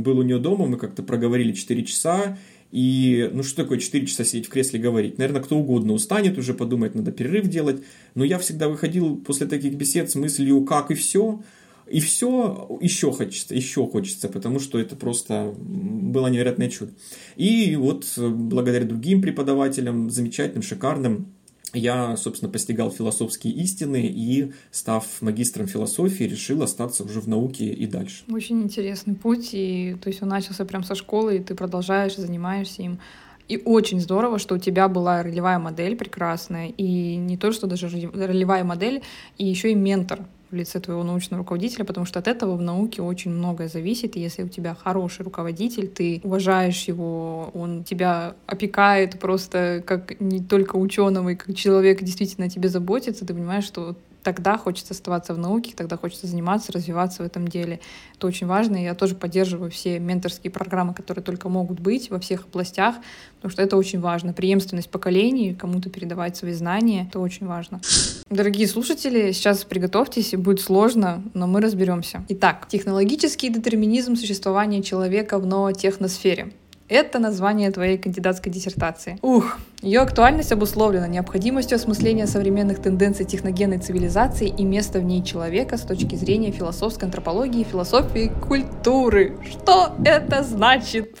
был 0.00 0.18
у 0.18 0.22
нее 0.22 0.38
дома, 0.38 0.66
мы 0.66 0.76
как-то 0.76 1.02
проговорили 1.02 1.52
4 1.52 1.84
часа, 1.84 2.38
и, 2.72 3.30
ну, 3.32 3.42
что 3.42 3.62
такое 3.62 3.78
4 3.78 4.06
часа 4.06 4.24
сидеть 4.24 4.46
в 4.46 4.50
кресле 4.50 4.80
говорить? 4.80 5.18
Наверное, 5.18 5.42
кто 5.42 5.56
угодно 5.56 5.92
устанет 5.92 6.36
уже, 6.36 6.52
подумает, 6.52 6.94
надо 6.94 7.12
перерыв 7.12 7.46
делать. 7.46 7.82
Но 8.14 8.24
я 8.24 8.38
всегда 8.38 8.68
выходил 8.68 9.16
после 9.16 9.46
таких 9.46 9.74
бесед 9.74 10.10
с 10.10 10.16
мыслью, 10.16 10.62
как 10.62 10.90
и 10.90 10.94
все, 10.94 11.40
и 11.88 12.00
все 12.00 12.78
еще 12.80 13.12
хочется, 13.12 13.54
еще 13.54 13.86
хочется, 13.86 14.28
потому 14.28 14.58
что 14.58 14.78
это 14.78 14.96
просто 14.96 15.54
было 15.56 16.26
невероятное 16.26 16.68
чудо. 16.68 16.92
И 17.36 17.76
вот 17.76 18.04
благодаря 18.18 18.84
другим 18.84 19.22
преподавателям, 19.22 20.10
замечательным, 20.10 20.62
шикарным, 20.62 21.35
я, 21.76 22.16
собственно, 22.16 22.50
постигал 22.50 22.90
философские 22.90 23.52
истины 23.54 24.06
и, 24.06 24.52
став 24.70 25.06
магистром 25.20 25.66
философии, 25.66 26.24
решил 26.24 26.62
остаться 26.62 27.04
уже 27.04 27.20
в 27.20 27.28
науке 27.28 27.66
и 27.66 27.86
дальше. 27.86 28.24
Очень 28.30 28.62
интересный 28.62 29.14
путь, 29.14 29.50
и 29.52 29.96
то 30.00 30.08
есть 30.08 30.22
он 30.22 30.28
начался 30.28 30.64
прям 30.64 30.82
со 30.82 30.94
школы, 30.94 31.36
и 31.36 31.42
ты 31.42 31.54
продолжаешь, 31.54 32.16
занимаешься 32.16 32.82
им. 32.82 32.98
И 33.48 33.62
очень 33.64 34.00
здорово, 34.00 34.38
что 34.38 34.56
у 34.56 34.58
тебя 34.58 34.88
была 34.88 35.22
ролевая 35.22 35.58
модель 35.58 35.96
прекрасная, 35.96 36.68
и 36.68 37.16
не 37.16 37.36
то, 37.36 37.52
что 37.52 37.66
даже 37.66 37.88
ролевая 37.88 38.64
модель, 38.64 39.02
и 39.38 39.46
еще 39.46 39.70
и 39.70 39.74
ментор 39.74 40.26
в 40.50 40.54
лице 40.54 40.80
твоего 40.80 41.02
научного 41.02 41.42
руководителя, 41.42 41.84
потому 41.84 42.06
что 42.06 42.18
от 42.18 42.28
этого 42.28 42.56
в 42.56 42.62
науке 42.62 43.02
очень 43.02 43.30
многое 43.30 43.68
зависит. 43.68 44.16
И 44.16 44.20
если 44.20 44.42
у 44.42 44.48
тебя 44.48 44.74
хороший 44.74 45.22
руководитель, 45.22 45.88
ты 45.88 46.20
уважаешь 46.22 46.84
его, 46.84 47.50
он 47.54 47.84
тебя 47.84 48.34
опекает 48.46 49.18
просто 49.18 49.82
как 49.86 50.20
не 50.20 50.40
только 50.40 50.76
ученого, 50.76 51.30
и 51.30 51.34
как 51.34 51.54
человек 51.56 52.02
действительно 52.02 52.46
о 52.46 52.50
тебе 52.50 52.68
заботится, 52.68 53.26
ты 53.26 53.34
понимаешь, 53.34 53.64
что 53.64 53.96
тогда 54.26 54.58
хочется 54.58 54.92
оставаться 54.92 55.34
в 55.34 55.38
науке, 55.38 55.72
тогда 55.76 55.96
хочется 55.96 56.26
заниматься, 56.26 56.72
развиваться 56.72 57.22
в 57.22 57.26
этом 57.26 57.46
деле. 57.46 57.78
Это 58.16 58.26
очень 58.26 58.48
важно, 58.48 58.74
и 58.74 58.82
я 58.82 58.96
тоже 58.96 59.14
поддерживаю 59.14 59.70
все 59.70 60.00
менторские 60.00 60.50
программы, 60.50 60.94
которые 60.94 61.22
только 61.22 61.48
могут 61.48 61.78
быть 61.78 62.10
во 62.10 62.18
всех 62.18 62.46
областях, 62.46 62.96
потому 63.36 63.52
что 63.52 63.62
это 63.62 63.76
очень 63.76 64.00
важно. 64.00 64.32
Преемственность 64.32 64.90
поколений, 64.90 65.54
кому-то 65.54 65.90
передавать 65.90 66.36
свои 66.36 66.54
знания, 66.54 67.06
это 67.08 67.20
очень 67.20 67.46
важно. 67.46 67.80
Дорогие 68.28 68.66
слушатели, 68.66 69.30
сейчас 69.30 69.62
приготовьтесь, 69.62 70.32
будет 70.32 70.60
сложно, 70.60 71.22
но 71.32 71.46
мы 71.46 71.60
разберемся. 71.60 72.24
Итак, 72.28 72.66
технологический 72.68 73.48
детерминизм 73.48 74.16
существования 74.16 74.82
человека 74.82 75.38
в 75.38 75.46
ноотехносфере. 75.46 76.52
Это 76.88 77.18
название 77.18 77.72
твоей 77.72 77.98
кандидатской 77.98 78.52
диссертации. 78.52 79.18
Ух, 79.22 79.58
ее 79.82 80.00
актуальность 80.00 80.52
обусловлена 80.52 81.08
необходимостью 81.08 81.76
осмысления 81.76 82.26
современных 82.26 82.80
тенденций 82.80 83.26
техногенной 83.26 83.78
цивилизации 83.78 84.48
и 84.48 84.64
места 84.64 85.00
в 85.00 85.04
ней 85.04 85.24
человека 85.24 85.78
с 85.78 85.82
точки 85.82 86.14
зрения 86.14 86.52
философской 86.52 87.06
антропологии, 87.06 87.64
философии 87.64 88.30
культуры. 88.46 89.36
Что 89.50 89.96
это 90.04 90.44
значит? 90.44 91.16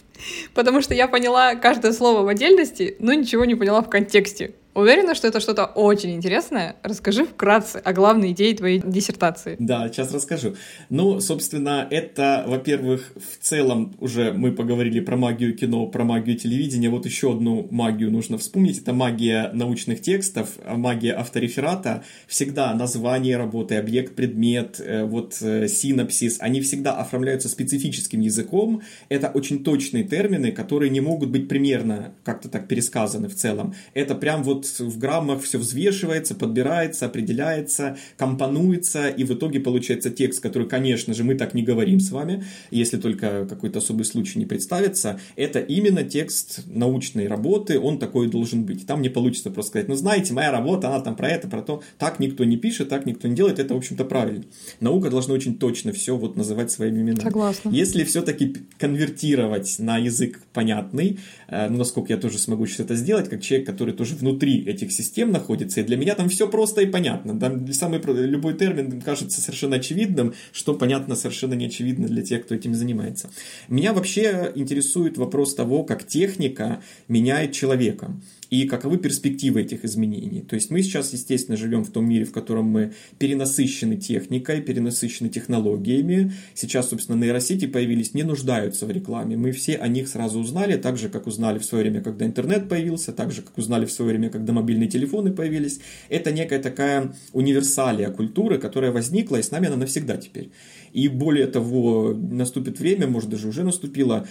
Потому 0.54 0.82
что 0.82 0.94
я 0.94 1.08
поняла 1.08 1.56
каждое 1.56 1.92
слово 1.92 2.22
в 2.22 2.28
отдельности, 2.28 2.96
но 3.00 3.12
ничего 3.12 3.44
не 3.44 3.56
поняла 3.56 3.82
в 3.82 3.90
контексте. 3.90 4.54
Уверена, 4.76 5.14
что 5.14 5.26
это 5.26 5.40
что-то 5.40 5.64
очень 5.64 6.10
интересное. 6.10 6.76
Расскажи 6.82 7.24
вкратце 7.24 7.78
о 7.78 7.94
главной 7.94 8.32
идее 8.32 8.54
твоей 8.54 8.78
диссертации. 8.84 9.56
Да, 9.58 9.88
сейчас 9.88 10.12
расскажу. 10.12 10.54
Ну, 10.90 11.18
собственно, 11.20 11.88
это, 11.90 12.44
во-первых, 12.46 13.10
в 13.16 13.42
целом 13.42 13.96
уже 14.00 14.32
мы 14.32 14.52
поговорили 14.52 15.00
про 15.00 15.16
магию 15.16 15.56
кино, 15.56 15.86
про 15.86 16.04
магию 16.04 16.36
телевидения. 16.36 16.90
Вот 16.90 17.06
еще 17.06 17.32
одну 17.32 17.66
магию 17.70 18.10
нужно 18.10 18.36
вспомнить. 18.36 18.82
Это 18.82 18.92
магия 18.92 19.50
научных 19.54 20.02
текстов, 20.02 20.50
магия 20.70 21.14
автореферата. 21.14 22.04
Всегда 22.26 22.74
название 22.74 23.38
работы, 23.38 23.76
объект, 23.76 24.14
предмет, 24.14 24.78
э, 24.78 25.04
вот 25.04 25.38
э, 25.40 25.68
синапсис, 25.68 26.36
они 26.40 26.60
всегда 26.60 26.92
оформляются 26.98 27.48
специфическим 27.48 28.20
языком. 28.20 28.82
Это 29.08 29.28
очень 29.28 29.64
точные 29.64 30.04
термины, 30.04 30.52
которые 30.52 30.90
не 30.90 31.00
могут 31.00 31.30
быть 31.30 31.48
примерно 31.48 32.12
как-то 32.24 32.50
так 32.50 32.68
пересказаны 32.68 33.28
в 33.28 33.34
целом. 33.34 33.74
Это 33.94 34.14
прям 34.14 34.42
вот 34.42 34.65
в 34.78 34.98
граммах 34.98 35.42
все 35.42 35.58
взвешивается, 35.58 36.34
подбирается, 36.34 37.06
определяется, 37.06 37.96
компонуется, 38.16 39.08
и 39.08 39.24
в 39.24 39.32
итоге 39.32 39.60
получается 39.60 40.10
текст, 40.10 40.40
который, 40.40 40.68
конечно 40.68 41.14
же, 41.14 41.24
мы 41.24 41.34
так 41.34 41.54
не 41.54 41.62
говорим 41.62 42.00
с 42.00 42.10
вами, 42.10 42.44
если 42.70 42.96
только 42.96 43.46
какой-то 43.48 43.78
особый 43.78 44.04
случай 44.04 44.38
не 44.38 44.46
представится. 44.46 45.20
Это 45.36 45.60
именно 45.60 46.02
текст 46.02 46.64
научной 46.66 47.26
работы, 47.26 47.78
он 47.78 47.98
такой 47.98 48.28
должен 48.28 48.64
быть. 48.64 48.86
Там 48.86 49.02
не 49.02 49.08
получится 49.08 49.50
просто 49.50 49.70
сказать, 49.70 49.88
ну 49.88 49.94
знаете, 49.94 50.32
моя 50.32 50.50
работа, 50.52 50.88
она 50.88 51.00
там 51.00 51.16
про 51.16 51.28
это, 51.28 51.48
про 51.48 51.62
то. 51.62 51.82
Так 51.98 52.20
никто 52.20 52.44
не 52.44 52.56
пишет, 52.56 52.88
так 52.88 53.06
никто 53.06 53.28
не 53.28 53.34
делает, 53.34 53.58
это, 53.58 53.74
в 53.74 53.78
общем-то, 53.78 54.04
правильно. 54.04 54.44
Наука 54.80 55.10
должна 55.10 55.34
очень 55.34 55.58
точно 55.58 55.92
все 55.92 56.16
вот 56.16 56.36
называть 56.36 56.70
своими 56.70 57.00
именами. 57.00 57.22
Согласна. 57.22 57.70
Если 57.70 58.04
все-таки 58.04 58.56
конвертировать 58.78 59.76
на 59.78 59.98
язык 59.98 60.40
понятный, 60.52 61.18
э, 61.48 61.68
ну, 61.68 61.78
насколько 61.78 62.12
я 62.12 62.18
тоже 62.18 62.38
смогу 62.38 62.66
сейчас 62.66 62.80
это 62.80 62.94
сделать, 62.94 63.28
как 63.28 63.42
человек, 63.42 63.66
который 63.66 63.94
тоже 63.94 64.14
внутри 64.14 64.55
этих 64.64 64.92
систем 64.92 65.32
находится, 65.32 65.80
и 65.80 65.84
для 65.84 65.96
меня 65.96 66.14
там 66.14 66.28
все 66.28 66.48
просто 66.48 66.82
и 66.82 66.86
понятно. 66.86 67.38
Там 67.38 67.72
самый 67.72 68.00
любой 68.00 68.54
термин 68.54 69.00
кажется 69.00 69.40
совершенно 69.40 69.76
очевидным, 69.76 70.34
что 70.52 70.74
понятно 70.74 71.16
совершенно 71.16 71.54
не 71.54 71.66
очевидно 71.66 72.06
для 72.08 72.22
тех, 72.22 72.44
кто 72.44 72.54
этим 72.54 72.74
занимается. 72.74 73.30
Меня 73.68 73.92
вообще 73.92 74.52
интересует 74.54 75.18
вопрос 75.18 75.54
того, 75.54 75.84
как 75.84 76.06
техника 76.06 76.82
меняет 77.08 77.52
человека 77.52 78.12
и 78.50 78.66
каковы 78.66 78.98
перспективы 78.98 79.62
этих 79.62 79.84
изменений. 79.84 80.40
То 80.40 80.54
есть 80.54 80.70
мы 80.70 80.82
сейчас, 80.82 81.12
естественно, 81.12 81.56
живем 81.56 81.84
в 81.84 81.90
том 81.90 82.08
мире, 82.08 82.24
в 82.24 82.32
котором 82.32 82.66
мы 82.66 82.92
перенасыщены 83.18 83.96
техникой, 83.96 84.60
перенасыщены 84.60 85.28
технологиями. 85.28 86.32
Сейчас, 86.54 86.90
собственно, 86.90 87.16
нейросети 87.16 87.66
появились, 87.66 88.14
не 88.14 88.22
нуждаются 88.22 88.86
в 88.86 88.90
рекламе. 88.90 89.36
Мы 89.36 89.52
все 89.52 89.76
о 89.76 89.88
них 89.88 90.08
сразу 90.08 90.40
узнали, 90.40 90.76
так 90.76 90.96
же, 90.96 91.08
как 91.08 91.26
узнали 91.26 91.58
в 91.58 91.64
свое 91.64 91.84
время, 91.84 92.02
когда 92.02 92.26
интернет 92.26 92.68
появился, 92.68 93.12
так 93.12 93.32
же, 93.32 93.42
как 93.42 93.56
узнали 93.58 93.86
в 93.86 93.92
свое 93.92 94.12
время, 94.12 94.30
когда 94.30 94.52
мобильные 94.52 94.88
телефоны 94.88 95.32
появились. 95.32 95.80
Это 96.08 96.32
некая 96.32 96.58
такая 96.58 97.14
универсалия 97.32 98.10
культуры, 98.10 98.58
которая 98.58 98.92
возникла, 98.92 99.36
и 99.36 99.42
с 99.42 99.50
нами 99.50 99.68
она 99.68 99.76
навсегда 99.76 100.16
теперь. 100.16 100.50
И 100.92 101.08
более 101.08 101.46
того, 101.46 102.14
наступит 102.14 102.78
время, 102.78 103.06
может 103.06 103.30
даже 103.30 103.48
уже 103.48 103.64
наступило, 103.64 104.26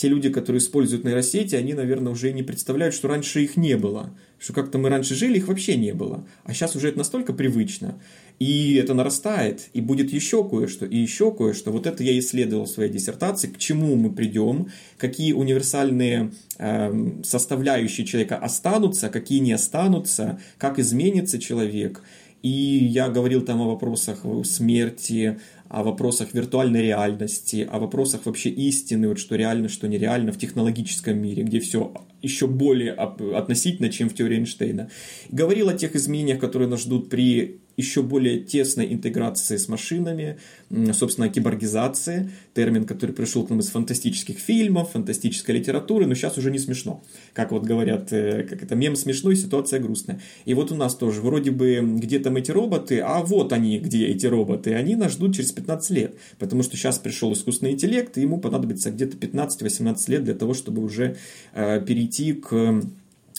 те 0.00 0.08
люди, 0.08 0.30
которые 0.30 0.60
используют 0.60 1.04
нейросети, 1.04 1.54
они, 1.56 1.74
наверное, 1.74 2.10
уже 2.10 2.32
не 2.32 2.42
представляют, 2.42 2.94
что 2.94 3.06
раньше 3.06 3.44
их 3.44 3.58
не 3.58 3.76
было. 3.76 4.16
Что 4.38 4.54
как-то 4.54 4.78
мы 4.78 4.88
раньше 4.88 5.14
жили, 5.14 5.36
их 5.36 5.48
вообще 5.48 5.76
не 5.76 5.92
было. 5.92 6.26
А 6.44 6.54
сейчас 6.54 6.74
уже 6.74 6.88
это 6.88 6.96
настолько 6.96 7.34
привычно. 7.34 8.00
И 8.38 8.76
это 8.76 8.94
нарастает, 8.94 9.68
и 9.74 9.82
будет 9.82 10.10
еще 10.10 10.48
кое-что, 10.48 10.86
и 10.86 10.96
еще 10.96 11.30
кое-что. 11.30 11.70
Вот 11.70 11.86
это 11.86 12.02
я 12.02 12.18
исследовал 12.18 12.64
в 12.64 12.70
своей 12.70 12.90
диссертации, 12.90 13.48
к 13.48 13.58
чему 13.58 13.94
мы 13.96 14.10
придем, 14.10 14.68
какие 14.96 15.34
универсальные 15.34 16.32
э, 16.56 17.20
составляющие 17.22 18.06
человека 18.06 18.38
останутся, 18.38 19.10
какие 19.10 19.40
не 19.40 19.52
останутся, 19.52 20.40
как 20.56 20.78
изменится 20.78 21.38
человек. 21.38 22.02
И 22.42 22.48
я 22.48 23.10
говорил 23.10 23.42
там 23.42 23.60
о 23.60 23.66
вопросах 23.66 24.24
смерти, 24.44 25.38
о 25.70 25.84
вопросах 25.84 26.34
виртуальной 26.34 26.82
реальности, 26.82 27.66
о 27.70 27.78
вопросах 27.78 28.26
вообще 28.26 28.50
истины, 28.50 29.06
вот 29.08 29.20
что 29.20 29.36
реально, 29.36 29.68
что 29.68 29.86
нереально 29.86 30.32
в 30.32 30.36
технологическом 30.36 31.16
мире, 31.16 31.44
где 31.44 31.60
все 31.60 31.94
еще 32.22 32.48
более 32.48 32.92
относительно, 32.92 33.88
чем 33.88 34.08
в 34.08 34.14
теории 34.14 34.38
Эйнштейна. 34.38 34.90
Говорил 35.30 35.68
о 35.68 35.74
тех 35.74 35.94
изменениях, 35.94 36.40
которые 36.40 36.68
нас 36.68 36.80
ждут 36.80 37.08
при 37.08 37.60
еще 37.80 38.02
более 38.02 38.38
тесной 38.38 38.92
интеграции 38.92 39.56
с 39.56 39.68
машинами, 39.68 40.38
собственно, 40.92 41.28
киборгизации, 41.28 42.30
термин, 42.54 42.84
который 42.84 43.12
пришел 43.12 43.44
к 43.46 43.50
нам 43.50 43.60
из 43.60 43.68
фантастических 43.68 44.38
фильмов, 44.38 44.92
фантастической 44.92 45.56
литературы, 45.56 46.06
но 46.06 46.14
сейчас 46.14 46.38
уже 46.38 46.50
не 46.50 46.58
смешно. 46.58 47.02
Как 47.32 47.52
вот 47.52 47.64
говорят, 47.64 48.12
э, 48.12 48.44
как 48.48 48.62
это 48.62 48.74
мем 48.74 48.96
смешной, 48.96 49.36
ситуация 49.36 49.80
грустная. 49.80 50.20
И 50.44 50.54
вот 50.54 50.72
у 50.72 50.74
нас 50.74 50.94
тоже 50.94 51.20
вроде 51.20 51.50
бы 51.50 51.80
где 51.82 52.18
там 52.18 52.36
эти 52.36 52.50
роботы, 52.50 53.00
а 53.00 53.22
вот 53.22 53.52
они, 53.52 53.78
где 53.78 54.06
эти 54.06 54.26
роботы, 54.26 54.74
они 54.74 54.96
нас 54.96 55.12
ждут 55.12 55.34
через 55.34 55.52
15 55.52 55.90
лет, 55.90 56.14
потому 56.38 56.62
что 56.62 56.76
сейчас 56.76 56.98
пришел 56.98 57.32
искусственный 57.32 57.72
интеллект, 57.72 58.16
и 58.16 58.22
ему 58.22 58.38
понадобится 58.38 58.90
где-то 58.90 59.16
15-18 59.16 60.10
лет 60.10 60.24
для 60.24 60.34
того, 60.34 60.54
чтобы 60.54 60.82
уже 60.82 61.16
э, 61.52 61.80
перейти 61.84 62.32
к 62.32 62.82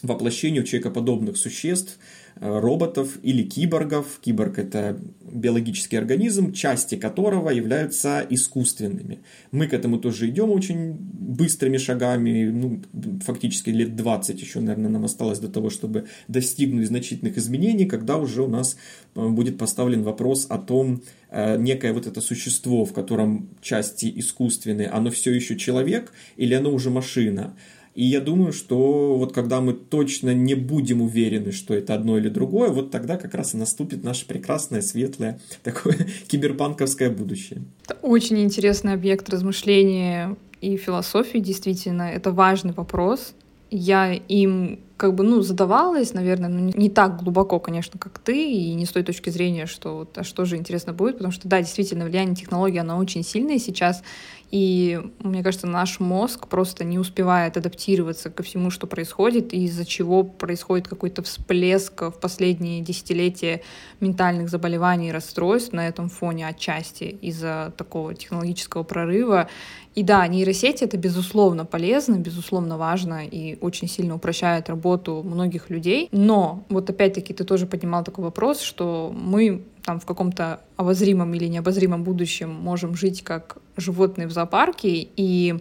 воплощению 0.04 0.64
человекоподобных 0.64 1.38
существ, 1.38 1.98
Э, 2.40 2.60
роботов 2.60 3.20
или 3.24 3.44
киборгов. 3.44 4.20
Киборг– 4.22 4.58
это 4.58 4.98
биологический 5.22 5.98
организм, 5.98 6.54
части 6.54 6.96
которого 6.96 7.50
являются 7.50 8.26
искусственными. 8.30 9.20
Мы 9.52 9.68
к 9.68 9.74
этому 9.74 10.00
тоже 10.00 10.30
идем 10.30 10.50
очень 10.50 10.94
быстрыми 10.94 11.78
шагами, 11.78 12.50
ну, 12.50 12.82
фактически 13.24 13.70
лет 13.70 13.96
20 13.96 14.42
еще, 14.42 14.60
наверное, 14.60 14.90
нам 14.90 15.06
осталось 15.06 15.40
до 15.40 15.50
того, 15.50 15.70
чтобы 15.70 16.06
достигнуть 16.28 16.88
значительных 16.88 17.38
изменений, 17.38 17.86
когда 17.86 18.18
уже 18.18 18.42
у 18.42 18.48
нас 18.48 18.78
э, 19.16 19.28
будет 19.28 19.58
поставлен 19.58 20.04
вопрос 20.04 20.48
о 20.50 20.58
том, 20.58 21.04
э, 21.30 21.58
некое 21.58 21.94
вот 21.94 22.08
это 22.08 22.22
существо, 22.22 22.86
в 22.86 22.94
котором 22.94 23.50
части 23.62 24.12
искусственные, 24.16 24.88
оно 24.88 25.12
все 25.12 25.32
еще 25.32 25.58
человек 25.58 26.14
или 26.38 26.54
оно 26.54 26.72
уже 26.74 26.90
машина. 26.90 27.54
И 27.94 28.06
я 28.06 28.22
думаю, 28.22 28.54
что 28.54 29.18
вот 29.18 29.34
когда 29.34 29.60
мы 29.60 29.74
точно 29.74 30.34
не 30.34 30.56
будем 30.56 31.02
уверены, 31.02 31.52
что 31.52 31.74
это 31.74 31.94
одно 31.94 32.18
или 32.18 32.30
другое, 32.30 32.70
вот 32.70 32.90
тогда 32.92 33.18
как 33.18 33.34
раз 33.34 33.54
и 33.54 33.58
наступит 33.58 34.04
наше 34.04 34.26
прекрасное, 34.26 34.82
светлое, 34.82 35.40
такое 35.64 35.98
киберпанковское 36.28 37.10
будущее. 37.10 37.62
Это 37.86 37.96
очень 38.02 38.42
интересный 38.42 38.94
объект 38.94 39.30
размышления 39.30 40.38
и 40.62 40.78
философии, 40.78 41.40
действительно. 41.40 42.04
Это 42.04 42.32
важный 42.32 42.74
вопрос. 42.74 43.34
Я 43.72 44.14
им 44.14 44.80
как 45.02 45.16
бы, 45.16 45.24
ну, 45.24 45.42
задавалась, 45.42 46.14
наверное, 46.14 46.48
ну, 46.48 46.72
не 46.76 46.88
так 46.88 47.24
глубоко, 47.24 47.60
конечно, 47.60 48.00
как 48.00 48.20
ты, 48.20 48.52
и 48.52 48.76
не 48.76 48.86
с 48.86 48.92
той 48.92 49.02
точки 49.02 49.32
зрения, 49.32 49.66
что 49.66 49.96
вот, 49.96 50.16
а 50.16 50.24
что 50.24 50.46
же 50.46 50.58
интересно 50.58 50.94
будет, 50.94 51.16
потому 51.16 51.32
что, 51.32 51.48
да, 51.48 51.60
действительно, 51.60 52.06
влияние 52.06 52.36
технологий, 52.36 52.78
оно 52.78 53.00
очень 53.00 53.24
сильное 53.24 53.58
сейчас, 53.58 54.04
и 54.52 55.02
мне 55.20 55.42
кажется, 55.42 55.66
наш 55.66 56.00
мозг 56.00 56.48
просто 56.48 56.84
не 56.84 57.00
успевает 57.00 57.58
адаптироваться 57.58 58.30
ко 58.30 58.44
всему, 58.44 58.70
что 58.70 58.86
происходит, 58.86 59.54
из-за 59.54 59.86
чего 59.86 60.24
происходит 60.24 60.88
какой-то 60.88 61.24
всплеск 61.24 62.02
в 62.02 62.20
последние 62.20 62.82
десятилетия 62.82 63.62
ментальных 64.02 64.50
заболеваний 64.50 65.10
и 65.10 65.12
расстройств 65.12 65.74
на 65.74 65.88
этом 65.88 66.10
фоне 66.10 66.48
отчасти 66.48 67.06
из-за 67.06 67.74
такого 67.76 68.14
технологического 68.14 68.84
прорыва. 68.84 69.50
И 69.94 70.04
да, 70.04 70.26
нейросети— 70.28 70.84
это 70.86 70.98
безусловно 70.98 71.66
полезно, 71.66 72.16
безусловно 72.16 72.78
важно 72.78 73.26
и 73.26 73.58
очень 73.60 73.90
сильно 73.90 74.16
упрощает 74.16 74.70
работу 74.70 75.22
многих 75.24 75.70
людей. 75.70 76.08
Но 76.12 76.64
вот 76.70 76.90
опять-таки 76.90 77.34
ты 77.34 77.44
тоже 77.44 77.66
поднимал 77.66 78.04
такой 78.04 78.24
вопрос, 78.24 78.62
что 78.62 79.14
мы 79.14 79.64
там 79.84 80.00
в 80.00 80.06
каком-то 80.06 80.62
обозримом 80.78 81.34
или 81.34 81.48
необозримом 81.48 82.04
будущем 82.04 82.50
можем 82.50 82.96
жить 82.96 83.24
как 83.24 83.58
животные 83.78 84.28
в 84.28 84.32
зоопарке 84.32 85.08
и 85.16 85.56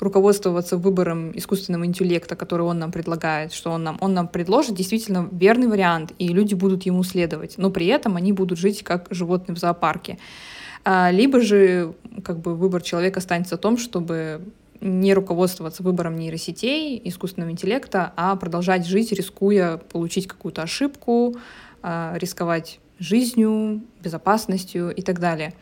руководствоваться 0.00 0.76
выбором 0.76 1.36
искусственного 1.36 1.86
интеллекта, 1.86 2.36
который 2.36 2.62
он 2.62 2.78
нам 2.78 2.92
предлагает, 2.92 3.52
что 3.52 3.70
он 3.70 3.84
нам, 3.84 3.98
он 4.00 4.12
нам 4.14 4.28
предложит 4.28 4.74
действительно 4.74 5.28
верный 5.30 5.68
вариант, 5.68 6.12
и 6.18 6.28
люди 6.28 6.54
будут 6.54 6.84
ему 6.84 7.02
следовать, 7.04 7.58
но 7.58 7.70
при 7.70 7.86
этом 7.86 8.16
они 8.16 8.32
будут 8.32 8.58
жить 8.58 8.82
как 8.82 9.06
животные 9.10 9.54
в 9.54 9.58
зоопарке. 9.58 10.18
А, 10.84 11.10
либо 11.10 11.40
же 11.40 11.94
как 12.24 12.40
бы 12.40 12.54
выбор 12.54 12.82
человека 12.82 13.18
останется 13.18 13.56
в 13.56 13.60
том, 13.60 13.76
чтобы 13.78 14.42
не 14.80 15.12
руководствоваться 15.12 15.82
выбором 15.82 16.16
нейросетей, 16.16 17.00
искусственного 17.04 17.50
интеллекта, 17.50 18.12
а 18.16 18.34
продолжать 18.36 18.86
жить, 18.86 19.12
рискуя 19.12 19.76
получить 19.76 20.26
какую-то 20.26 20.62
ошибку, 20.62 21.36
а, 21.82 22.14
рисковать 22.16 22.80
жизнью, 22.98 23.82
безопасностью 24.02 24.94
и 24.94 25.02
так 25.02 25.20
далее. 25.20 25.54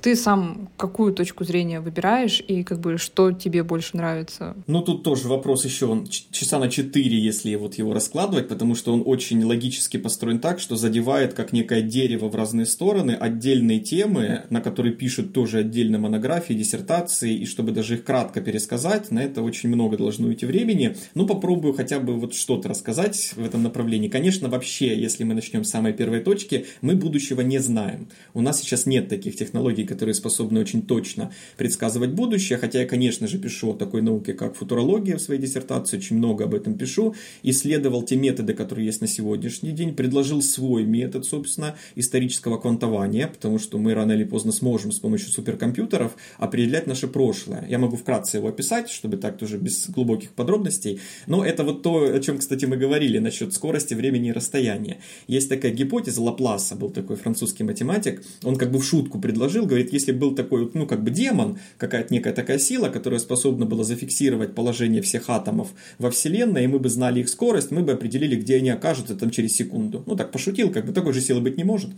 Ты 0.00 0.16
сам 0.16 0.68
какую 0.76 1.12
точку 1.12 1.44
зрения 1.44 1.80
выбираешь 1.80 2.42
и 2.46 2.62
как 2.62 2.80
бы 2.80 2.98
что 2.98 3.32
тебе 3.32 3.62
больше 3.62 3.96
нравится? 3.96 4.56
Ну, 4.66 4.82
тут 4.82 5.02
тоже 5.02 5.28
вопрос 5.28 5.64
еще, 5.64 5.86
он 5.86 6.06
часа 6.06 6.58
на 6.58 6.68
4, 6.68 7.18
если 7.18 7.54
вот 7.56 7.74
его 7.74 7.92
раскладывать, 7.92 8.48
потому 8.48 8.74
что 8.74 8.92
он 8.92 9.02
очень 9.04 9.42
логически 9.44 9.96
построен 9.96 10.38
так, 10.38 10.60
что 10.60 10.76
задевает 10.76 11.34
как 11.34 11.52
некое 11.52 11.82
дерево 11.82 12.28
в 12.28 12.34
разные 12.34 12.66
стороны 12.66 13.12
отдельные 13.12 13.80
темы, 13.80 14.44
на 14.50 14.60
которые 14.60 14.94
пишут 14.94 15.32
тоже 15.32 15.58
отдельно 15.58 15.98
монографии, 15.98 16.54
диссертации, 16.54 17.34
и 17.34 17.46
чтобы 17.46 17.72
даже 17.72 17.94
их 17.94 18.04
кратко 18.04 18.40
пересказать, 18.40 19.10
на 19.10 19.20
это 19.20 19.42
очень 19.42 19.68
много 19.68 19.96
должно 19.96 20.28
уйти 20.28 20.46
времени. 20.46 20.96
Ну, 21.14 21.26
попробую 21.26 21.74
хотя 21.74 21.98
бы 21.98 22.14
вот 22.14 22.34
что-то 22.34 22.68
рассказать 22.68 23.32
в 23.36 23.44
этом 23.44 23.62
направлении. 23.62 24.08
Конечно, 24.08 24.48
вообще, 24.48 24.98
если 24.98 25.24
мы 25.24 25.34
начнем 25.34 25.64
с 25.64 25.70
самой 25.70 25.92
первой 25.92 26.20
точки, 26.20 26.66
мы 26.82 26.94
будущего 26.94 27.40
не 27.40 27.58
знаем. 27.58 28.08
У 28.34 28.40
нас 28.40 28.60
сейчас 28.60 28.86
нет 28.86 29.08
таких 29.08 29.36
технологий, 29.36 29.77
которые 29.84 30.14
способны 30.14 30.60
очень 30.60 30.82
точно 30.82 31.32
предсказывать 31.56 32.10
будущее, 32.10 32.58
хотя 32.58 32.80
я, 32.80 32.86
конечно 32.86 33.26
же, 33.26 33.38
пишу 33.38 33.72
о 33.72 33.74
такой 33.74 34.02
науке, 34.02 34.34
как 34.34 34.56
футурология 34.56 35.16
в 35.16 35.20
своей 35.20 35.40
диссертации, 35.40 35.98
очень 35.98 36.16
много 36.16 36.44
об 36.44 36.54
этом 36.54 36.74
пишу, 36.74 37.14
исследовал 37.42 38.02
те 38.02 38.16
методы, 38.16 38.54
которые 38.54 38.86
есть 38.86 39.00
на 39.00 39.06
сегодняшний 39.06 39.72
день, 39.72 39.94
предложил 39.94 40.42
свой 40.42 40.84
метод, 40.84 41.24
собственно, 41.24 41.76
исторического 41.96 42.58
квантования, 42.58 43.28
потому 43.28 43.58
что 43.58 43.78
мы 43.78 43.94
рано 43.94 44.12
или 44.12 44.24
поздно 44.24 44.52
сможем 44.52 44.92
с 44.92 44.98
помощью 44.98 45.30
суперкомпьютеров 45.30 46.16
определять 46.38 46.86
наше 46.86 47.08
прошлое. 47.08 47.66
Я 47.68 47.78
могу 47.78 47.96
вкратце 47.96 48.38
его 48.38 48.48
описать, 48.48 48.90
чтобы 48.90 49.16
так 49.16 49.38
тоже 49.38 49.58
без 49.58 49.88
глубоких 49.88 50.32
подробностей, 50.32 51.00
но 51.26 51.44
это 51.44 51.64
вот 51.64 51.82
то, 51.82 52.04
о 52.04 52.20
чем, 52.20 52.38
кстати, 52.38 52.64
мы 52.64 52.76
говорили 52.76 53.18
насчет 53.18 53.52
скорости, 53.54 53.94
времени 53.94 54.28
и 54.28 54.32
расстояния. 54.32 54.98
Есть 55.26 55.48
такая 55.48 55.72
гипотеза 55.72 56.22
Лапласа, 56.22 56.76
был 56.76 56.90
такой 56.90 57.16
французский 57.16 57.64
математик, 57.64 58.22
он 58.42 58.56
как 58.56 58.70
бы 58.70 58.78
в 58.78 58.84
шутку 58.84 59.20
предложил, 59.20 59.66
говорит, 59.68 59.92
если 59.92 60.12
был 60.12 60.34
такой, 60.34 60.70
ну, 60.74 60.86
как 60.86 61.04
бы 61.04 61.10
демон, 61.10 61.58
какая-то 61.76 62.12
некая 62.12 62.32
такая 62.32 62.58
сила, 62.58 62.88
которая 62.88 63.20
способна 63.20 63.66
была 63.66 63.84
зафиксировать 63.84 64.54
положение 64.54 65.02
всех 65.02 65.30
атомов 65.30 65.68
во 65.98 66.10
Вселенной, 66.10 66.64
и 66.64 66.66
мы 66.66 66.80
бы 66.80 66.88
знали 66.88 67.20
их 67.20 67.28
скорость, 67.28 67.70
мы 67.70 67.82
бы 67.82 67.92
определили, 67.92 68.34
где 68.34 68.56
они 68.56 68.70
окажутся 68.70 69.14
там 69.14 69.30
через 69.30 69.54
секунду. 69.54 70.02
Ну, 70.06 70.16
так 70.16 70.32
пошутил, 70.32 70.70
как 70.72 70.86
бы 70.86 70.92
такой 70.92 71.12
же 71.12 71.20
силы 71.20 71.40
быть 71.40 71.56
не 71.56 71.64
может. 71.64 71.90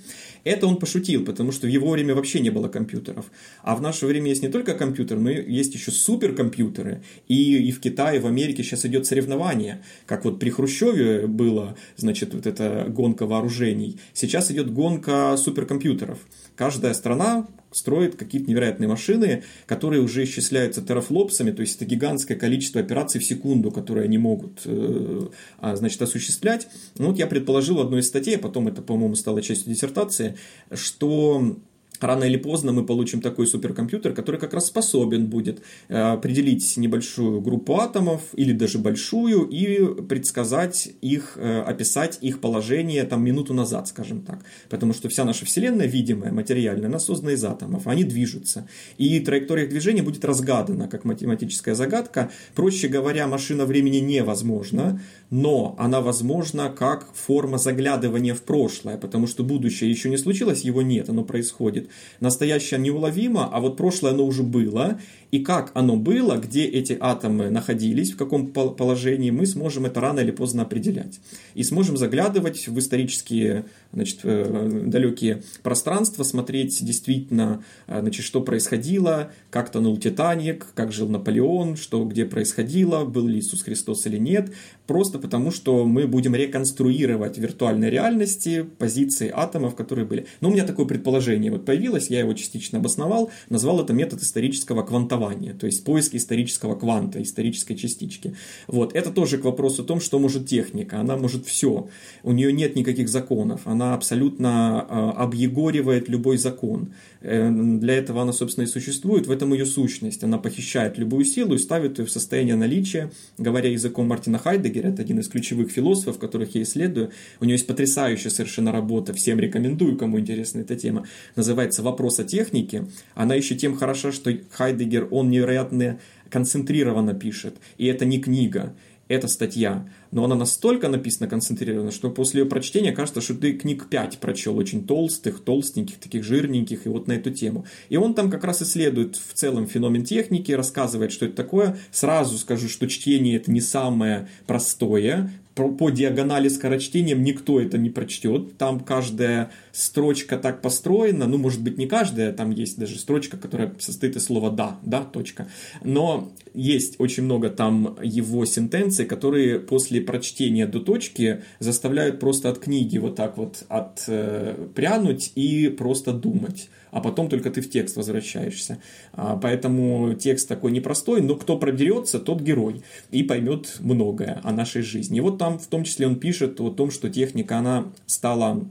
Это 0.45 0.67
он 0.67 0.77
пошутил, 0.77 1.25
потому 1.25 1.53
что 1.53 1.67
в 1.67 1.71
его 1.71 1.91
время 1.91 2.15
вообще 2.15 2.41
не 2.41 2.51
было 2.51 2.69
компьютеров. 2.69 3.31
А 3.63 3.77
в 3.77 3.81
наше 3.81 4.07
время 4.07 4.29
есть 4.29 4.43
не 4.43 4.49
только 4.49 4.75
компьютер, 4.75 5.19
но 5.19 5.31
есть 5.31 5.75
еще 5.75 5.91
суперкомпьютеры. 5.91 7.03
И, 7.29 7.69
и 7.69 7.73
в 7.73 7.81
Китае, 7.81 8.21
в 8.21 8.27
Америке 8.27 8.63
сейчас 8.63 8.85
идет 8.85 9.07
соревнование. 9.07 9.83
Как 10.07 10.25
вот 10.25 10.39
при 10.39 10.51
Хрущеве 10.51 11.27
было, 11.27 11.77
значит, 11.97 12.35
вот 12.35 12.47
эта 12.47 12.87
гонка 12.89 13.27
вооружений. 13.27 13.99
Сейчас 14.13 14.51
идет 14.51 14.73
гонка 14.73 15.37
суперкомпьютеров. 15.37 16.19
Каждая 16.57 16.95
страна 16.95 17.47
строит 17.73 18.17
какие-то 18.17 18.51
невероятные 18.51 18.89
машины, 18.89 19.45
которые 19.67 20.03
уже 20.03 20.25
исчисляются 20.25 20.83
терафлопсами, 20.83 21.53
то 21.53 21.63
есть 21.63 21.77
это 21.77 21.85
гигантское 21.85 22.37
количество 22.37 22.81
операций 22.81 23.21
в 23.21 23.25
секунду, 23.25 23.71
которые 23.71 24.05
они 24.05 24.19
могут 24.19 24.63
э, 24.65 25.29
а, 25.59 25.77
значит, 25.77 26.01
осуществлять. 26.03 26.69
Ну, 26.99 27.09
вот 27.09 27.19
я 27.19 27.27
предположил 27.27 27.77
в 27.77 27.81
одной 27.81 28.01
из 28.01 28.09
статей, 28.09 28.37
а 28.37 28.39
потом 28.39 28.69
это, 28.69 28.83
по-моему, 28.83 29.15
стало 29.15 29.43
частью 29.43 29.73
диссертации, 29.73 30.37
что 30.73 31.57
рано 32.01 32.25
или 32.25 32.37
поздно 32.37 32.73
мы 32.73 32.85
получим 32.85 33.21
такой 33.21 33.47
суперкомпьютер, 33.47 34.13
который 34.13 34.41
как 34.41 34.55
раз 34.55 34.67
способен 34.67 35.27
будет 35.27 35.63
э, 35.89 35.97
определить 35.97 36.77
небольшую 36.77 37.41
группу 37.41 37.77
атомов 37.81 38.23
или 38.35 38.53
даже 38.53 38.79
большую 38.79 39.49
и 39.49 40.03
предсказать 40.03 40.91
их, 41.01 41.35
э, 41.37 41.61
описать 41.61 42.19
их 42.21 42.41
положение 42.41 43.05
там 43.05 43.25
минуту 43.25 43.55
назад, 43.55 43.89
скажем 43.89 44.23
так. 44.23 44.41
Потому 44.69 44.93
что 44.93 45.09
вся 45.09 45.25
наша 45.25 45.45
Вселенная, 45.45 45.87
видимая, 45.87 46.33
материальная, 46.33 46.89
она 46.89 46.99
создана 46.99 47.33
из 47.33 47.45
атомов, 47.45 47.87
они 47.87 48.05
движутся. 48.05 48.67
И 48.99 49.21
траектория 49.21 49.65
их 49.65 49.71
движения 49.71 50.03
будет 50.03 50.25
разгадана, 50.25 50.89
как 50.89 51.05
математическая 51.05 51.75
загадка. 51.75 52.31
Проще 52.55 52.89
говоря, 52.89 53.27
машина 53.27 53.65
времени 53.67 53.99
невозможна, 53.99 55.01
но 55.31 55.77
она 55.79 56.01
возможна 56.01 56.71
как 56.71 57.13
форма 57.15 57.59
заглядывания 57.59 58.35
в 58.35 58.43
прошлое, 58.43 58.97
потому 58.97 59.27
что 59.27 59.45
будущее 59.45 59.91
еще 59.91 60.11
не 60.11 60.17
случилось, 60.17 60.63
его 60.63 60.83
нет, 60.83 61.09
оно 61.09 61.25
происходит. 61.25 61.90
Настоящее 62.21 62.81
неуловимо, 62.81 63.49
а 63.53 63.61
вот 63.61 63.77
прошлое 63.77 64.13
оно 64.13 64.25
уже 64.27 64.43
было, 64.43 64.99
и 65.31 65.39
как 65.41 65.71
оно 65.75 65.97
было, 65.97 66.37
где 66.37 66.65
эти 66.65 66.97
атомы 66.99 67.51
находились, 67.51 68.13
в 68.13 68.17
каком 68.17 68.49
положении, 68.49 69.31
мы 69.31 69.47
сможем 69.47 69.87
это 69.87 70.01
рано 70.01 70.21
или 70.21 70.33
поздно 70.33 70.63
определять. 70.63 71.21
И 71.55 71.63
сможем 71.63 71.97
заглядывать 71.97 72.67
в 72.67 72.79
исторические 72.79 73.65
значит, 73.93 74.21
э, 74.25 74.83
далекие 74.87 75.43
пространства, 75.63 76.25
смотреть 76.25 76.85
действительно, 76.85 77.63
э, 77.87 78.01
значит, 78.01 78.25
что 78.25 78.41
происходило, 78.41 79.33
как 79.51 79.71
тонул 79.71 79.97
Титаник, 79.99 80.67
как 80.75 80.93
жил 80.93 81.09
Наполеон, 81.09 81.77
что 81.77 82.05
где 82.05 82.25
происходило, 82.25 83.05
был 83.05 83.27
ли 83.27 83.39
Иисус 83.39 83.63
Христос 83.63 84.07
или 84.07 84.19
нет, 84.19 84.53
просто 84.91 85.21
потому, 85.21 85.53
что 85.53 85.85
мы 85.85 86.09
будем 86.09 86.35
реконструировать 86.35 87.39
в 87.39 87.41
виртуальной 87.41 87.91
реальности 87.91 88.67
позиции 88.77 89.31
атомов, 89.33 89.77
которые 89.77 90.05
были. 90.05 90.27
Но 90.41 90.49
у 90.49 90.53
меня 90.53 90.67
такое 90.67 90.85
предположение 90.85 91.53
вот 91.53 91.65
появилось, 91.65 92.11
я 92.11 92.19
его 92.19 92.33
частично 92.33 92.81
обосновал, 92.81 93.31
назвал 93.51 93.81
это 93.81 93.93
метод 93.93 94.21
исторического 94.21 94.83
квантования, 94.83 95.55
то 95.55 95.67
есть 95.67 95.85
поиск 95.85 96.17
исторического 96.17 96.75
кванта, 96.75 97.23
исторической 97.23 97.77
частички. 97.77 98.35
Вот. 98.67 98.97
Это 98.97 99.13
тоже 99.13 99.39
к 99.39 99.45
вопросу 99.45 99.83
о 99.83 99.85
том, 99.85 100.01
что 100.01 100.19
может 100.19 100.49
техника. 100.49 100.99
Она 100.99 101.17
может 101.17 101.47
все. 101.47 101.89
У 102.25 102.33
нее 102.33 102.53
нет 102.53 102.75
никаких 102.75 103.09
законов. 103.09 103.61
Она 103.67 103.95
абсолютно 103.95 104.49
а, 104.81 105.13
объегоривает 105.13 106.09
любой 106.09 106.37
закон. 106.37 106.93
Э, 107.21 107.51
для 107.51 107.95
этого 107.95 108.23
она, 108.23 108.33
собственно, 108.33 108.65
и 108.65 108.69
существует, 108.69 109.27
в 109.27 109.31
этом 109.31 109.53
ее 109.53 109.67
сущность. 109.67 110.25
Она 110.25 110.39
похищает 110.39 110.99
любую 110.99 111.25
силу 111.25 111.55
и 111.55 111.59
ставит 111.59 111.99
ее 111.99 112.07
в 112.07 112.11
состояние 112.11 112.57
наличия. 112.57 113.11
Говоря 113.39 113.71
языком 113.71 114.09
Мартина 114.09 114.39
Хайдегера, 114.39 114.80
это 114.89 115.03
один 115.03 115.19
из 115.19 115.29
ключевых 115.29 115.71
философов, 115.71 116.19
которых 116.19 116.55
я 116.55 116.63
исследую. 116.63 117.11
У 117.41 117.45
него 117.45 117.53
есть 117.53 117.67
потрясающая 117.67 118.31
совершенно 118.31 118.73
работа, 118.73 119.13
всем 119.13 119.39
рекомендую, 119.39 119.97
кому 119.97 120.19
интересна 120.19 120.61
эта 120.61 120.77
тема. 120.77 121.07
Называется 121.37 121.83
«Вопрос 121.83 122.19
о 122.19 122.25
технике». 122.25 122.87
Она 123.15 123.35
еще 123.35 123.55
тем 123.55 123.77
хороша, 123.77 124.13
что 124.13 124.33
Хайдегер, 124.53 125.09
он 125.11 125.31
невероятно 125.31 125.99
концентрированно 126.31 127.15
пишет. 127.15 127.57
И 127.77 127.87
это 127.87 128.05
не 128.05 128.21
книга 128.21 128.75
эта 129.11 129.27
статья, 129.27 129.89
но 130.13 130.25
она 130.25 130.37
настолько 130.37 130.89
написана 130.89 131.29
концентрированно, 131.29 131.91
что 131.91 132.11
после 132.11 132.43
ее 132.43 132.47
прочтения 132.47 132.93
кажется, 132.93 133.21
что 133.21 133.35
ты 133.35 133.55
книг 133.55 133.89
5 133.89 134.19
прочел, 134.19 134.57
очень 134.57 134.87
толстых, 134.87 135.41
толстеньких, 135.41 135.99
таких 135.99 136.23
жирненьких, 136.23 136.87
и 136.87 136.89
вот 136.89 137.09
на 137.09 137.15
эту 137.15 137.33
тему. 137.33 137.67
И 137.89 137.97
он 137.97 138.15
там 138.15 138.31
как 138.31 138.45
раз 138.45 138.63
исследует 138.63 139.17
в 139.17 139.35
целом 139.35 139.67
феномен 139.67 140.05
техники, 140.05 140.53
рассказывает, 140.53 141.11
что 141.11 141.27
это 141.27 141.35
такое. 141.35 141.77
Сразу 141.91 142.39
скажу, 142.39 142.69
что 142.69 142.87
чтение 142.87 143.35
это 143.37 143.51
не 143.51 143.61
самое 143.61 144.29
простое, 144.47 145.33
по 145.55 145.91
диагонали 145.91 146.49
скорочтением 146.49 147.23
никто 147.23 147.61
это 147.61 147.77
не 147.77 147.91
прочтет. 147.91 148.57
Там 148.57 148.81
каждая 148.81 149.51
строчка 149.73 150.39
так 150.39 150.63
построена, 150.63 151.27
ну, 151.27 151.39
может 151.39 151.63
быть, 151.63 151.77
не 151.77 151.87
каждая, 151.87 152.33
там 152.33 152.51
есть 152.51 152.79
даже 152.79 152.99
строчка, 152.99 153.37
которая 153.37 153.75
состоит 153.79 154.17
из 154.17 154.25
слова 154.25 154.51
«да», 154.51 154.79
«да», 154.83 155.03
точка. 155.03 155.49
Но 155.83 156.33
есть 156.55 156.99
очень 156.99 157.25
много 157.25 157.51
там 157.51 157.99
его 158.03 158.45
сентенций, 158.45 159.07
которые 159.07 159.59
после 159.59 160.01
прочтения 160.01 160.67
до 160.67 160.81
точки 160.81 161.43
заставляют 161.59 162.21
просто 162.21 162.49
от 162.49 162.59
книги 162.59 162.99
вот 162.99 163.17
так 163.17 163.37
вот 163.37 163.65
отпрянуть 163.69 165.33
э, 165.35 165.41
и 165.41 165.69
просто 165.69 166.13
думать 166.13 166.69
а 166.91 167.01
потом 167.01 167.29
только 167.29 167.51
ты 167.51 167.61
в 167.61 167.71
текст 167.71 167.97
возвращаешься. 167.97 168.79
А, 169.13 169.37
поэтому 169.37 170.15
текст 170.15 170.49
такой 170.49 170.73
непростой, 170.73 171.21
но 171.21 171.37
кто 171.37 171.59
проберется, 171.59 172.19
тот 172.19 172.41
герой 172.41 172.83
и 173.11 173.23
поймет 173.23 173.77
многое 173.81 174.41
о 174.43 174.53
нашей 174.53 174.83
жизни. 174.83 175.19
И 175.19 175.21
вот 175.21 175.39
там 175.39 175.59
в 175.59 175.67
том 175.67 175.85
числе 175.85 176.07
он 176.07 176.17
пишет 176.17 176.61
о 176.61 176.71
том, 176.71 176.91
что 176.91 177.11
техника, 177.11 177.59
она 177.59 177.87
стала 178.07 178.65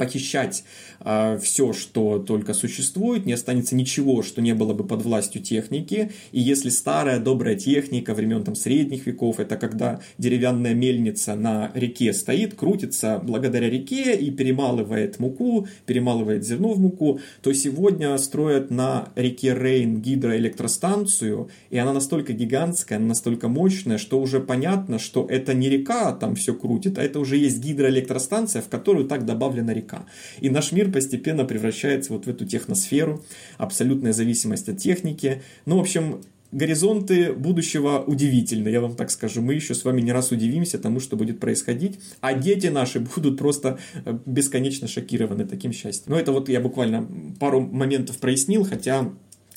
похищать 0.00 0.64
э, 1.00 1.02
а, 1.04 1.38
все, 1.38 1.72
что 1.74 2.18
только 2.18 2.54
существует, 2.54 3.26
не 3.26 3.34
останется 3.34 3.76
ничего, 3.76 4.22
что 4.22 4.40
не 4.40 4.54
было 4.54 4.72
бы 4.72 4.84
под 4.84 5.02
властью 5.02 5.42
техники. 5.42 6.10
И 6.32 6.40
если 6.40 6.70
старая 6.70 7.20
добрая 7.20 7.54
техника 7.54 8.14
времен 8.14 8.42
там, 8.42 8.54
средних 8.54 9.06
веков, 9.06 9.40
это 9.40 9.56
когда 9.56 10.00
деревянная 10.18 10.72
мельница 10.72 11.34
на 11.34 11.70
реке 11.74 12.14
стоит, 12.14 12.54
крутится 12.54 13.20
благодаря 13.22 13.68
реке 13.68 14.16
и 14.16 14.30
перемалывает 14.30 15.18
муку, 15.18 15.66
перемалывает 15.84 16.46
зерно 16.46 16.72
в 16.72 16.80
муку, 16.80 17.20
то 17.42 17.52
сегодня 17.52 18.16
строят 18.16 18.70
на 18.70 19.08
реке 19.16 19.54
Рейн 19.54 20.00
гидроэлектростанцию, 20.00 21.50
и 21.68 21.76
она 21.76 21.92
настолько 21.92 22.32
гигантская, 22.32 22.98
настолько 22.98 23.48
мощная, 23.48 23.98
что 23.98 24.18
уже 24.18 24.40
понятно, 24.40 24.98
что 24.98 25.26
это 25.28 25.52
не 25.52 25.68
река 25.68 26.12
там 26.12 26.34
все 26.36 26.54
крутит, 26.54 26.98
а 26.98 27.02
это 27.02 27.20
уже 27.20 27.36
есть 27.36 27.58
гидроэлектростанция, 27.58 28.62
в 28.62 28.68
которую 28.68 29.06
так 29.06 29.26
добавлена 29.26 29.74
река 29.74 29.89
века. 29.90 30.06
И 30.40 30.50
наш 30.50 30.72
мир 30.72 30.90
постепенно 30.90 31.44
превращается 31.44 32.12
вот 32.12 32.26
в 32.26 32.28
эту 32.28 32.44
техносферу, 32.44 33.22
абсолютная 33.58 34.12
зависимость 34.12 34.68
от 34.68 34.78
техники. 34.78 35.42
Ну, 35.66 35.76
в 35.76 35.80
общем, 35.80 36.20
горизонты 36.52 37.32
будущего 37.32 38.02
удивительны, 38.06 38.68
я 38.68 38.80
вам 38.80 38.96
так 38.96 39.10
скажу. 39.10 39.42
Мы 39.42 39.54
еще 39.54 39.74
с 39.74 39.84
вами 39.84 40.00
не 40.00 40.12
раз 40.12 40.32
удивимся 40.32 40.78
тому, 40.78 41.00
что 41.00 41.16
будет 41.16 41.40
происходить, 41.40 41.98
а 42.20 42.34
дети 42.34 42.68
наши 42.68 43.00
будут 43.00 43.38
просто 43.38 43.78
э, 44.04 44.18
бесконечно 44.26 44.88
шокированы 44.88 45.46
таким 45.46 45.72
счастьем. 45.72 46.12
Но 46.12 46.18
это 46.18 46.32
вот 46.32 46.48
я 46.48 46.60
буквально 46.60 47.06
пару 47.38 47.60
моментов 47.60 48.18
прояснил, 48.18 48.64
хотя 48.64 49.12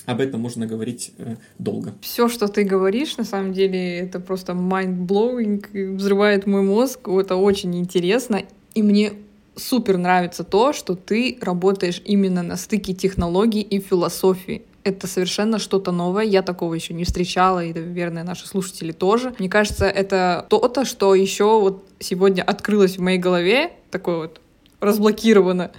об 0.05 0.19
этом 0.19 0.41
можно 0.41 0.67
говорить 0.67 1.13
э, 1.17 1.35
долго. 1.57 1.93
Все, 2.01 2.27
что 2.27 2.47
ты 2.47 2.63
говоришь, 2.63 3.17
на 3.17 3.23
самом 3.23 3.53
деле, 3.53 3.99
это 3.99 4.19
просто 4.19 4.53
mind-blowing, 4.53 5.95
взрывает 5.95 6.45
мой 6.45 6.61
мозг. 6.61 7.07
Это 7.07 7.37
очень 7.37 7.75
интересно. 7.75 8.41
И 8.75 8.83
мне 8.83 9.13
супер 9.55 9.97
нравится 9.97 10.43
то, 10.43 10.73
что 10.73 10.95
ты 10.95 11.37
работаешь 11.41 12.01
именно 12.05 12.43
на 12.43 12.57
стыке 12.57 12.93
технологий 12.93 13.61
и 13.61 13.79
философии 13.79 14.63
это 14.83 15.07
совершенно 15.07 15.59
что-то 15.59 15.91
новое. 15.91 16.23
Я 16.25 16.41
такого 16.41 16.73
еще 16.73 16.93
не 16.93 17.03
встречала, 17.03 17.63
и, 17.63 17.73
наверное, 17.73 18.23
наши 18.23 18.47
слушатели 18.47 18.91
тоже. 18.91 19.33
Мне 19.39 19.49
кажется, 19.49 19.85
это 19.85 20.45
то-то, 20.49 20.85
что 20.85 21.15
еще 21.15 21.59
вот 21.59 21.85
сегодня 21.99 22.43
открылось 22.43 22.97
в 22.97 23.01
моей 23.01 23.17
голове, 23.17 23.71
такое 23.91 24.17
вот 24.17 24.41
разблокировано. 24.79 25.71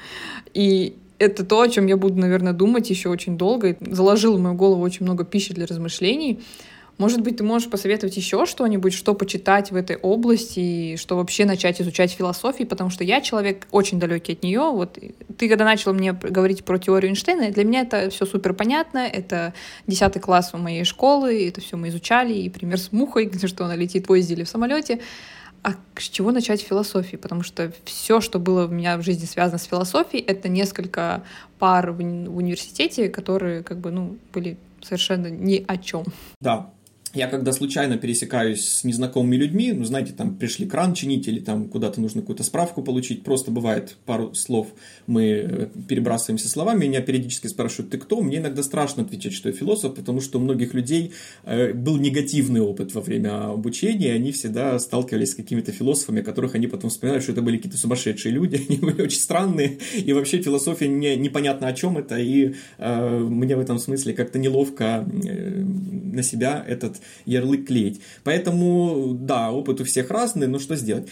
И 0.55 0.97
это 1.19 1.45
то, 1.45 1.61
о 1.61 1.69
чем 1.69 1.87
я 1.87 1.97
буду, 1.97 2.19
наверное, 2.19 2.53
думать 2.53 2.89
еще 2.91 3.09
очень 3.09 3.37
долго. 3.37 3.77
Заложил 3.81 4.37
в 4.37 4.41
мою 4.41 4.55
голову 4.55 4.83
очень 4.83 5.05
много 5.05 5.25
пищи 5.25 5.53
для 5.53 5.67
размышлений. 5.67 6.41
Может 6.97 7.23
быть, 7.23 7.39
ты 7.39 7.45
можешь 7.45 7.69
посоветовать 7.69 8.17
еще 8.17 8.47
что-нибудь, 8.47 8.95
что 8.95 9.15
почитать 9.15 9.73
в 9.73 9.77
этой 9.77 9.97
области, 9.97 10.61
и 10.61 10.97
что 10.97 11.17
вообще 11.17 11.45
начать 11.45 11.81
изучать 11.81 12.13
философии, 12.13 12.65
потому 12.65 12.91
что 12.91 13.03
я 13.03 13.21
человек 13.21 13.67
очень 13.73 13.99
далекий 13.99 14.35
от 14.35 14.45
нее. 14.45 14.61
Вот 14.61 14.99
ты 15.37 15.49
когда 15.49 15.65
начал 15.65 15.93
мне 15.93 16.13
говорить 16.13 16.65
про 16.65 16.79
теорию 16.79 17.11
Эйнштейна, 17.11 17.51
для 17.51 17.65
меня 17.65 17.81
это 17.81 18.11
все 18.11 18.27
супер 18.27 18.55
понятно. 18.55 18.99
Это 18.99 19.55
десятый 19.89 20.23
класс 20.23 20.53
в 20.53 20.59
моей 20.59 20.85
школы, 20.85 21.49
это 21.49 21.61
все 21.61 21.77
мы 21.77 21.89
изучали, 21.89 22.33
и 22.33 22.49
пример 22.49 22.79
с 22.79 22.93
мухой, 22.93 23.25
где 23.33 23.49
что 23.49 23.65
она 23.65 23.75
летит 23.75 24.05
в 24.05 24.07
поезде 24.07 24.35
или 24.35 24.45
в 24.45 24.49
самолете. 24.49 25.01
А 25.65 25.73
с 25.97 26.03
чего 26.11 26.31
начать 26.31 26.61
философии? 26.61 27.17
Потому 27.17 27.43
что 27.43 27.73
все, 27.87 28.21
что 28.21 28.39
было 28.39 28.67
у 28.67 28.69
меня 28.69 28.99
в 28.99 29.03
жизни 29.03 29.25
связано 29.25 29.59
с 29.59 29.65
философией, 29.65 30.23
это 30.23 30.49
несколько 30.51 31.23
пар 31.59 31.91
в 31.91 32.01
университете, 32.01 33.09
которые 33.09 33.63
как 33.63 33.79
бы, 33.79 33.91
ну, 33.91 34.19
были 34.33 34.59
совершенно 34.83 35.29
ни 35.29 35.65
о 35.67 35.79
чем. 35.79 36.05
Да, 36.43 36.71
я 37.15 37.29
когда 37.29 37.53
случайно 37.53 37.97
пересекаюсь 37.97 38.65
с 38.67 38.85
незнакомыми 38.85 39.37
людьми, 39.37 39.73
ну, 39.73 39.85
знаете, 39.85 40.13
там 40.13 40.37
пришли 40.37 40.67
кран 40.67 40.95
чинить 40.95 41.29
или 41.29 41.39
там 41.39 41.69
куда-то 41.69 42.01
нужно 42.01 42.23
какую-то 42.23 42.43
справку 42.43 42.83
получить, 42.83 43.23
просто 43.23 43.51
бывает 43.51 43.97
пару 44.05 44.35
слов, 44.35 44.69
мы 45.07 45.25
э, 45.25 45.69
перебрасываемся 45.89 46.49
словами, 46.49 46.87
меня 46.87 47.01
периодически 47.01 47.47
спрашивают, 47.47 47.91
ты 47.91 47.99
кто? 47.99 48.21
Мне 48.21 48.39
иногда 48.39 48.63
страшно 48.63 49.05
отвечать, 49.05 49.33
что 49.33 49.49
я 49.49 49.55
философ, 49.55 49.95
потому 49.95 50.21
что 50.21 50.39
у 50.39 50.43
многих 50.43 50.75
людей 50.75 51.13
э, 51.45 51.73
был 51.73 51.99
негативный 51.99 52.61
опыт 52.61 52.93
во 52.95 53.01
время 53.01 53.51
обучения, 53.51 54.09
и 54.09 54.17
они 54.17 54.33
всегда 54.33 54.79
сталкивались 54.81 55.33
с 55.33 55.35
какими-то 55.37 55.71
философами, 55.71 56.21
которых 56.21 56.57
они 56.57 56.67
потом 56.67 56.91
вспоминают, 56.91 57.23
что 57.23 57.33
это 57.33 57.43
были 57.43 57.59
какие-то 57.59 57.79
сумасшедшие 57.79 58.33
люди, 58.33 58.61
они 58.69 58.79
были 58.79 59.03
очень 59.03 59.21
странные, 59.21 59.79
и 59.95 60.13
вообще 60.13 60.43
философия 60.43 60.89
не, 60.89 61.15
непонятно 61.17 61.69
о 61.69 61.73
чем 61.75 61.97
это, 61.97 62.19
и 62.19 62.55
э, 62.79 63.19
мне 63.19 63.55
в 63.55 63.61
этом 63.61 63.79
смысле 63.79 64.15
как-то 64.15 64.41
неловко 64.41 65.07
э, 65.25 65.63
на 65.63 66.23
себя 66.23 66.65
этот 66.67 66.97
ярлык 67.25 67.67
клеить. 67.67 68.01
Поэтому, 68.23 69.13
да, 69.15 69.51
опыт 69.51 69.81
у 69.81 69.85
всех 69.85 70.11
разный, 70.11 70.47
но 70.47 70.59
что 70.59 70.77
сделать? 70.77 71.09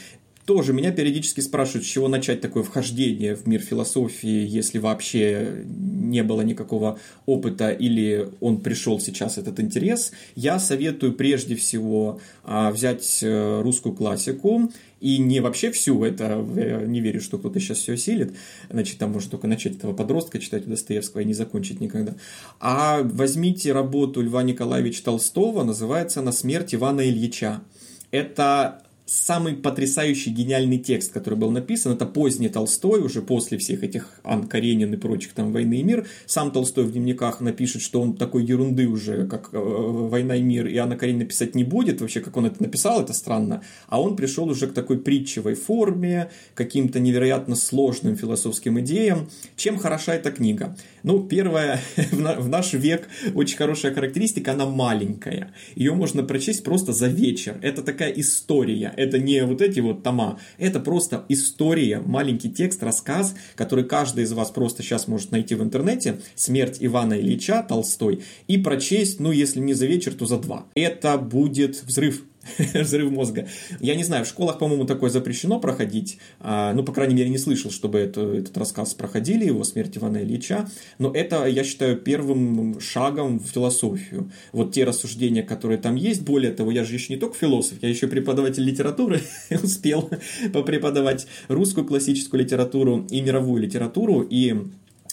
Тоже 0.53 0.74
меня 0.74 0.92
периодически 0.92 1.40
спрашивают, 1.40 1.86
с 1.86 1.88
чего 1.88 2.09
начать 2.09 2.42
такое 2.42 2.62
вхождение 2.62 3.34
в 3.34 3.46
мир 3.46 3.62
философии, 3.62 4.46
если 4.46 4.78
вообще 4.78 5.64
не 5.64 6.22
было 6.22 6.42
никакого 6.42 6.98
опыта 7.24 7.70
или 7.70 8.28
он 8.40 8.61
пришел 8.61 9.00
сейчас 9.00 9.38
этот 9.38 9.61
интерес. 9.61 10.12
Я 10.34 10.59
советую 10.59 11.14
прежде 11.14 11.57
всего 11.57 12.20
а, 12.44 12.70
взять 12.70 13.20
э, 13.22 13.62
русскую 13.62 13.94
классику 13.94 14.70
и 15.00 15.16
не 15.16 15.40
вообще 15.40 15.70
всю, 15.70 16.05
это 16.05 16.46
я 16.55 16.82
не 16.82 17.00
верю, 17.00 17.22
что 17.22 17.38
кто-то 17.38 17.59
сейчас 17.59 17.78
все 17.78 17.94
осилит, 17.94 18.34
значит, 18.68 18.98
там 18.98 19.12
можно 19.12 19.30
только 19.30 19.46
начать 19.46 19.76
этого 19.76 19.94
подростка 19.94 20.38
читать 20.38 20.66
у 20.66 20.70
Достоевского 20.70 21.22
и 21.22 21.24
не 21.24 21.32
закончить 21.32 21.80
никогда. 21.80 22.14
А 22.61 23.00
возьмите 23.03 23.72
работу 23.72 24.20
Льва 24.20 24.42
Николаевича 24.42 25.03
Толстого, 25.03 25.64
называется 25.64 26.20
«На 26.20 26.30
смерть 26.30 26.74
Ивана 26.74 27.09
Ильича». 27.09 27.62
Это 28.11 28.82
самый 29.12 29.54
потрясающий 29.54 30.30
гениальный 30.30 30.78
текст, 30.78 31.12
который 31.12 31.38
был 31.38 31.50
написан, 31.50 31.92
это 31.92 32.06
поздний 32.06 32.48
Толстой, 32.48 33.02
уже 33.02 33.20
после 33.20 33.58
всех 33.58 33.84
этих 33.84 34.08
Ан 34.24 34.48
Каренин 34.48 34.94
и 34.94 34.96
прочих 34.96 35.32
там 35.34 35.52
«Войны 35.52 35.80
и 35.80 35.82
мир». 35.82 36.06
Сам 36.26 36.50
Толстой 36.50 36.84
в 36.84 36.92
дневниках 36.92 37.40
напишет, 37.40 37.82
что 37.82 38.00
он 38.00 38.16
такой 38.16 38.44
ерунды 38.44 38.86
уже, 38.86 39.26
как 39.26 39.50
э, 39.52 39.58
«Война 39.58 40.36
и 40.36 40.42
мир» 40.42 40.66
и 40.66 40.76
Анна 40.78 40.96
Каренина 40.96 41.26
писать 41.26 41.54
не 41.54 41.62
будет, 41.62 42.00
вообще 42.00 42.20
как 42.20 42.36
он 42.36 42.46
это 42.46 42.62
написал, 42.62 43.02
это 43.02 43.12
странно. 43.12 43.62
А 43.88 44.00
он 44.00 44.16
пришел 44.16 44.48
уже 44.48 44.66
к 44.66 44.72
такой 44.72 44.98
притчевой 44.98 45.54
форме, 45.54 46.30
каким-то 46.54 46.98
невероятно 46.98 47.54
сложным 47.54 48.16
философским 48.16 48.80
идеям. 48.80 49.28
Чем 49.56 49.78
хороша 49.78 50.14
эта 50.14 50.30
книга? 50.30 50.74
Ну, 51.03 51.24
первое, 51.24 51.80
в 52.12 52.48
наш 52.48 52.72
век 52.74 53.09
очень 53.34 53.57
хорошая 53.57 53.92
характеристика, 53.92 54.53
она 54.53 54.66
маленькая. 54.66 55.53
Ее 55.74 55.94
можно 55.94 56.22
прочесть 56.22 56.62
просто 56.62 56.92
за 56.92 57.09
вечер. 57.09 57.59
Это 57.62 57.82
такая 57.82 58.11
история, 58.12 58.92
это 58.96 59.18
не 59.18 59.44
вот 59.44 59.61
эти 59.61 59.80
вот 59.80 60.03
тома, 60.03 60.38
это 60.59 60.80
просто 60.80 61.24
история, 61.28 62.00
маленький 62.05 62.50
текст, 62.50 62.82
рассказ, 62.82 63.34
который 63.57 63.84
каждый 63.84 64.24
из 64.24 64.32
вас 64.32 64.50
просто 64.50 64.82
сейчас 64.82 65.09
может 65.09 65.32
найти 65.32 65.55
в 65.55 65.62
интернете, 65.62 66.20
«Смерть 66.34 66.78
Ивана 66.80 67.18
Ильича» 67.18 67.64
Толстой, 67.68 68.22
и 68.46 68.59
прочесть, 68.59 69.20
ну, 69.20 69.32
если 69.32 69.61
не 69.61 69.74
за 69.74 69.86
вечер, 69.86 70.14
то 70.14 70.26
за 70.26 70.38
два. 70.38 70.66
Это 70.74 71.18
будет 71.18 71.82
взрыв 71.82 72.24
взрыв 72.74 73.11
мозга. 73.11 73.49
Я 73.80 73.95
не 73.95 74.05
знаю, 74.05 74.24
в 74.24 74.28
школах, 74.28 74.59
по-моему, 74.59 74.84
такое 74.84 75.11
запрещено 75.11 75.61
проходить. 75.61 76.18
А, 76.40 76.72
ну, 76.72 76.82
по 76.82 76.93
крайней 76.93 77.14
мере, 77.14 77.30
не 77.30 77.38
слышал, 77.38 77.70
чтобы 77.70 77.99
это, 77.99 78.20
этот 78.20 78.57
рассказ 78.57 78.95
проходили, 78.95 79.45
его 79.45 79.64
смерть 79.64 79.97
Ивана 79.97 80.18
Ильича. 80.18 80.68
Но 80.99 81.12
это, 81.12 81.47
я 81.47 81.64
считаю, 81.64 81.97
первым 81.97 82.80
шагом 82.80 83.38
в 83.38 83.47
философию. 83.47 84.30
Вот 84.53 84.72
те 84.72 84.84
рассуждения, 84.84 85.43
которые 85.43 85.78
там 85.78 85.97
есть. 85.97 86.22
Более 86.22 86.53
того, 86.53 86.70
я 86.70 86.84
же 86.84 86.95
еще 86.95 87.12
не 87.12 87.18
только 87.18 87.36
философ, 87.36 87.78
я 87.82 87.88
еще 87.88 88.07
преподаватель 88.07 88.64
литературы. 88.64 89.20
Успел 89.62 90.11
попреподавать 90.53 91.26
русскую 91.49 91.86
классическую 91.86 92.43
литературу 92.43 93.07
и 93.11 93.20
мировую 93.20 93.62
литературу. 93.62 94.22
И 94.22 94.57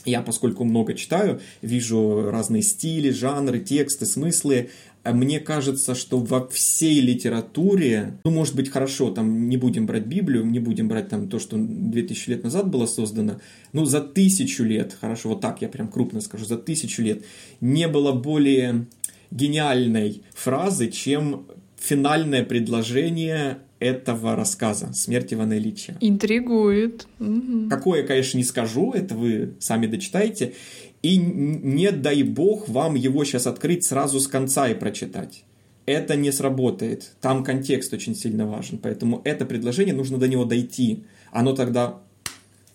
я, 0.05 0.21
поскольку 0.21 0.63
много 0.63 0.93
читаю, 0.93 1.41
вижу 1.61 2.29
разные 2.29 2.61
стили, 2.61 3.11
жанры, 3.11 3.59
тексты, 3.59 4.05
смыслы. 4.05 4.69
А 5.03 5.13
мне 5.13 5.39
кажется, 5.39 5.95
что 5.95 6.19
во 6.19 6.47
всей 6.47 6.99
литературе, 6.99 8.19
ну, 8.25 8.31
может 8.31 8.55
быть, 8.55 8.69
хорошо, 8.69 9.11
там 9.11 9.47
не 9.47 9.57
будем 9.57 9.85
брать 9.85 10.05
Библию, 10.05 10.45
не 10.45 10.59
будем 10.59 10.87
брать 10.87 11.09
там 11.09 11.29
то, 11.29 11.39
что 11.39 11.55
2000 11.57 12.29
лет 12.29 12.43
назад 12.43 12.69
было 12.69 12.85
создано, 12.85 13.39
ну, 13.71 13.85
за 13.85 14.01
тысячу 14.01 14.63
лет, 14.63 14.95
хорошо, 14.99 15.29
вот 15.29 15.41
так 15.41 15.61
я 15.61 15.69
прям 15.69 15.87
крупно 15.87 16.19
скажу, 16.21 16.45
за 16.45 16.57
тысячу 16.57 17.01
лет 17.01 17.23
не 17.61 17.87
было 17.87 18.11
более 18.11 18.87
гениальной 19.31 20.23
фразы, 20.33 20.89
чем 20.91 21.45
финальное 21.77 22.43
предложение 22.43 23.59
этого 23.79 24.35
рассказа 24.35 24.91
«Смерть 24.93 25.33
Ивана 25.33 25.57
Ильича». 25.57 25.97
Интригует. 26.01 27.07
Угу. 27.19 27.69
Какое, 27.69 28.03
конечно, 28.03 28.37
не 28.37 28.43
скажу, 28.43 28.91
это 28.91 29.15
вы 29.15 29.53
сами 29.59 29.87
дочитаете. 29.87 30.53
И 31.01 31.17
не 31.17 31.91
дай 31.91 32.23
бог 32.23 32.67
вам 32.67 32.95
его 32.95 33.23
сейчас 33.23 33.47
открыть 33.47 33.85
сразу 33.85 34.19
с 34.19 34.27
конца 34.27 34.67
и 34.67 34.73
прочитать. 34.73 35.43
Это 35.85 36.15
не 36.15 36.31
сработает. 36.31 37.11
Там 37.21 37.43
контекст 37.43 37.93
очень 37.93 38.15
сильно 38.15 38.45
важен. 38.45 38.77
Поэтому 38.77 39.21
это 39.23 39.45
предложение 39.45 39.95
нужно 39.95 40.17
до 40.17 40.27
него 40.27 40.45
дойти. 40.45 41.03
Оно 41.31 41.53
тогда 41.53 41.99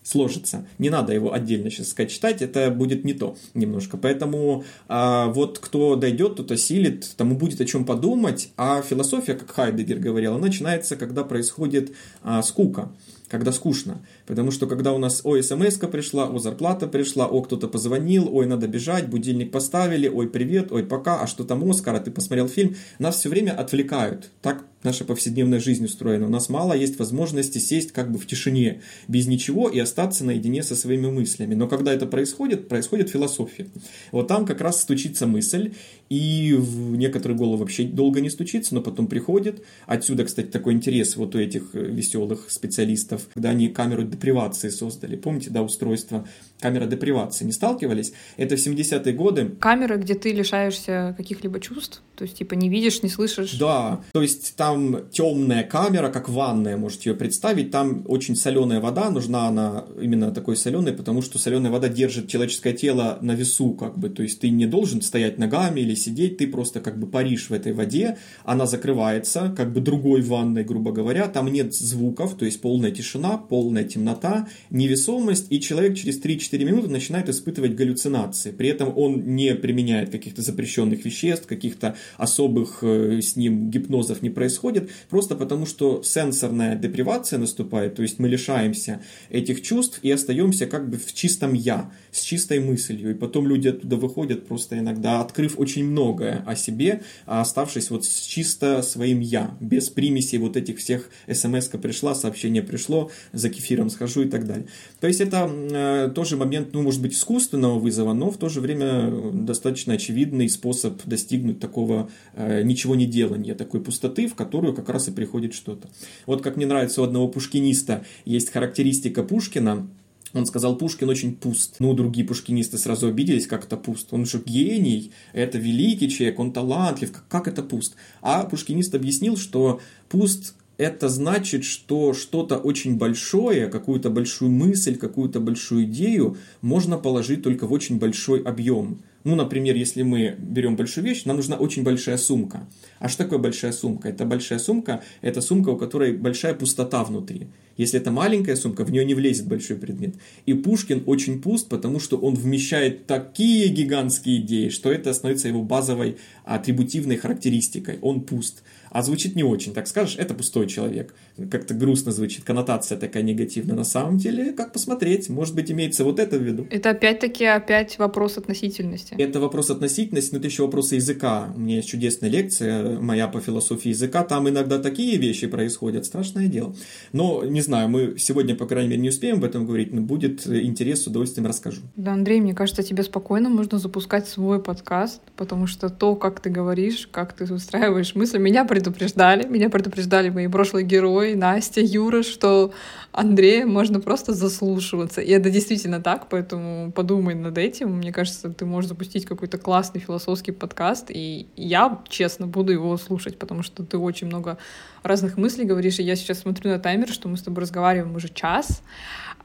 сложится. 0.05 0.67
Не 0.77 0.89
надо 0.89 1.13
его 1.13 1.33
отдельно 1.33 1.69
сейчас 1.69 1.89
сказать 1.89 2.11
читать, 2.11 2.41
это 2.41 2.69
будет 2.69 3.03
не 3.03 3.13
то 3.13 3.35
немножко. 3.55 3.97
Поэтому 3.97 4.63
а, 4.87 5.27
вот 5.27 5.57
кто 5.59 5.95
дойдет, 5.95 6.35
тот 6.35 6.51
осилит, 6.51 7.11
тому 7.17 7.35
будет 7.35 7.59
о 7.59 7.65
чем 7.65 7.85
подумать. 7.85 8.49
А 8.55 8.83
философия, 8.83 9.33
как 9.33 9.51
Хайдегер 9.51 9.97
говорил, 9.97 10.37
начинается, 10.37 10.95
когда 10.95 11.23
происходит 11.23 11.93
а, 12.21 12.43
скука 12.43 12.91
когда 13.27 13.51
скучно. 13.51 14.01
Потому 14.25 14.51
что 14.51 14.67
когда 14.67 14.93
у 14.93 14.97
нас, 14.97 15.21
ой, 15.23 15.43
смс 15.43 15.77
пришла, 15.91 16.27
о, 16.27 16.39
зарплата 16.39 16.87
пришла, 16.87 17.27
о, 17.27 17.41
кто-то 17.41 17.67
позвонил, 17.67 18.29
ой, 18.31 18.45
надо 18.45 18.67
бежать, 18.67 19.07
будильник 19.07 19.51
поставили, 19.51 20.07
ой, 20.07 20.27
привет, 20.27 20.71
ой, 20.71 20.83
пока, 20.83 21.21
а 21.21 21.27
что 21.27 21.43
там 21.43 21.69
Оскар, 21.69 21.95
а 21.95 21.99
ты 21.99 22.11
посмотрел 22.11 22.47
фильм, 22.47 22.75
нас 22.99 23.17
все 23.19 23.29
время 23.29 23.51
отвлекают. 23.51 24.31
Так 24.41 24.65
наша 24.85 25.03
повседневная 25.03 25.59
жизнь 25.59 25.83
устроена. 25.83 26.27
У 26.27 26.29
нас 26.29 26.47
мало 26.47 26.73
есть 26.73 26.97
возможности 26.97 27.57
сесть 27.57 27.91
как 27.91 28.11
бы 28.11 28.17
в 28.17 28.25
тишине, 28.25 28.81
без 29.09 29.27
ничего 29.27 29.67
и 29.67 29.79
остаться 29.79 30.23
наедине 30.23 30.63
со 30.63 30.75
своими 30.75 31.09
мыслями. 31.09 31.55
Но 31.55 31.67
когда 31.67 31.93
это 31.93 32.05
происходит, 32.05 32.69
происходит 32.69 33.09
философия. 33.09 33.67
Вот 34.11 34.27
там 34.27 34.45
как 34.45 34.61
раз 34.61 34.81
стучится 34.81 35.27
мысль, 35.27 35.73
и 36.09 36.53
в 36.53 36.95
некоторые 36.95 37.37
головы 37.37 37.57
вообще 37.57 37.83
долго 37.83 38.21
не 38.21 38.29
стучится, 38.29 38.75
но 38.75 38.81
потом 38.81 39.07
приходит. 39.07 39.63
Отсюда, 39.87 40.23
кстати, 40.23 40.47
такой 40.47 40.73
интерес 40.73 41.15
вот 41.17 41.35
у 41.35 41.39
этих 41.39 41.69
э, 41.73 41.79
веселых 41.79 42.51
специалистов, 42.51 43.14
когда 43.33 43.49
они 43.49 43.69
камеру 43.69 44.03
депривации 44.03 44.69
создали. 44.69 45.15
Помните, 45.15 45.49
да, 45.49 45.61
устройство 45.61 46.27
камера 46.65 46.87
депривации. 46.87 47.45
Не 47.45 47.51
сталкивались? 47.51 48.13
Это 48.37 48.55
в 48.57 48.59
70-е 48.59 49.13
годы. 49.13 49.55
Камеры, 49.59 49.97
где 49.97 50.15
ты 50.15 50.31
лишаешься 50.31 51.13
каких-либо 51.15 51.59
чувств? 51.59 52.01
То 52.15 52.23
есть, 52.23 52.37
типа, 52.37 52.55
не 52.55 52.69
видишь, 52.69 53.03
не 53.03 53.09
слышишь? 53.09 53.53
Да, 53.59 54.01
то 54.13 54.21
есть 54.21 54.55
там 54.55 55.09
темная 55.11 55.63
камера, 55.63 56.09
как 56.09 56.29
ванная, 56.29 56.77
можете 56.77 57.09
ее 57.09 57.15
представить. 57.15 57.71
Там 57.71 58.03
очень 58.07 58.35
соленая 58.35 58.79
вода, 58.79 59.09
нужна 59.09 59.47
она 59.47 59.85
именно 60.01 60.31
такой 60.31 60.55
соленой, 60.55 60.93
потому 60.93 61.21
что 61.21 61.37
соленая 61.37 61.71
вода 61.71 61.89
держит 61.89 62.27
человеческое 62.29 62.73
тело 62.73 63.19
на 63.21 63.33
весу, 63.33 63.73
как 63.73 63.97
бы. 63.99 64.09
То 64.09 64.23
есть 64.23 64.39
ты 64.39 64.49
не 64.49 64.65
должен 64.65 65.01
стоять 65.01 65.37
ногами 65.37 65.81
или 65.81 65.93
сидеть, 65.93 66.37
ты 66.37 66.47
просто 66.47 66.79
как 66.79 66.97
бы 66.97 67.05
паришь 67.05 67.49
в 67.49 67.53
этой 67.53 67.73
воде, 67.73 68.17
она 68.43 68.65
закрывается, 68.65 69.53
как 69.55 69.73
бы 69.73 69.81
другой 69.81 70.21
ванной, 70.21 70.63
грубо 70.63 70.91
говоря, 70.91 71.27
там 71.27 71.51
нет 71.51 71.75
звуков, 71.75 72.35
то 72.35 72.45
есть 72.45 72.61
полная 72.61 72.91
тишина, 72.91 73.37
полная 73.37 73.83
темнота, 73.83 74.47
невесомость, 74.69 75.47
и 75.49 75.59
человек 75.59 75.97
через 75.97 76.21
3-4 76.23 76.54
минуты 76.63 76.89
начинает 76.89 77.29
испытывать 77.29 77.75
галлюцинации. 77.75 78.51
При 78.51 78.69
этом 78.69 78.97
он 78.97 79.35
не 79.35 79.55
применяет 79.55 80.09
каких-то 80.09 80.41
запрещенных 80.41 81.03
веществ, 81.05 81.47
каких-то 81.47 81.95
особых 82.17 82.79
э, 82.81 83.21
с 83.21 83.35
ним 83.35 83.69
гипнозов 83.69 84.21
не 84.21 84.29
происходит, 84.29 84.89
просто 85.09 85.35
потому 85.35 85.65
что 85.65 86.01
сенсорная 86.03 86.75
депривация 86.75 87.39
наступает, 87.39 87.95
то 87.95 88.01
есть 88.01 88.19
мы 88.19 88.27
лишаемся 88.27 89.01
этих 89.29 89.61
чувств 89.61 89.99
и 90.01 90.11
остаемся 90.11 90.67
как 90.67 90.89
бы 90.89 90.97
в 90.97 91.13
чистом 91.13 91.53
«я», 91.53 91.91
с 92.11 92.21
чистой 92.21 92.59
мыслью. 92.59 93.11
И 93.11 93.13
потом 93.13 93.47
люди 93.47 93.67
оттуда 93.67 93.97
выходят 93.97 94.47
просто 94.47 94.77
иногда, 94.79 95.21
открыв 95.21 95.59
очень 95.59 95.85
многое 95.85 96.43
о 96.45 96.55
себе, 96.55 97.01
а 97.25 97.41
оставшись 97.41 97.89
вот 97.89 98.05
с 98.05 98.25
чисто 98.25 98.81
своим 98.81 99.19
«я», 99.19 99.57
без 99.59 99.89
примесей 99.89 100.37
вот 100.37 100.57
этих 100.57 100.77
всех 100.77 101.09
смс 101.31 101.67
пришла, 101.67 102.15
сообщение 102.15 102.63
пришло, 102.63 103.11
за 103.33 103.49
кефиром 103.49 103.89
схожу 103.89 104.23
и 104.23 104.29
так 104.29 104.45
далее. 104.45 104.67
То 104.99 105.07
есть 105.07 105.21
это 105.21 105.49
э, 105.51 106.11
тоже 106.13 106.34
момент, 106.35 106.69
ну, 106.73 106.81
может 106.81 107.01
быть, 107.01 107.13
искусственного 107.13 107.79
вызова, 107.79 108.13
но 108.13 108.31
в 108.31 108.37
то 108.37 108.49
же 108.49 108.61
время 108.61 109.11
достаточно 109.33 109.93
очевидный 109.93 110.49
способ 110.49 111.01
достигнуть 111.05 111.59
такого 111.59 112.09
э, 112.33 112.63
ничего 112.63 112.95
не 112.95 113.05
делания, 113.05 113.55
такой 113.55 113.81
пустоты, 113.81 114.27
в 114.27 114.35
которую 114.35 114.73
как 114.73 114.89
раз 114.89 115.07
и 115.07 115.11
приходит 115.11 115.53
что-то. 115.53 115.89
Вот 116.25 116.41
как 116.41 116.57
мне 116.57 116.65
нравится 116.65 117.01
у 117.01 117.05
одного 117.05 117.27
пушкиниста 117.27 118.05
есть 118.25 118.51
характеристика 118.51 119.23
Пушкина, 119.23 119.87
он 120.35 120.45
сказал, 120.45 120.77
Пушкин 120.77 121.09
очень 121.09 121.33
пуст. 121.33 121.77
Ну, 121.79 121.93
другие 121.93 122.27
пушкинисты 122.27 122.77
сразу 122.77 123.07
обиделись, 123.07 123.47
как 123.47 123.63
это 123.63 123.77
пуст. 123.77 124.09
Он 124.11 124.25
же 124.25 124.43
гений, 124.45 125.11
это 125.31 125.57
великий 125.57 126.09
человек, 126.09 126.39
он 126.39 126.51
талантлив, 126.51 127.11
как, 127.13 127.27
как 127.29 127.47
это 127.47 127.63
пуст? 127.63 127.95
А 128.21 128.43
пушкинист 128.43 128.93
объяснил, 128.93 129.37
что 129.37 129.79
пуст 130.09 130.54
это 130.77 131.09
значит, 131.09 131.63
что 131.63 132.13
что-то 132.13 132.57
очень 132.57 132.97
большое, 132.97 133.67
какую-то 133.67 134.09
большую 134.09 134.51
мысль, 134.51 134.95
какую-то 134.97 135.39
большую 135.39 135.85
идею 135.85 136.37
можно 136.61 136.97
положить 136.97 137.43
только 137.43 137.67
в 137.67 137.73
очень 137.73 137.97
большой 137.97 138.41
объем. 138.41 139.01
Ну, 139.23 139.33
например, 139.33 139.75
если 139.75 140.03
мы 140.03 140.35
берем 140.37 140.75
большую 140.75 141.03
вещь, 141.03 141.25
нам 141.25 141.37
нужна 141.37 141.55
очень 141.55 141.81
большая 141.81 142.17
сумка. 142.17 142.67
А 142.99 143.09
что 143.09 143.23
такое 143.23 143.39
большая 143.39 143.71
сумка? 143.71 144.09
Это 144.09 144.23
большая 144.23 144.59
сумка, 144.59 145.01
это 145.21 145.41
сумка, 145.41 145.69
у 145.69 145.77
которой 145.77 146.15
большая 146.15 146.53
пустота 146.53 147.03
внутри. 147.03 147.47
Если 147.75 147.99
это 147.99 148.11
маленькая 148.11 148.55
сумка, 148.55 148.85
в 148.85 148.91
нее 148.91 149.03
не 149.03 149.15
влезет 149.15 149.47
большой 149.47 149.77
предмет. 149.77 150.15
И 150.45 150.53
Пушкин 150.53 151.03
очень 151.07 151.41
пуст, 151.41 151.67
потому 151.69 151.99
что 151.99 152.17
он 152.17 152.35
вмещает 152.35 153.07
такие 153.07 153.67
гигантские 153.69 154.37
идеи, 154.37 154.69
что 154.69 154.91
это 154.91 155.11
становится 155.11 155.47
его 155.47 155.63
базовой 155.63 156.17
атрибутивной 156.45 157.17
характеристикой. 157.17 157.97
Он 158.01 158.21
пуст 158.21 158.61
а 158.95 159.01
звучит 159.01 159.35
не 159.35 159.43
очень. 159.43 159.73
Так 159.73 159.87
скажешь, 159.87 160.15
это 160.17 160.33
пустой 160.33 160.67
человек. 160.67 161.13
Как-то 161.51 161.73
грустно 161.73 162.13
звучит, 162.13 162.45
коннотация 162.45 162.97
такая 162.97 163.23
негативная. 163.23 163.75
На 163.75 163.83
самом 163.83 164.17
деле, 164.17 164.53
как 164.53 164.71
посмотреть, 164.71 165.27
может 165.27 165.53
быть, 165.53 165.69
имеется 165.69 166.05
вот 166.05 166.17
это 166.17 166.37
в 166.37 166.41
виду. 166.41 166.65
Это 166.71 166.91
опять-таки 166.91 167.43
опять 167.43 167.99
вопрос 167.99 168.37
относительности. 168.37 169.13
Это 169.17 169.41
вопрос 169.41 169.69
относительности, 169.69 170.31
но 170.31 170.37
это 170.37 170.47
еще 170.47 170.63
вопросы 170.63 170.95
языка. 170.95 171.51
У 171.57 171.59
меня 171.59 171.75
есть 171.75 171.89
чудесная 171.89 172.29
лекция 172.29 172.97
моя 173.01 173.27
по 173.27 173.41
философии 173.41 173.89
языка. 173.89 174.23
Там 174.23 174.47
иногда 174.47 174.79
такие 174.79 175.17
вещи 175.17 175.47
происходят, 175.47 176.05
страшное 176.05 176.47
дело. 176.47 176.73
Но, 177.11 177.43
не 177.43 177.59
знаю, 177.59 177.89
мы 177.89 178.15
сегодня, 178.17 178.55
по 178.55 178.65
крайней 178.65 178.91
мере, 178.91 179.01
не 179.01 179.09
успеем 179.09 179.39
об 179.39 179.43
этом 179.43 179.65
говорить, 179.65 179.91
но 179.91 179.99
будет 179.99 180.47
интерес, 180.47 181.03
с 181.03 181.07
удовольствием 181.07 181.47
расскажу. 181.47 181.81
Да, 181.97 182.13
Андрей, 182.13 182.39
мне 182.39 182.53
кажется, 182.53 182.81
тебе 182.81 183.03
спокойно 183.03 183.49
можно 183.49 183.77
запускать 183.77 184.25
свой 184.25 184.63
подкаст, 184.63 185.21
потому 185.35 185.67
что 185.67 185.89
то, 185.89 186.15
как 186.15 186.39
ты 186.39 186.49
говоришь, 186.49 187.09
как 187.11 187.33
ты 187.33 187.53
устраиваешь 187.53 188.15
мысли, 188.15 188.37
меня 188.37 188.63
пред 188.63 188.84
предупреждали, 188.85 189.47
меня 189.47 189.69
предупреждали 189.69 190.29
мои 190.29 190.47
прошлые 190.47 190.85
герои, 190.85 191.33
Настя, 191.33 191.81
Юра, 191.81 192.21
что 192.23 192.71
Андрея 193.11 193.65
можно 193.65 193.99
просто 193.99 194.33
заслушиваться. 194.33 195.21
И 195.21 195.31
это 195.31 195.49
действительно 195.49 196.01
так, 196.01 196.27
поэтому 196.29 196.91
подумай 196.91 197.33
над 197.33 197.57
этим. 197.57 197.97
Мне 197.97 198.11
кажется, 198.11 198.49
ты 198.49 198.65
можешь 198.65 198.89
запустить 198.89 199.25
какой-то 199.25 199.57
классный 199.57 200.01
философский 200.01 200.51
подкаст, 200.51 201.05
и 201.09 201.47
я, 201.55 201.99
честно, 202.07 202.47
буду 202.47 202.71
его 202.71 202.95
слушать, 202.97 203.39
потому 203.39 203.63
что 203.63 203.83
ты 203.83 203.97
очень 203.97 204.27
много 204.27 204.57
разных 205.03 205.37
мыслей 205.37 205.65
говоришь, 205.65 205.99
и 205.99 206.03
я 206.03 206.15
сейчас 206.15 206.39
смотрю 206.39 206.71
на 206.71 206.79
таймер, 206.79 207.09
что 207.09 207.27
мы 207.27 207.37
с 207.37 207.41
тобой 207.41 207.61
разговариваем 207.61 208.15
уже 208.15 208.29
час, 208.29 208.83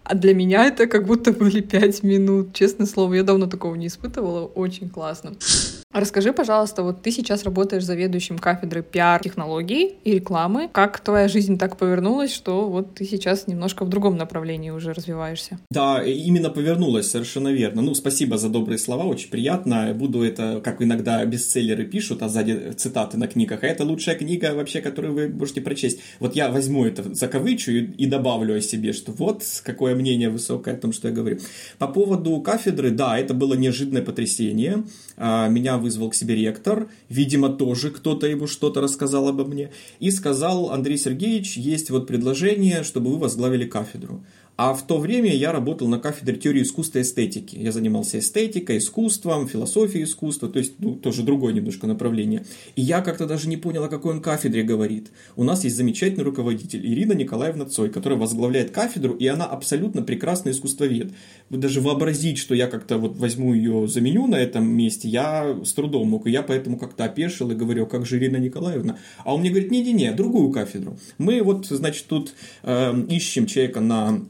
а 0.04 0.14
для 0.14 0.34
меня 0.34 0.64
это 0.64 0.86
как 0.86 1.06
будто 1.06 1.32
были 1.32 1.60
пять 1.60 2.02
минут. 2.02 2.52
Честное 2.52 2.86
слово, 2.86 3.14
я 3.14 3.22
давно 3.22 3.46
такого 3.46 3.74
не 3.74 3.86
испытывала. 3.86 4.46
Очень 4.46 4.88
классно. 4.88 5.34
Расскажи, 5.92 6.32
пожалуйста, 6.32 6.84
вот 6.84 7.02
ты 7.02 7.10
сейчас 7.10 7.42
работаешь 7.42 7.82
заведующим 7.82 8.38
кафедрой 8.38 8.84
пиар-технологий 8.84 9.96
и 10.04 10.12
рекламы. 10.12 10.68
Как 10.72 11.00
твоя 11.00 11.26
жизнь 11.26 11.58
так 11.58 11.76
повернулась, 11.76 12.32
что 12.32 12.68
вот 12.68 12.94
ты 12.94 13.04
сейчас 13.04 13.48
немножко 13.48 13.84
в 13.84 13.88
другом 13.88 14.16
направлении 14.16 14.70
уже 14.70 14.92
развиваешься? 14.92 15.58
Да, 15.68 16.00
именно 16.00 16.48
повернулась, 16.50 17.10
совершенно 17.10 17.48
верно. 17.48 17.82
Ну, 17.82 17.94
спасибо 17.94 18.38
за 18.38 18.48
добрые 18.48 18.78
слова, 18.78 19.02
очень 19.02 19.30
приятно. 19.30 19.92
Буду 19.92 20.22
это, 20.22 20.60
как 20.62 20.80
иногда 20.80 21.24
бестселлеры 21.24 21.84
пишут, 21.84 22.22
а 22.22 22.28
сзади 22.28 22.70
цитаты 22.76 23.18
на 23.18 23.26
книгах. 23.26 23.64
А 23.64 23.66
это 23.66 23.84
лучшая 23.84 24.14
книга 24.14 24.54
вообще, 24.54 24.82
которую 24.82 25.14
вы 25.14 25.28
можете 25.28 25.60
прочесть. 25.60 25.98
Вот 26.20 26.36
я 26.36 26.50
возьму 26.50 26.86
это 26.86 27.12
за 27.12 27.26
кавычу 27.26 27.72
и, 27.72 27.80
и 27.80 28.06
добавлю 28.06 28.54
о 28.56 28.60
себе, 28.60 28.92
что 28.92 29.10
вот 29.10 29.42
какое 29.64 29.96
мнение 29.96 30.30
высокое 30.30 30.74
о 30.74 30.78
том, 30.78 30.92
что 30.92 31.08
я 31.08 31.14
говорю. 31.14 31.40
По 31.78 31.88
поводу 31.88 32.40
кафедры, 32.42 32.92
да, 32.92 33.18
это 33.18 33.34
было 33.34 33.54
неожиданное 33.54 34.02
потрясение. 34.02 34.84
А, 35.16 35.48
меня 35.48 35.79
вызвал 35.80 36.10
к 36.10 36.14
себе 36.14 36.36
ректор, 36.36 36.88
видимо, 37.08 37.48
тоже 37.48 37.90
кто-то 37.90 38.26
ему 38.26 38.46
что-то 38.46 38.80
рассказал 38.80 39.28
обо 39.28 39.44
мне, 39.44 39.72
и 39.98 40.10
сказал, 40.10 40.70
Андрей 40.70 40.98
Сергеевич, 40.98 41.56
есть 41.56 41.90
вот 41.90 42.06
предложение, 42.06 42.84
чтобы 42.84 43.10
вы 43.10 43.18
возглавили 43.18 43.66
кафедру. 43.66 44.22
А 44.62 44.74
в 44.74 44.86
то 44.86 44.98
время 44.98 45.34
я 45.34 45.52
работал 45.52 45.88
на 45.88 45.98
кафедре 45.98 46.36
теории 46.36 46.60
искусства 46.60 46.98
и 46.98 47.00
эстетики. 47.00 47.56
Я 47.56 47.72
занимался 47.72 48.18
эстетикой, 48.18 48.76
искусством, 48.76 49.48
философией 49.48 50.04
искусства, 50.04 50.50
то 50.50 50.58
есть 50.58 50.74
ну, 50.80 50.96
тоже 50.96 51.22
другое 51.22 51.54
немножко 51.54 51.86
направление. 51.86 52.44
И 52.76 52.82
я 52.82 53.00
как-то 53.00 53.24
даже 53.24 53.48
не 53.48 53.56
понял, 53.56 53.84
о 53.84 53.88
какой 53.88 54.12
он 54.12 54.20
кафедре 54.20 54.62
говорит. 54.62 55.12
У 55.34 55.44
нас 55.44 55.64
есть 55.64 55.76
замечательный 55.76 56.24
руководитель 56.24 56.86
Ирина 56.86 57.14
Николаевна 57.14 57.64
Цой, 57.64 57.88
которая 57.88 58.18
возглавляет 58.18 58.70
кафедру, 58.70 59.14
и 59.14 59.26
она 59.28 59.46
абсолютно 59.46 60.02
прекрасный 60.02 60.52
искусствовед. 60.52 61.14
Даже 61.48 61.80
вообразить, 61.80 62.36
что 62.36 62.54
я 62.54 62.66
как-то 62.66 62.98
вот 62.98 63.16
возьму 63.16 63.54
ее, 63.54 63.88
заменю 63.88 64.26
на 64.26 64.36
этом 64.36 64.68
месте, 64.68 65.08
я 65.08 65.58
с 65.64 65.72
трудом 65.72 66.08
мог. 66.08 66.26
И 66.26 66.30
я 66.30 66.42
поэтому 66.42 66.76
как-то 66.76 67.04
опешил 67.04 67.50
и 67.50 67.54
говорю, 67.54 67.86
как 67.86 68.04
же 68.04 68.18
Ирина 68.18 68.36
Николаевна? 68.36 68.98
А 69.24 69.34
он 69.34 69.40
мне 69.40 69.48
говорит, 69.48 69.70
не-не-не, 69.70 70.12
другую 70.12 70.50
кафедру. 70.50 70.98
Мы 71.16 71.40
вот, 71.40 71.64
значит, 71.64 72.04
тут 72.08 72.34
э, 72.62 73.06
ищем 73.08 73.46
человека 73.46 73.80
на 73.80 74.20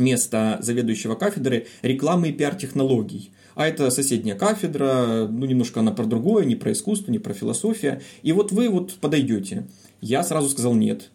место 0.00 0.58
заведующего 0.60 1.14
кафедры 1.14 1.66
рекламы 1.82 2.30
и 2.30 2.32
пиар-технологий. 2.32 3.30
А 3.54 3.66
это 3.66 3.90
соседняя 3.90 4.36
кафедра, 4.36 5.28
ну 5.30 5.46
немножко 5.46 5.80
она 5.80 5.92
про 5.92 6.04
другое, 6.04 6.44
не 6.44 6.56
про 6.56 6.72
искусство, 6.72 7.12
не 7.12 7.18
про 7.18 7.34
философию. 7.34 8.00
И 8.22 8.32
вот 8.32 8.52
вы 8.52 8.68
вот 8.68 8.94
подойдете. 8.94 9.66
Я 10.00 10.22
сразу 10.22 10.48
сказал 10.48 10.74
нет 10.74 11.10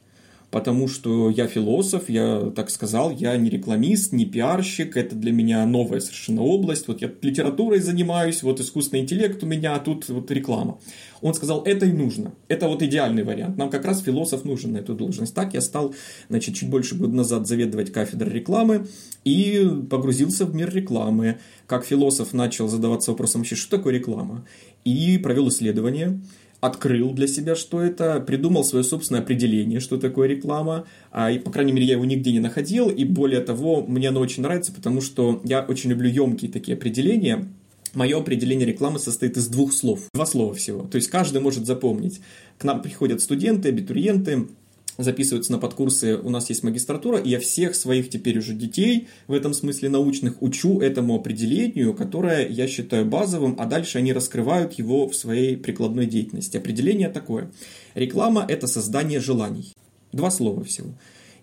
потому 0.56 0.88
что 0.88 1.30
я 1.30 1.48
философ, 1.48 2.08
я 2.08 2.50
так 2.56 2.70
сказал, 2.70 3.12
я 3.12 3.36
не 3.36 3.50
рекламист, 3.50 4.14
не 4.14 4.26
пиарщик, 4.26 4.96
это 4.96 5.14
для 5.14 5.34
меня 5.34 5.66
новая 5.66 6.00
совершенно 6.00 6.44
область, 6.44 6.88
вот 6.88 7.02
я 7.02 7.12
литературой 7.22 7.82
занимаюсь, 7.82 8.42
вот 8.42 8.62
искусственный 8.62 9.02
интеллект 9.04 9.44
у 9.44 9.46
меня, 9.46 9.76
а 9.76 9.80
тут 9.80 10.08
вот 10.08 10.32
реклама. 10.32 10.80
Он 11.20 11.34
сказал, 11.34 11.62
это 11.64 11.86
и 11.86 11.92
нужно, 11.92 12.36
это 12.48 12.70
вот 12.70 12.82
идеальный 12.82 13.24
вариант, 13.24 13.58
нам 13.58 13.70
как 13.70 13.84
раз 13.84 14.02
философ 14.02 14.46
нужен 14.46 14.72
на 14.72 14.78
эту 14.78 14.96
должность. 14.96 15.36
Так 15.36 15.54
я 15.54 15.60
стал, 15.60 15.94
значит, 16.30 16.56
чуть 16.56 16.70
больше 16.70 16.96
года 16.96 17.14
назад 17.14 17.48
заведовать 17.48 17.92
кафедрой 17.92 18.32
рекламы 18.32 18.88
и 19.26 19.70
погрузился 19.90 20.46
в 20.46 20.56
мир 20.56 20.74
рекламы. 20.74 21.40
Как 21.68 21.84
философ 21.84 22.32
начал 22.32 22.70
задаваться 22.70 23.12
вопросом 23.12 23.42
вообще, 23.42 23.56
что 23.56 23.76
такое 23.76 23.96
реклама, 23.96 24.46
и 24.86 25.18
провел 25.18 25.50
исследование, 25.50 26.22
открыл 26.66 27.12
для 27.12 27.28
себя, 27.28 27.56
что 27.56 27.82
это, 27.82 28.20
придумал 28.20 28.64
свое 28.64 28.84
собственное 28.84 29.22
определение, 29.22 29.80
что 29.80 29.98
такое 29.98 30.28
реклама, 30.28 30.86
а, 31.12 31.32
и, 31.32 31.40
по 31.40 31.52
крайней 31.52 31.74
мере, 31.74 31.86
я 31.86 31.94
его 31.94 32.06
нигде 32.06 32.32
не 32.32 32.40
находил, 32.40 32.90
и 32.90 33.04
более 33.04 33.42
того, 33.42 33.84
мне 33.86 34.10
оно 34.10 34.20
очень 34.20 34.44
нравится, 34.44 34.72
потому 34.74 35.02
что 35.02 35.42
я 35.44 35.62
очень 35.62 35.90
люблю 35.90 36.10
емкие 36.10 36.52
такие 36.52 36.76
определения, 36.76 37.48
Мое 37.94 38.18
определение 38.18 38.68
рекламы 38.68 39.00
состоит 39.00 39.38
из 39.38 39.48
двух 39.48 39.72
слов. 39.72 40.02
Два 40.14 40.26
слова 40.26 40.54
всего. 40.54 40.84
То 40.84 40.98
есть 40.98 41.10
каждый 41.10 41.42
может 41.42 41.66
запомнить. 41.66 42.20
К 42.58 42.66
нам 42.66 42.82
приходят 42.82 43.22
студенты, 43.22 43.70
абитуриенты, 43.70 44.50
записываются 44.98 45.52
на 45.52 45.58
подкурсы, 45.58 46.18
у 46.18 46.30
нас 46.30 46.50
есть 46.50 46.64
магистратура, 46.64 47.18
и 47.18 47.30
я 47.30 47.40
всех 47.40 47.76
своих 47.76 48.10
теперь 48.10 48.38
уже 48.40 48.54
детей, 48.54 49.08
в 49.28 49.34
этом 49.34 49.54
смысле 49.54 49.90
научных, 49.90 50.42
учу 50.42 50.80
этому 50.80 51.16
определению, 51.16 51.94
которое 51.94 52.48
я 52.48 52.68
считаю 52.68 53.06
базовым, 53.06 53.56
а 53.60 53.66
дальше 53.66 53.98
они 53.98 54.14
раскрывают 54.14 54.74
его 54.74 55.08
в 55.08 55.16
своей 55.16 55.58
прикладной 55.58 56.06
деятельности. 56.06 56.58
Определение 56.58 57.10
такое. 57.10 57.52
Реклама– 57.94 58.46
это 58.48 58.68
создание 58.68 59.20
желаний. 59.20 59.74
Два 60.12 60.32
слова 60.32 60.64
всего. 60.64 60.90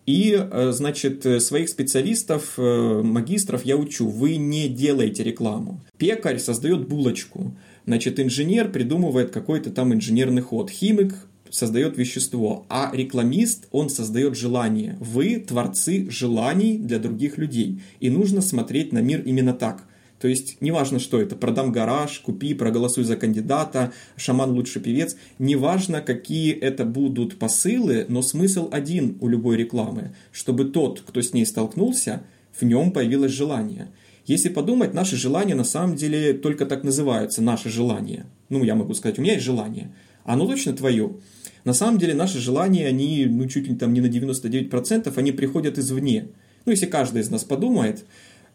И, 0.07 0.37
э, 0.37 0.73
значит, 0.73 1.25
своих 1.43 1.69
специалистов, 1.69 2.55
э, 2.57 3.03
магистров 3.05 3.65
я 3.65 3.77
учу, 3.77 4.09
вы 4.09 4.37
не 4.37 4.69
делаете 4.69 5.23
рекламу. 5.23 5.81
Пекарь 5.97 6.39
создает 6.39 6.89
булочку, 6.89 7.57
значит, 7.87 8.19
инженер 8.19 8.73
придумывает 8.73 9.31
какой-то 9.31 9.71
там 9.71 9.95
инженерный 9.95 10.43
ход, 10.43 10.71
химик 10.71 11.15
создает 11.53 11.99
вещество, 11.99 12.67
а 12.69 12.91
рекламист, 12.93 13.69
он 13.71 13.91
создает 13.91 14.37
желание. 14.37 14.97
Вы 14.99 15.37
творцы 15.39 16.09
желаний 16.11 16.79
для 16.79 16.99
других 16.99 17.39
людей. 17.39 17.83
И 18.01 18.11
нужно 18.11 18.41
смотреть 18.41 18.93
на 18.93 18.99
мир 19.01 19.21
именно 19.21 19.53
так. 19.53 19.85
То 20.19 20.29
есть, 20.29 20.59
неважно, 20.61 20.99
что 20.99 21.21
это, 21.21 21.37
продам 21.37 21.73
гараж, 21.73 22.21
купи, 22.21 22.55
проголосуй 22.55 23.05
за 23.05 23.17
кандидата, 23.17 23.93
шаман 24.17 24.53
лучший 24.53 24.81
певец, 24.81 25.17
неважно, 25.39 26.01
какие 26.01 26.53
это 26.53 26.85
будут 26.85 27.39
посылы, 27.39 28.07
но 28.09 28.23
смысл 28.23 28.69
один 28.71 29.19
у 29.21 29.29
любой 29.29 29.57
рекламы, 29.57 30.15
чтобы 30.31 30.67
тот, 30.67 31.01
кто 31.01 31.21
с 31.21 31.33
ней 31.33 31.45
столкнулся, 31.45 32.23
в 32.59 32.63
нем 32.63 32.93
появилось 32.93 33.33
желание. 33.33 33.89
Если 34.25 34.49
подумать, 34.49 34.95
наши 34.95 35.17
желания 35.17 35.57
на 35.57 35.65
самом 35.65 35.97
деле 35.97 36.33
только 36.35 36.67
так 36.67 36.85
называются, 36.85 37.43
наши 37.43 37.69
желания. 37.69 38.27
Ну, 38.49 38.63
я 38.63 38.77
могу 38.77 38.95
сказать, 38.95 39.19
у 39.19 39.23
меня 39.23 39.33
есть 39.33 39.45
желание. 39.45 39.93
Оно 40.25 40.47
точно 40.47 40.73
твое. 40.73 41.17
На 41.65 41.75
самом 41.75 41.99
деле 41.99 42.15
наши 42.15 42.39
желания, 42.39 42.87
они 42.87 43.27
ну, 43.27 43.47
чуть 43.49 43.69
ли 43.69 43.75
там 43.75 43.93
не 43.93 44.01
на 44.01 44.07
99%, 44.07 45.13
они 45.17 45.33
приходят 45.33 45.79
извне. 45.79 46.29
Ну, 46.65 46.73
если 46.73 46.87
каждый 46.87 47.23
из 47.23 47.31
нас 47.31 47.45
подумает, 47.45 48.05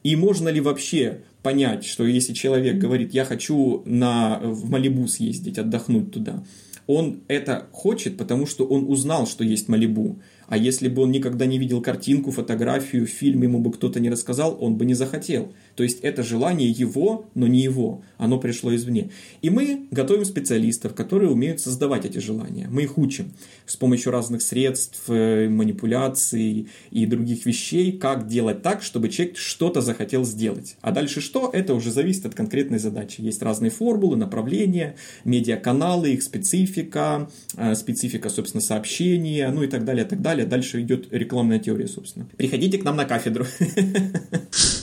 и 0.04 0.16
можно 0.16 0.50
ли 0.50 0.62
вообще 0.62 1.20
понять, 1.42 1.86
что 1.86 2.06
если 2.06 2.34
человек 2.34 2.78
говорит, 2.78 3.14
я 3.14 3.26
хочу 3.26 3.82
на, 3.86 4.40
в 4.42 4.70
Малибу 4.70 5.08
съездить, 5.08 5.58
отдохнуть 5.58 6.12
туда, 6.12 6.44
он 6.86 7.20
это 7.28 7.68
хочет, 7.72 8.18
потому 8.18 8.46
что 8.46 8.66
он 8.66 8.90
узнал, 8.90 9.28
что 9.28 9.44
есть 9.44 9.68
Малибу. 9.68 10.20
А 10.48 10.58
если 10.58 10.88
бы 10.88 11.02
он 11.02 11.12
никогда 11.12 11.46
не 11.46 11.60
видел 11.60 11.82
картинку, 11.82 12.32
фотографию, 12.32 13.06
фильм, 13.06 13.44
ему 13.44 13.60
бы 13.60 13.72
кто-то 13.74 14.00
не 14.00 14.10
рассказал, 14.10 14.58
он 14.60 14.76
бы 14.78 14.86
не 14.86 14.94
захотел. 14.94 15.52
То 15.78 15.84
есть 15.84 16.00
это 16.02 16.24
желание 16.24 16.70
его, 16.72 17.28
но 17.36 17.46
не 17.46 17.62
его. 17.62 18.02
Оно 18.18 18.40
пришло 18.40 18.76
извне. 18.76 19.12
И 19.44 19.52
мы 19.52 19.86
готовим 19.92 20.26
специалистов, 20.26 20.96
которые 20.96 21.30
умеют 21.30 21.62
создавать 21.62 22.04
эти 22.04 22.18
желания. 22.18 22.68
Мы 22.72 22.84
их 22.84 22.98
учим 22.98 23.32
с 23.68 23.76
помощью 23.76 24.12
разных 24.12 24.42
средств, 24.42 25.04
э, 25.08 25.48
манипуляций 25.48 26.68
и 26.90 27.06
других 27.06 27.46
вещей, 27.46 27.92
как 27.92 28.28
делать 28.28 28.64
так, 28.64 28.82
чтобы 28.82 29.10
человек 29.10 29.38
что-то 29.38 29.82
захотел 29.82 30.26
сделать. 30.26 30.78
А 30.82 30.92
дальше 30.92 31.22
что? 31.22 31.52
Это 31.54 31.76
уже 31.76 31.92
зависит 31.92 32.26
от 32.26 32.34
конкретной 32.34 32.80
задачи. 32.80 33.22
Есть 33.22 33.44
разные 33.44 33.70
формулы, 33.70 34.18
направления, 34.18 34.96
медиаканалы, 35.26 36.10
их 36.10 36.24
специфика, 36.24 37.30
э, 37.56 37.76
специфика, 37.76 38.30
собственно, 38.30 38.62
сообщения, 38.62 39.48
ну 39.52 39.62
и 39.62 39.68
так 39.68 39.86
далее, 39.86 40.06
так 40.06 40.24
далее. 40.24 40.48
Дальше 40.48 40.82
идет 40.82 41.14
рекламная 41.14 41.60
теория, 41.60 41.88
собственно. 41.88 42.28
Приходите 42.36 42.80
к 42.80 42.84
нам 42.84 42.96
на 42.96 43.06
кафедру. 43.06 43.46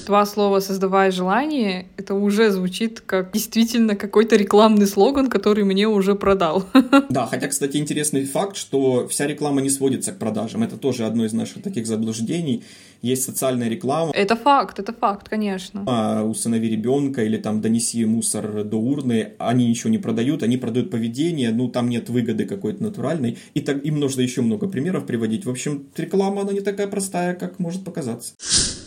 Два 0.07 0.27
слова 0.27 0.61
«создавая 0.85 1.11
желание»— 1.11 1.87
это 1.97 2.15
уже 2.15 2.51
звучит 2.51 3.01
как 3.01 3.33
действительно 3.33 3.97
какой-то 3.97 4.37
рекламный 4.37 4.87
слоган, 4.87 5.31
который 5.31 5.65
мне 5.65 5.89
уже 5.89 6.15
продал. 6.15 6.65
Да, 7.11 7.27
хотя, 7.27 7.49
кстати, 7.49 7.77
интересный 7.77 8.25
факт, 8.25 8.57
что 8.57 9.07
вся 9.09 9.27
реклама 9.27 9.61
не 9.61 9.71
сводится 9.71 10.13
к 10.13 10.19
продажам. 10.19 10.63
Это 10.63 10.77
тоже 10.77 11.07
одно 11.07 11.25
из 11.25 11.33
наших 11.33 11.63
таких 11.63 11.87
заблуждений. 11.87 12.65
Есть 13.03 13.25
социальная 13.25 13.69
реклама. 13.69 14.13
Это 14.15 14.37
факт, 14.37 14.79
это 14.79 14.93
факт, 14.93 15.29
конечно. 15.29 15.85
А 15.87 16.23
усынови 16.23 16.69
ребенка 16.69 17.23
или 17.23 17.37
там 17.37 17.61
донеси 17.61 18.05
мусор 18.05 18.65
до 18.65 18.77
урны, 18.77 19.33
они 19.39 19.69
ничего 19.69 19.91
не 19.91 19.99
продают, 19.99 20.43
они 20.43 20.57
продают 20.57 20.91
поведение, 20.91 21.51
ну 21.53 21.69
там 21.69 21.89
нет 21.89 22.09
выгоды 22.09 22.47
какой-то 22.47 22.83
натуральной. 22.83 23.39
И 23.55 23.61
так 23.61 23.85
им 23.85 24.01
нужно 24.01 24.23
еще 24.23 24.43
много 24.43 24.69
примеров 24.69 25.07
приводить. 25.07 25.45
В 25.45 25.51
общем, 25.51 25.87
реклама, 25.97 26.43
она 26.43 26.53
не 26.53 26.61
такая 26.61 26.89
простая, 26.89 27.35
как 27.35 27.59
может 27.59 27.85
показаться. 27.85 28.35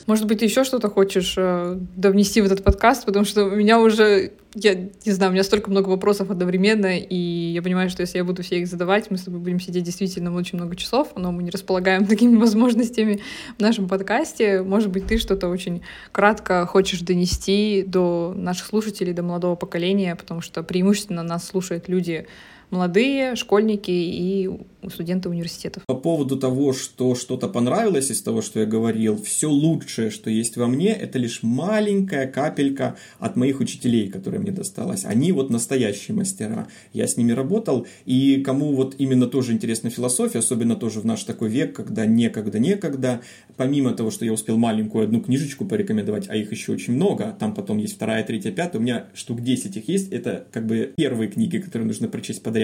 Может 0.07 0.25
быть, 0.25 0.39
ты 0.39 0.45
еще 0.45 0.63
что-то 0.63 0.89
хочешь 0.89 1.33
э, 1.35 1.77
довнести 1.97 2.39
в 2.39 2.45
этот 2.45 2.63
подкаст, 2.63 3.05
потому 3.05 3.25
что 3.25 3.43
у 3.43 3.55
меня 3.55 3.77
уже, 3.77 4.31
я 4.55 4.73
не 4.73 5.11
знаю, 5.11 5.31
у 5.31 5.33
меня 5.33 5.43
столько 5.43 5.69
много 5.69 5.89
вопросов 5.89 6.31
одновременно, 6.31 6.97
и 6.97 7.15
я 7.15 7.61
понимаю, 7.61 7.89
что 7.89 8.01
если 8.01 8.17
я 8.17 8.23
буду 8.23 8.41
все 8.41 8.61
их 8.61 8.67
задавать, 8.67 9.11
мы 9.11 9.17
с 9.17 9.23
тобой 9.23 9.41
будем 9.41 9.59
сидеть 9.59 9.83
действительно 9.83 10.33
очень 10.33 10.57
много 10.57 10.77
часов, 10.77 11.09
но 11.17 11.33
мы 11.33 11.43
не 11.43 11.51
располагаем 11.51 12.05
такими 12.07 12.37
возможностями 12.37 13.19
в 13.57 13.61
нашем 13.61 13.89
подкасте. 13.89 14.61
Может 14.61 14.91
быть, 14.91 15.07
ты 15.07 15.17
что-то 15.17 15.49
очень 15.49 15.81
кратко 16.13 16.65
хочешь 16.65 17.01
донести 17.01 17.83
до 17.85 18.33
наших 18.33 18.67
слушателей, 18.67 19.11
до 19.11 19.23
молодого 19.23 19.57
поколения, 19.57 20.15
потому 20.15 20.39
что 20.39 20.63
преимущественно 20.63 21.21
нас 21.21 21.45
слушают 21.45 21.89
люди 21.89 22.27
молодые, 22.69 23.35
школьники 23.35 23.91
и 23.91 24.49
студенты 24.89 25.29
университетов. 25.29 25.83
По 25.85 25.95
поводу 25.95 26.37
того, 26.37 26.73
что 26.73 27.15
что-то 27.15 27.47
понравилось 27.47 28.09
из 28.11 28.21
того, 28.21 28.41
что 28.41 28.59
я 28.59 28.65
говорил, 28.65 29.21
все 29.21 29.49
лучшее, 29.49 30.09
что 30.09 30.29
есть 30.29 30.55
во 30.57 30.67
мне, 30.67 30.89
это 30.89 31.19
лишь 31.19 31.43
маленькая 31.43 32.27
капелька 32.27 32.95
от 33.19 33.35
моих 33.35 33.59
учителей, 33.59 34.09
которые 34.09 34.39
мне 34.39 34.51
досталось. 34.51 35.03
Они 35.05 35.31
вот 35.31 35.49
настоящие 35.49 36.15
мастера. 36.15 36.67
Я 36.93 37.07
с 37.07 37.17
ними 37.17 37.31
работал, 37.31 37.85
и 38.05 38.41
кому 38.45 38.73
вот 38.73 38.95
именно 38.97 39.27
тоже 39.27 39.53
интересна 39.53 39.89
философия, 39.89 40.39
особенно 40.39 40.75
тоже 40.75 41.01
в 41.01 41.05
наш 41.05 41.23
такой 41.23 41.49
век, 41.49 41.75
когда 41.75 42.05
некогда-некогда, 42.05 43.21
помимо 43.57 43.91
того, 43.91 44.11
что 44.11 44.25
я 44.25 44.31
успел 44.31 44.57
маленькую 44.57 45.05
одну 45.05 45.21
книжечку 45.21 45.65
порекомендовать, 45.65 46.29
а 46.29 46.35
их 46.35 46.51
еще 46.51 46.71
очень 46.71 46.93
много, 46.93 47.35
там 47.39 47.53
потом 47.53 47.77
есть 47.77 47.95
вторая, 47.95 48.23
третья, 48.23 48.51
пятая, 48.51 48.79
у 48.79 48.83
меня 48.83 49.07
штук 49.13 49.41
10 49.41 49.75
их 49.75 49.89
есть, 49.89 50.13
это 50.13 50.45
как 50.51 50.65
бы 50.65 50.93
первые 50.95 51.29
книги, 51.29 51.57
которые 51.57 51.87
нужно 51.87 52.07
прочесть 52.07 52.43
подряд. 52.43 52.56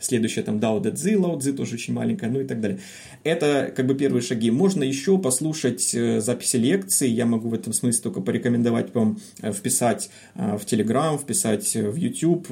Следующая 0.00 0.42
там 0.42 0.58
Дао 0.58 0.80
Дэ 0.80 1.16
Лао 1.16 1.38
Цзи 1.38 1.52
тоже 1.52 1.74
очень 1.74 1.94
маленькая, 1.94 2.30
ну 2.30 2.40
и 2.40 2.44
так 2.44 2.60
далее. 2.60 2.78
Это 3.24 3.72
как 3.74 3.86
бы 3.86 3.94
первые 3.94 4.22
шаги. 4.22 4.50
Можно 4.50 4.82
еще 4.84 5.18
послушать 5.18 5.94
э, 5.94 6.20
записи 6.20 6.56
лекций, 6.56 7.10
я 7.10 7.26
могу 7.26 7.48
в 7.48 7.54
этом 7.54 7.72
смысле 7.72 8.02
только 8.02 8.20
порекомендовать 8.20 8.94
вам 8.94 9.18
э, 9.40 9.52
вписать 9.52 10.10
э, 10.34 10.56
в 10.56 10.64
Telegram, 10.64 11.18
вписать 11.18 11.74
в 11.74 11.96
YouTube 11.96 12.46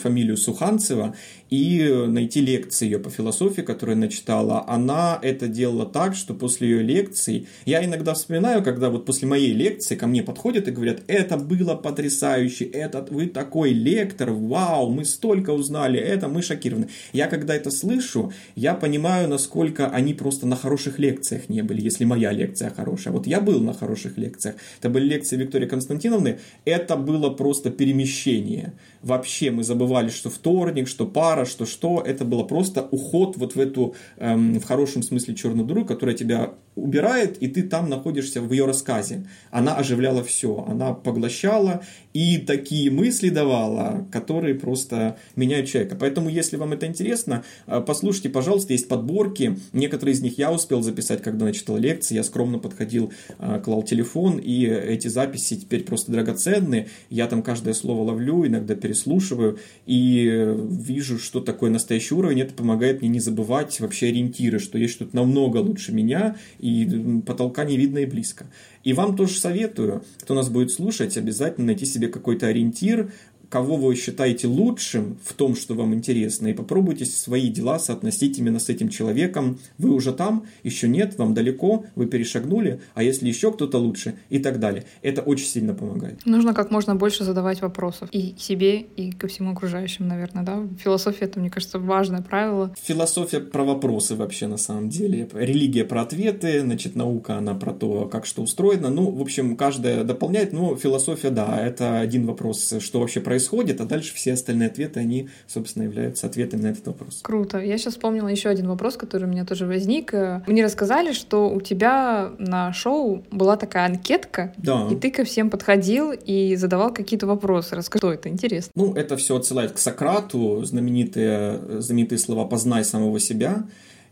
фамилию 0.00 0.36
Суханцева 0.36 1.14
и 1.50 2.04
найти 2.08 2.40
лекции 2.40 2.84
ее 2.84 2.98
по 2.98 3.10
философии, 3.10 3.62
которую 3.62 3.96
она 3.96 4.08
читала. 4.08 4.64
Она 4.68 5.18
это 5.22 5.48
делала 5.48 5.86
так, 5.86 6.14
что 6.14 6.34
после 6.34 6.68
ее 6.68 6.82
лекций, 6.82 7.48
я 7.64 7.84
иногда 7.84 8.14
вспоминаю, 8.14 8.62
когда 8.62 8.90
вот 8.90 9.04
после 9.06 9.26
моей 9.26 9.52
лекции 9.52 9.96
ко 9.96 10.06
мне 10.06 10.22
подходят 10.22 10.68
и 10.68 10.70
говорят, 10.70 11.02
это 11.06 11.36
было 11.36 11.74
потрясающе, 11.74 12.64
это 12.64 13.06
вы 13.10 13.26
такой 13.26 13.70
лектор, 13.72 14.30
вау, 14.30 14.90
мы 14.90 15.04
столько 15.04 15.50
узнали, 15.50 15.98
это 15.98 16.28
мы 16.30 16.42
шокированы. 16.42 16.88
Я 17.12 17.26
когда 17.26 17.54
это 17.54 17.70
слышу, 17.70 18.32
я 18.56 18.74
понимаю, 18.74 19.28
насколько 19.28 19.88
они 19.88 20.14
просто 20.14 20.46
на 20.46 20.56
хороших 20.56 20.98
лекциях 20.98 21.48
не 21.48 21.62
были, 21.62 21.80
если 21.80 22.04
моя 22.04 22.32
лекция 22.32 22.70
хорошая. 22.70 23.12
Вот 23.12 23.26
я 23.26 23.40
был 23.40 23.60
на 23.60 23.74
хороших 23.74 24.18
лекциях. 24.18 24.56
Это 24.78 24.88
были 24.88 25.04
лекции 25.04 25.36
Виктории 25.36 25.66
Константиновны. 25.66 26.38
Это 26.64 26.96
было 26.96 27.30
просто 27.30 27.70
перемещение. 27.70 28.72
Вообще 29.02 29.50
мы 29.50 29.64
забывали, 29.64 30.10
что 30.10 30.30
вторник, 30.30 30.88
что 30.88 31.06
пара, 31.06 31.44
что 31.44 31.66
что. 31.66 32.02
Это 32.06 32.24
было 32.24 32.44
просто 32.44 32.82
уход 32.90 33.36
вот 33.36 33.54
в 33.54 33.60
эту, 33.60 33.94
эм, 34.18 34.60
в 34.60 34.64
хорошем 34.64 35.02
смысле, 35.02 35.34
черную 35.34 35.66
дыру, 35.66 35.84
которая 35.84 36.16
тебя 36.16 36.52
убирает, 36.76 37.38
и 37.42 37.48
ты 37.48 37.62
там 37.62 37.88
находишься 37.88 38.40
в 38.40 38.52
ее 38.52 38.66
рассказе. 38.66 39.26
Она 39.50 39.76
оживляла 39.76 40.22
все, 40.22 40.64
она 40.68 40.92
поглощала 40.92 41.82
и 42.12 42.38
такие 42.38 42.90
мысли 42.90 43.28
давала, 43.28 44.06
которые 44.12 44.54
просто 44.54 45.16
меняют 45.36 45.68
человека. 45.68 45.96
Поэтому, 45.98 46.19
если 46.28 46.56
вам 46.56 46.72
это 46.72 46.86
интересно, 46.86 47.44
э, 47.66 47.82
послушайте, 47.86 48.28
пожалуйста, 48.28 48.72
есть 48.72 48.88
подборки. 48.88 49.56
Некоторые 49.72 50.14
из 50.14 50.20
них 50.20 50.38
я 50.38 50.52
успел 50.52 50.82
записать, 50.82 51.22
когда 51.22 51.44
начитал 51.44 51.76
лекции. 51.76 52.14
Я 52.14 52.24
скромно 52.24 52.58
подходил, 52.58 53.12
э, 53.38 53.60
клал 53.64 53.82
телефон, 53.82 54.38
и 54.38 54.64
эти 54.64 55.08
записи 55.08 55.56
теперь 55.56 55.84
просто 55.84 56.12
драгоценны. 56.12 56.88
Я 57.08 57.26
там 57.26 57.42
каждое 57.42 57.74
слово 57.74 58.02
ловлю, 58.02 58.46
иногда 58.46 58.74
переслушиваю, 58.74 59.58
и 59.86 60.54
вижу, 60.70 61.18
что 61.18 61.40
такое 61.40 61.70
настоящий 61.70 62.14
уровень. 62.14 62.40
Это 62.40 62.54
помогает 62.54 63.00
мне 63.00 63.10
не 63.10 63.20
забывать 63.20 63.78
вообще 63.80 64.08
ориентиры, 64.08 64.58
что 64.58 64.78
есть 64.78 64.94
что-то 64.94 65.16
намного 65.16 65.58
лучше 65.58 65.92
меня, 65.92 66.36
и 66.58 67.22
потолка 67.26 67.64
не 67.64 67.76
видно 67.76 67.98
и 67.98 68.06
близко. 68.06 68.46
И 68.82 68.92
вам 68.94 69.16
тоже 69.16 69.38
советую, 69.38 70.04
кто 70.20 70.34
нас 70.34 70.48
будет 70.48 70.70
слушать, 70.70 71.16
обязательно 71.16 71.66
найти 71.66 71.84
себе 71.84 72.08
какой-то 72.08 72.46
ориентир, 72.46 73.12
кого 73.50 73.76
вы 73.76 73.96
считаете 73.96 74.46
лучшим 74.46 75.18
в 75.24 75.34
том, 75.34 75.54
что 75.56 75.74
вам 75.74 75.92
интересно, 75.92 76.46
и 76.46 76.52
попробуйте 76.52 77.04
свои 77.04 77.48
дела 77.48 77.78
соотносить 77.78 78.38
именно 78.38 78.60
с 78.60 78.68
этим 78.68 78.88
человеком. 78.88 79.58
Вы 79.76 79.92
уже 79.92 80.12
там, 80.12 80.46
еще 80.62 80.88
нет, 80.88 81.18
вам 81.18 81.34
далеко, 81.34 81.84
вы 81.96 82.06
перешагнули, 82.06 82.80
а 82.94 83.02
если 83.02 83.26
еще 83.28 83.52
кто-то 83.52 83.78
лучше 83.78 84.14
и 84.30 84.38
так 84.38 84.60
далее. 84.60 84.84
Это 85.02 85.22
очень 85.22 85.46
сильно 85.46 85.74
помогает. 85.74 86.24
Нужно 86.24 86.54
как 86.54 86.70
можно 86.70 86.94
больше 86.94 87.24
задавать 87.24 87.60
вопросов 87.60 88.08
и 88.12 88.36
себе, 88.38 88.80
и 88.80 89.10
ко 89.10 89.26
всему 89.26 89.52
окружающим, 89.52 90.06
наверное, 90.06 90.44
да? 90.44 90.66
Философия— 90.78 91.24
это, 91.26 91.40
мне 91.40 91.50
кажется, 91.50 91.80
важное 91.80 92.22
правило. 92.22 92.72
Философия 92.80 93.40
про 93.40 93.64
вопросы 93.64 94.14
вообще 94.14 94.46
на 94.46 94.58
самом 94.58 94.88
деле. 94.88 95.28
Религия 95.34 95.84
про 95.84 96.02
ответы, 96.02 96.60
значит, 96.60 96.94
наука 96.94 97.36
она 97.36 97.54
про 97.54 97.72
то, 97.72 98.06
как 98.06 98.26
что 98.26 98.42
устроено. 98.42 98.90
Ну, 98.90 99.10
в 99.10 99.20
общем, 99.20 99.56
каждая 99.56 100.04
дополняет, 100.04 100.52
но 100.52 100.76
философия, 100.76 101.30
да, 101.30 101.60
это 101.60 101.98
один 101.98 102.26
вопрос, 102.26 102.74
что 102.78 103.00
вообще 103.00 103.20
происходит, 103.20 103.39
а 103.80 103.84
дальше 103.84 104.14
все 104.14 104.32
остальные 104.32 104.68
ответы, 104.68 105.00
они, 105.00 105.28
собственно, 105.46 105.84
являются 105.84 106.26
ответами 106.26 106.62
на 106.62 106.66
этот 106.68 106.86
вопрос. 106.86 107.20
Круто. 107.22 107.58
Я 107.58 107.78
сейчас 107.78 107.94
вспомнила 107.94 108.28
еще 108.28 108.48
один 108.48 108.68
вопрос, 108.68 108.96
который 108.96 109.24
у 109.24 109.28
меня 109.28 109.44
тоже 109.44 109.66
возник. 109.66 110.12
Мне 110.46 110.64
рассказали, 110.64 111.12
что 111.12 111.50
у 111.50 111.60
тебя 111.60 112.32
на 112.38 112.72
шоу 112.72 113.24
была 113.30 113.56
такая 113.56 113.86
анкетка, 113.86 114.52
да. 114.56 114.88
и 114.90 114.96
ты 114.96 115.10
ко 115.10 115.24
всем 115.24 115.50
подходил 115.50 116.12
и 116.12 116.56
задавал 116.56 116.92
какие-то 116.92 117.26
вопросы. 117.26 117.76
Расскажи, 117.76 118.00
что 118.00 118.12
это 118.12 118.28
интересно. 118.28 118.72
Ну, 118.74 118.94
это 118.94 119.16
все 119.16 119.36
отсылает 119.36 119.72
к 119.72 119.78
Сократу, 119.78 120.64
знаменитые, 120.64 121.80
знаменитые 121.80 122.18
слова 122.18 122.46
«познай 122.46 122.84
самого 122.84 123.20
себя». 123.20 123.64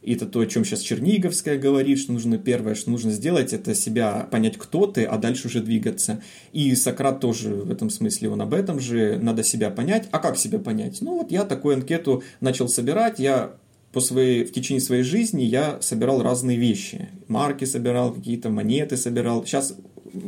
И 0.02 0.14
это 0.14 0.26
то, 0.26 0.40
о 0.40 0.46
чем 0.46 0.64
сейчас 0.64 0.80
Черниговская 0.80 1.58
говорит, 1.58 1.98
что 1.98 2.12
нужно 2.12 2.38
первое, 2.38 2.74
что 2.74 2.90
нужно 2.90 3.10
сделать, 3.10 3.52
это 3.52 3.74
себя 3.74 4.28
понять, 4.30 4.56
кто 4.56 4.86
ты, 4.86 5.04
а 5.04 5.18
дальше 5.18 5.48
уже 5.48 5.60
двигаться. 5.60 6.22
И 6.52 6.74
Сократ 6.76 7.20
тоже 7.20 7.50
в 7.50 7.70
этом 7.70 7.90
смысле, 7.90 8.30
он 8.30 8.40
об 8.40 8.54
этом 8.54 8.78
же, 8.80 9.18
надо 9.20 9.42
себя 9.42 9.70
понять. 9.70 10.08
А 10.12 10.18
как 10.18 10.36
себя 10.38 10.58
понять? 10.58 11.00
Ну 11.00 11.18
вот 11.18 11.30
я 11.30 11.44
такую 11.44 11.74
анкету 11.76 12.22
начал 12.40 12.68
собирать, 12.68 13.18
я 13.18 13.56
по 13.92 14.00
своей, 14.00 14.44
в 14.44 14.52
течение 14.52 14.80
своей 14.80 15.02
жизни 15.02 15.42
я 15.42 15.80
собирал 15.80 16.22
разные 16.22 16.56
вещи. 16.56 17.08
Марки 17.26 17.64
собирал, 17.64 18.12
какие-то 18.12 18.50
монеты 18.50 18.96
собирал. 18.96 19.44
Сейчас 19.44 19.74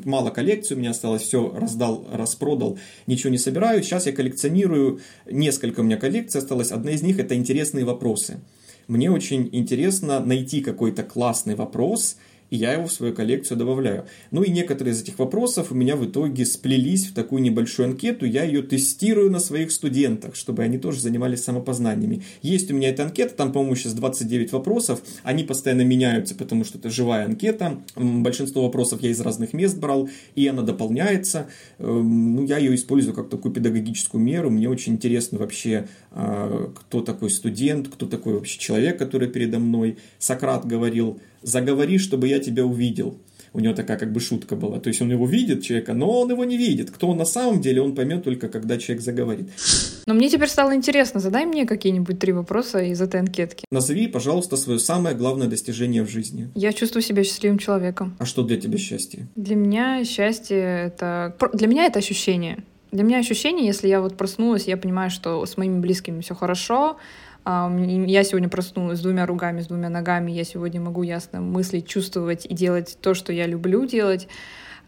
мало 0.05 0.31
коллекции 0.31 0.75
у 0.75 0.79
меня 0.79 0.91
осталось, 0.91 1.23
все 1.23 1.55
раздал, 1.55 2.07
распродал, 2.13 2.79
ничего 3.07 3.31
не 3.31 3.39
собираю. 3.39 3.83
Сейчас 3.83 4.07
я 4.07 4.13
коллекционирую, 4.13 5.01
несколько 5.31 5.81
у 5.81 5.83
меня 5.83 5.97
коллекций 5.97 6.41
осталось. 6.41 6.73
Одна 6.73 6.93
из 6.93 7.03
них 7.03 7.19
это 7.19 7.35
интересные 7.35 7.85
вопросы 7.85 8.41
мне 8.91 9.11
очень 9.11 9.49
интересно 9.53 10.21
найти 10.21 10.61
какой-то 10.61 11.03
классный 11.05 11.55
вопрос– 11.55 12.17
и 12.51 12.57
я 12.57 12.73
его 12.73 12.87
в 12.87 12.93
свою 12.93 13.15
коллекцию 13.15 13.57
добавляю. 13.57 14.07
Ну 14.31 14.43
и 14.43 14.51
некоторые 14.51 14.93
из 14.93 15.03
этих 15.03 15.19
вопросов 15.19 15.71
у 15.71 15.75
меня 15.75 15.97
в 15.97 16.05
итоге 16.05 16.45
сплелись 16.45 17.07
в 17.07 17.15
такую 17.15 17.43
небольшую 17.43 17.89
анкету, 17.89 18.27
я 18.27 18.45
ее 18.45 18.63
тестирую 18.63 19.31
на 19.31 19.41
своих 19.41 19.71
студентах, 19.71 20.35
чтобы 20.35 20.63
они 20.63 20.79
тоже 20.79 21.01
занимались 21.01 21.43
самопознаниями. 21.45 22.23
Есть 22.43 22.71
у 22.71 22.75
меня 22.75 22.91
эта 22.91 23.05
анкета, 23.05 23.35
там, 23.35 23.53
по-моему, 23.53 23.77
сейчас 23.77 23.95
29 23.95 24.53
вопросов, 24.53 25.03
они 25.23 25.45
постоянно 25.45 25.83
меняются, 25.83 26.35
потому 26.35 26.65
что 26.65 26.79
это 26.79 26.91
живая 26.91 27.25
анкета, 27.25 27.81
большинство 27.97 28.65
вопросов 28.65 29.03
я 29.03 29.11
из 29.11 29.21
разных 29.21 29.53
мест 29.53 29.79
брал, 29.79 30.09
и 30.35 30.47
она 30.47 30.63
дополняется, 30.63 31.49
эм, 31.79 32.37
ну, 32.37 32.45
я 32.45 32.59
ее 32.59 32.75
использую 32.75 33.15
как 33.15 33.29
такую 33.29 33.53
педагогическую 33.53 34.23
меру, 34.23 34.51
мне 34.51 34.69
очень 34.69 34.95
интересно 34.95 35.39
вообще, 35.39 35.87
а, 36.11 36.73
кто 36.75 37.01
такой 37.01 37.31
студент, 37.31 37.89
кто 37.89 38.07
такой 38.07 38.35
вообще 38.35 38.59
человек, 38.59 38.99
который 38.99 39.29
передо 39.29 39.59
мной. 39.59 39.99
Сократ 40.19 40.67
говорил, 40.67 41.21
заговори, 41.43 41.99
чтобы 41.99 42.29
я 42.29 42.39
тебя 42.39 42.65
увидел. 42.65 43.19
У 43.53 43.61
него 43.61 43.75
такая 43.75 43.99
как 43.99 44.13
бы 44.13 44.21
шутка 44.21 44.55
была. 44.55 44.79
То 44.79 44.89
есть 44.89 45.03
он 45.03 45.11
его 45.11 45.27
видит, 45.27 45.63
человека, 45.65 45.93
но 45.93 46.21
он 46.21 46.31
его 46.31 46.45
не 46.45 46.57
видит. 46.57 46.91
Кто 46.91 47.09
он 47.09 47.19
на 47.19 47.25
самом 47.25 47.61
деле, 47.61 47.83
он 47.83 47.95
поймет 47.95 48.23
только, 48.23 48.49
когда 48.49 48.79
человек 48.79 49.03
заговорит. 49.03 49.49
Но 50.07 50.15
мне 50.15 50.29
теперь 50.29 50.49
стало 50.49 50.75
интересно. 50.75 51.19
Задай 51.21 51.47
мне 51.47 51.67
какие-нибудь 51.67 52.19
три 52.19 52.33
вопроса 52.33 52.81
из 52.81 53.01
этой 53.01 53.21
анкетки. 53.21 53.65
Назови, 53.73 54.07
пожалуйста, 54.07 54.57
свое 54.57 54.79
самое 54.79 55.17
главное 55.17 55.49
достижение 55.49 56.05
в 56.05 56.09
жизни. 56.09 56.49
Я 56.55 56.73
чувствую 56.73 57.03
себя 57.03 57.25
счастливым 57.25 57.59
человеком. 57.59 58.17
А 58.21 58.25
что 58.25 58.43
для 58.43 58.57
тебя 58.57 58.79
счастье? 58.79 59.27
Для 59.35 59.57
меня 59.57 60.05
счастье— 60.05 60.59
это... 60.87 61.37
Для 61.53 61.67
меня 61.67 61.87
это 61.87 61.99
ощущение. 61.99 62.63
Для 62.93 63.05
меня 63.05 63.19
ощущение, 63.19 63.67
если 63.67 63.89
я 63.89 64.01
вот 64.01 64.17
проснулась, 64.17 64.65
я 64.65 64.77
понимаю, 64.77 65.11
что 65.11 65.45
с 65.47 65.57
моими 65.57 65.79
близкими 65.79 66.21
все 66.23 66.35
хорошо, 66.35 66.99
я 67.47 68.25
сегодня 68.25 68.49
проснулась 68.49 68.99
с 68.99 69.03
двумя 69.03 69.27
ругами, 69.27 69.61
с 69.61 69.67
двумя 69.67 69.89
ногами. 69.89 70.31
Я 70.31 70.45
сегодня 70.45 70.81
могу 70.81 71.03
ясно 71.03 71.41
мыслить, 71.41 71.87
чувствовать 71.87 72.47
и 72.47 72.55
делать 72.55 72.99
то, 73.01 73.15
что 73.15 73.33
я 73.33 73.47
люблю 73.47 73.87
делать 73.87 74.29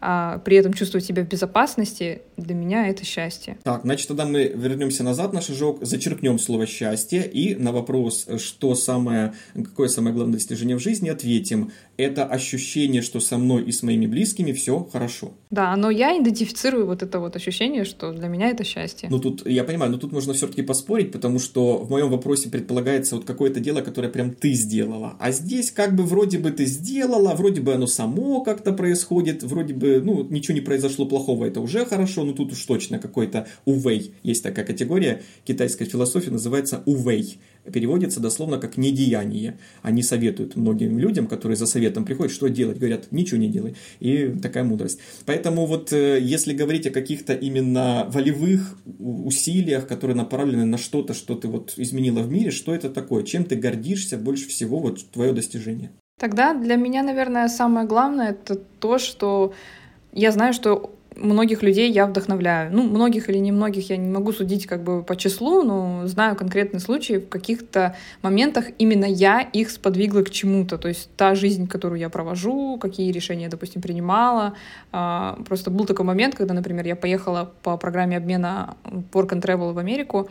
а 0.05 0.39
при 0.39 0.57
этом 0.57 0.73
чувствовать 0.73 1.05
себя 1.05 1.23
в 1.23 1.29
безопасности, 1.29 2.23
для 2.35 2.53
меня 2.53 2.89
это 2.89 3.05
счастье. 3.05 3.57
Так, 3.63 3.83
значит, 3.83 4.09
тогда 4.09 4.25
мы 4.25 4.51
вернемся 4.53 5.01
назад 5.01 5.31
на 5.31 5.39
шажок, 5.39 5.77
зачеркнем 5.81 6.39
слово 6.39 6.67
«счастье» 6.67 7.25
и 7.25 7.55
на 7.55 7.71
вопрос, 7.71 8.27
что 8.37 8.75
самое, 8.75 9.33
какое 9.55 9.87
самое 9.87 10.13
главное 10.13 10.33
достижение 10.33 10.75
в 10.75 10.81
жизни, 10.81 11.07
ответим. 11.07 11.71
Это 11.97 12.25
ощущение, 12.25 13.01
что 13.01 13.19
со 13.19 13.37
мной 13.37 13.63
и 13.63 13.71
с 13.71 13.83
моими 13.83 14.07
близкими 14.07 14.51
все 14.51 14.87
хорошо. 14.91 15.33
Да, 15.51 15.75
но 15.75 15.91
я 15.91 16.17
идентифицирую 16.17 16.87
вот 16.87 17.03
это 17.03 17.19
вот 17.19 17.35
ощущение, 17.35 17.85
что 17.85 18.11
для 18.11 18.27
меня 18.27 18.49
это 18.49 18.63
счастье. 18.63 19.09
Ну 19.11 19.19
тут, 19.19 19.47
я 19.47 19.63
понимаю, 19.63 19.91
но 19.91 19.97
тут 19.97 20.11
можно 20.11 20.33
все-таки 20.33 20.63
поспорить, 20.63 21.11
потому 21.11 21.37
что 21.37 21.77
в 21.77 21.91
моем 21.91 22.09
вопросе 22.09 22.49
предполагается 22.49 23.15
вот 23.15 23.25
какое-то 23.25 23.59
дело, 23.59 23.81
которое 23.81 24.09
прям 24.09 24.33
ты 24.33 24.53
сделала. 24.53 25.15
А 25.19 25.31
здесь 25.31 25.71
как 25.71 25.95
бы 25.95 26.03
вроде 26.03 26.39
бы 26.39 26.49
ты 26.51 26.65
сделала, 26.65 27.35
вроде 27.35 27.61
бы 27.61 27.73
оно 27.73 27.85
само 27.85 28.41
как-то 28.41 28.73
происходит, 28.73 29.43
вроде 29.43 29.75
бы 29.75 30.01
ну, 30.03 30.23
ничего 30.23 30.55
не 30.55 30.61
произошло 30.61 31.05
плохого, 31.05 31.45
это 31.45 31.61
уже 31.61 31.85
хорошо, 31.85 32.23
но 32.23 32.33
тут 32.33 32.53
уж 32.53 32.65
точно 32.65 32.97
какой-то 32.97 33.47
увей. 33.65 34.15
Есть 34.23 34.43
такая 34.43 34.65
категория 34.65 35.21
китайской 35.45 35.85
философии, 35.85 36.31
называется 36.31 36.81
увей. 36.85 37.37
Переводится 37.71 38.19
дословно 38.19 38.57
как 38.57 38.77
недеяние. 38.77 39.57
Они 39.81 40.03
советуют 40.03 40.55
многим 40.55 40.99
людям, 40.99 41.27
которые 41.27 41.55
за 41.55 41.65
советом 41.65 42.03
приходят, 42.05 42.33
что 42.33 42.47
делать. 42.47 42.77
Говорят, 42.77 43.11
ничего 43.11 43.39
не 43.39 43.47
делай. 43.47 43.75
И 43.99 44.27
такая 44.41 44.63
мудрость. 44.63 44.99
Поэтому 45.25 45.65
вот 45.65 45.93
э, 45.93 46.19
если 46.19 46.53
говорить 46.53 46.87
о 46.87 46.91
каких-то 46.91 47.33
именно 47.33 48.07
волевых 48.09 48.77
усилиях, 48.99 49.87
которые 49.87 50.17
направлены 50.17 50.65
на 50.65 50.77
что-то, 50.77 51.13
что 51.13 51.35
ты 51.35 51.47
вот 51.47 51.73
изменила 51.77 52.21
в 52.21 52.31
мире, 52.31 52.51
что 52.51 52.75
это 52.75 52.89
такое? 52.89 53.23
Чем 53.23 53.45
ты 53.45 53.55
гордишься 53.55 54.17
больше 54.17 54.47
всего, 54.47 54.79
вот 54.79 54.99
твое 55.11 55.31
достижение? 55.31 55.91
Тогда 56.19 56.53
для 56.53 56.75
меня, 56.75 57.03
наверное, 57.03 57.47
самое 57.47 57.87
главное 57.87 58.31
это 58.31 58.55
то, 58.55 58.97
что 58.97 59.53
я 60.11 60.31
знаю, 60.31 60.53
что 60.53 60.93
многих 61.15 61.63
людей 61.63 61.91
я 61.91 62.05
вдохновляю. 62.05 62.71
Ну, 62.73 62.83
многих 62.83 63.29
или 63.29 63.37
немногих 63.37 63.89
я 63.89 63.97
не 63.97 64.09
могу 64.09 64.31
судить 64.31 64.65
как 64.65 64.83
бы 64.83 65.03
по 65.03 65.15
числу, 65.15 65.63
но 65.63 66.07
знаю 66.07 66.35
конкретные 66.35 66.79
случаи, 66.79 67.19
в 67.19 67.27
каких-то 67.27 67.95
моментах 68.21 68.65
именно 68.77 69.05
я 69.05 69.41
их 69.41 69.69
сподвигла 69.69 70.21
к 70.21 70.29
чему-то. 70.29 70.77
То 70.77 70.87
есть 70.87 71.09
та 71.15 71.35
жизнь, 71.35 71.67
которую 71.67 71.99
я 71.99 72.09
провожу, 72.09 72.77
какие 72.77 73.11
решения 73.11 73.43
я, 73.43 73.49
допустим, 73.49 73.81
принимала. 73.81 74.53
А, 74.91 75.39
просто 75.47 75.71
был 75.71 75.85
такой 75.85 76.05
момент, 76.05 76.35
когда, 76.35 76.53
например, 76.53 76.85
я 76.85 76.95
поехала 76.95 77.51
по 77.63 77.77
программе 77.77 78.17
обмена 78.17 78.75
Work 79.13 79.29
and 79.29 79.41
Travel 79.41 79.73
в 79.73 79.79
Америку, 79.79 80.29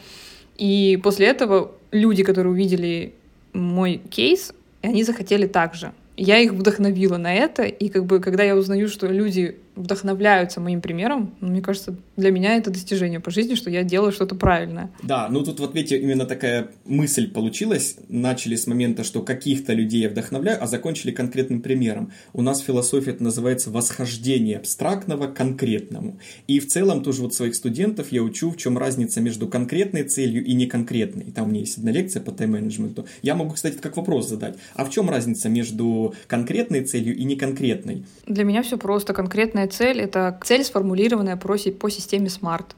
и 0.56 1.00
после 1.02 1.26
этого 1.26 1.72
люди, 1.90 2.22
которые 2.22 2.52
увидели 2.52 3.14
мой 3.52 4.00
кейс, 4.10 4.52
они 4.82 5.04
захотели 5.04 5.46
так 5.46 5.74
же 5.74 5.92
я 6.16 6.38
их 6.38 6.52
вдохновила 6.52 7.16
на 7.16 7.34
это, 7.34 7.62
и 7.62 7.88
как 7.88 8.04
бы, 8.04 8.20
когда 8.20 8.42
я 8.42 8.54
узнаю, 8.56 8.88
что 8.88 9.06
люди 9.06 9.56
вдохновляются 9.74 10.60
моим 10.60 10.80
примером, 10.80 11.34
ну, 11.40 11.48
мне 11.48 11.60
кажется, 11.60 11.96
для 12.16 12.30
меня 12.30 12.56
это 12.56 12.70
достижение 12.70 13.20
по 13.20 13.30
жизни, 13.30 13.54
что 13.54 13.70
я 13.70 13.82
делаю 13.82 14.12
что-то 14.12 14.34
правильное. 14.34 14.90
Да, 15.02 15.28
ну 15.30 15.42
тут 15.42 15.60
в 15.60 15.64
ответе 15.64 15.98
именно 15.98 16.26
такая 16.26 16.68
мысль 16.84 17.30
получилась. 17.30 17.96
Начали 18.08 18.56
с 18.56 18.66
момента, 18.66 19.04
что 19.04 19.22
каких-то 19.22 19.72
людей 19.72 20.02
я 20.02 20.08
вдохновляю, 20.08 20.62
а 20.62 20.66
закончили 20.66 21.10
конкретным 21.10 21.62
примером. 21.62 22.12
У 22.32 22.42
нас 22.42 22.60
философия 22.60 23.12
это 23.12 23.24
называется 23.24 23.70
восхождение 23.70 24.58
абстрактного 24.58 25.26
к 25.26 25.34
конкретному. 25.34 26.18
И 26.46 26.60
в 26.60 26.66
целом 26.68 27.02
тоже 27.02 27.22
вот 27.22 27.34
своих 27.34 27.54
студентов 27.54 28.12
я 28.12 28.22
учу, 28.22 28.50
в 28.50 28.56
чем 28.56 28.78
разница 28.78 29.20
между 29.20 29.48
конкретной 29.48 30.04
целью 30.04 30.44
и 30.44 30.52
неконкретной. 30.54 31.32
Там 31.32 31.46
у 31.46 31.50
меня 31.50 31.60
есть 31.60 31.78
одна 31.78 31.90
лекция 31.90 32.22
по 32.22 32.30
тайм-менеджменту. 32.30 33.06
Я 33.22 33.34
могу, 33.34 33.52
кстати, 33.52 33.78
как 33.78 33.96
вопрос 33.96 34.28
задать. 34.28 34.56
А 34.74 34.84
в 34.84 34.90
чем 34.90 35.08
разница 35.08 35.48
между 35.48 36.14
конкретной 36.26 36.84
целью 36.84 37.16
и 37.16 37.24
неконкретной? 37.24 38.04
Для 38.26 38.44
меня 38.44 38.62
все 38.62 38.78
просто. 38.78 39.12
Конкретная 39.14 39.61
конечная 39.62 39.68
цель— 39.68 40.00
это 40.02 40.38
цель, 40.44 40.64
сформулированная 40.64 41.36
по 41.70 41.90
системе 41.90 42.26
SMART 42.26 42.74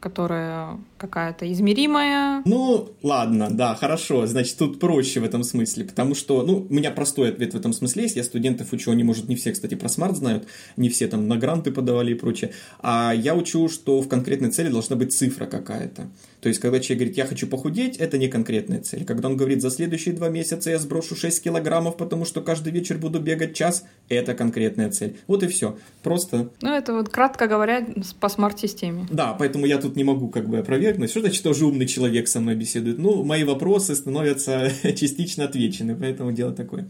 которая 0.00 0.78
какая-то 1.06 1.50
измеримая. 1.52 2.42
Ну, 2.44 2.90
ладно, 3.02 3.48
да, 3.50 3.74
хорошо. 3.74 4.26
Значит, 4.26 4.56
тут 4.58 4.80
проще 4.80 5.20
в 5.20 5.24
этом 5.24 5.42
смысле, 5.44 5.84
потому 5.84 6.14
что, 6.14 6.42
ну, 6.42 6.66
у 6.68 6.74
меня 6.74 6.90
простой 6.90 7.30
ответ 7.30 7.54
в 7.54 7.56
этом 7.56 7.72
смысле 7.72 8.04
есть. 8.04 8.16
Я 8.16 8.24
студентов 8.24 8.72
учу, 8.72 8.90
они, 8.90 9.04
может, 9.04 9.28
не 9.28 9.36
все, 9.36 9.52
кстати, 9.52 9.74
про 9.74 9.88
смарт 9.88 10.16
знают, 10.16 10.46
не 10.76 10.88
все 10.88 11.06
там 11.08 11.28
на 11.28 11.36
гранты 11.36 11.70
подавали 11.70 12.12
и 12.12 12.14
прочее. 12.14 12.52
А 12.80 13.12
я 13.14 13.34
учу, 13.34 13.68
что 13.68 14.00
в 14.00 14.08
конкретной 14.08 14.50
цели 14.50 14.68
должна 14.68 14.96
быть 14.96 15.12
цифра 15.12 15.46
какая-то. 15.46 16.08
То 16.40 16.48
есть, 16.48 16.60
когда 16.60 16.78
человек 16.78 16.98
говорит, 16.98 17.16
я 17.16 17.26
хочу 17.26 17.46
похудеть, 17.46 17.96
это 17.96 18.18
не 18.18 18.28
конкретная 18.28 18.80
цель. 18.80 19.04
Когда 19.04 19.28
он 19.28 19.36
говорит, 19.36 19.62
за 19.62 19.70
следующие 19.70 20.14
два 20.14 20.28
месяца 20.28 20.70
я 20.70 20.78
сброшу 20.78 21.16
6 21.16 21.42
килограммов, 21.42 21.96
потому 21.96 22.24
что 22.24 22.42
каждый 22.42 22.70
вечер 22.70 22.98
буду 22.98 23.18
бегать 23.18 23.54
час, 23.54 23.84
это 24.08 24.34
конкретная 24.34 24.90
цель. 24.90 25.16
Вот 25.26 25.42
и 25.42 25.46
все. 25.46 25.78
Просто... 26.02 26.50
Ну, 26.60 26.70
это 26.70 26.92
вот, 26.92 27.08
кратко 27.08 27.46
говоря, 27.46 27.86
по 28.20 28.28
смарт-системе. 28.28 29.06
Да, 29.10 29.32
поэтому 29.32 29.64
я 29.66 29.78
тут 29.78 29.96
не 29.96 30.04
могу 30.04 30.28
как 30.28 30.48
бы 30.48 30.58
опровергнуть. 30.94 31.10
Что 31.10 31.20
значит 31.20 31.42
тоже 31.42 31.66
умный 31.66 31.86
человек 31.86 32.28
со 32.28 32.40
мной 32.40 32.54
беседует? 32.54 32.98
Ну, 32.98 33.24
мои 33.24 33.44
вопросы 33.44 33.94
становятся 33.94 34.72
частично 34.82 35.44
отвечены, 35.44 35.96
поэтому 35.96 36.32
дело 36.32 36.52
такое. 36.52 36.88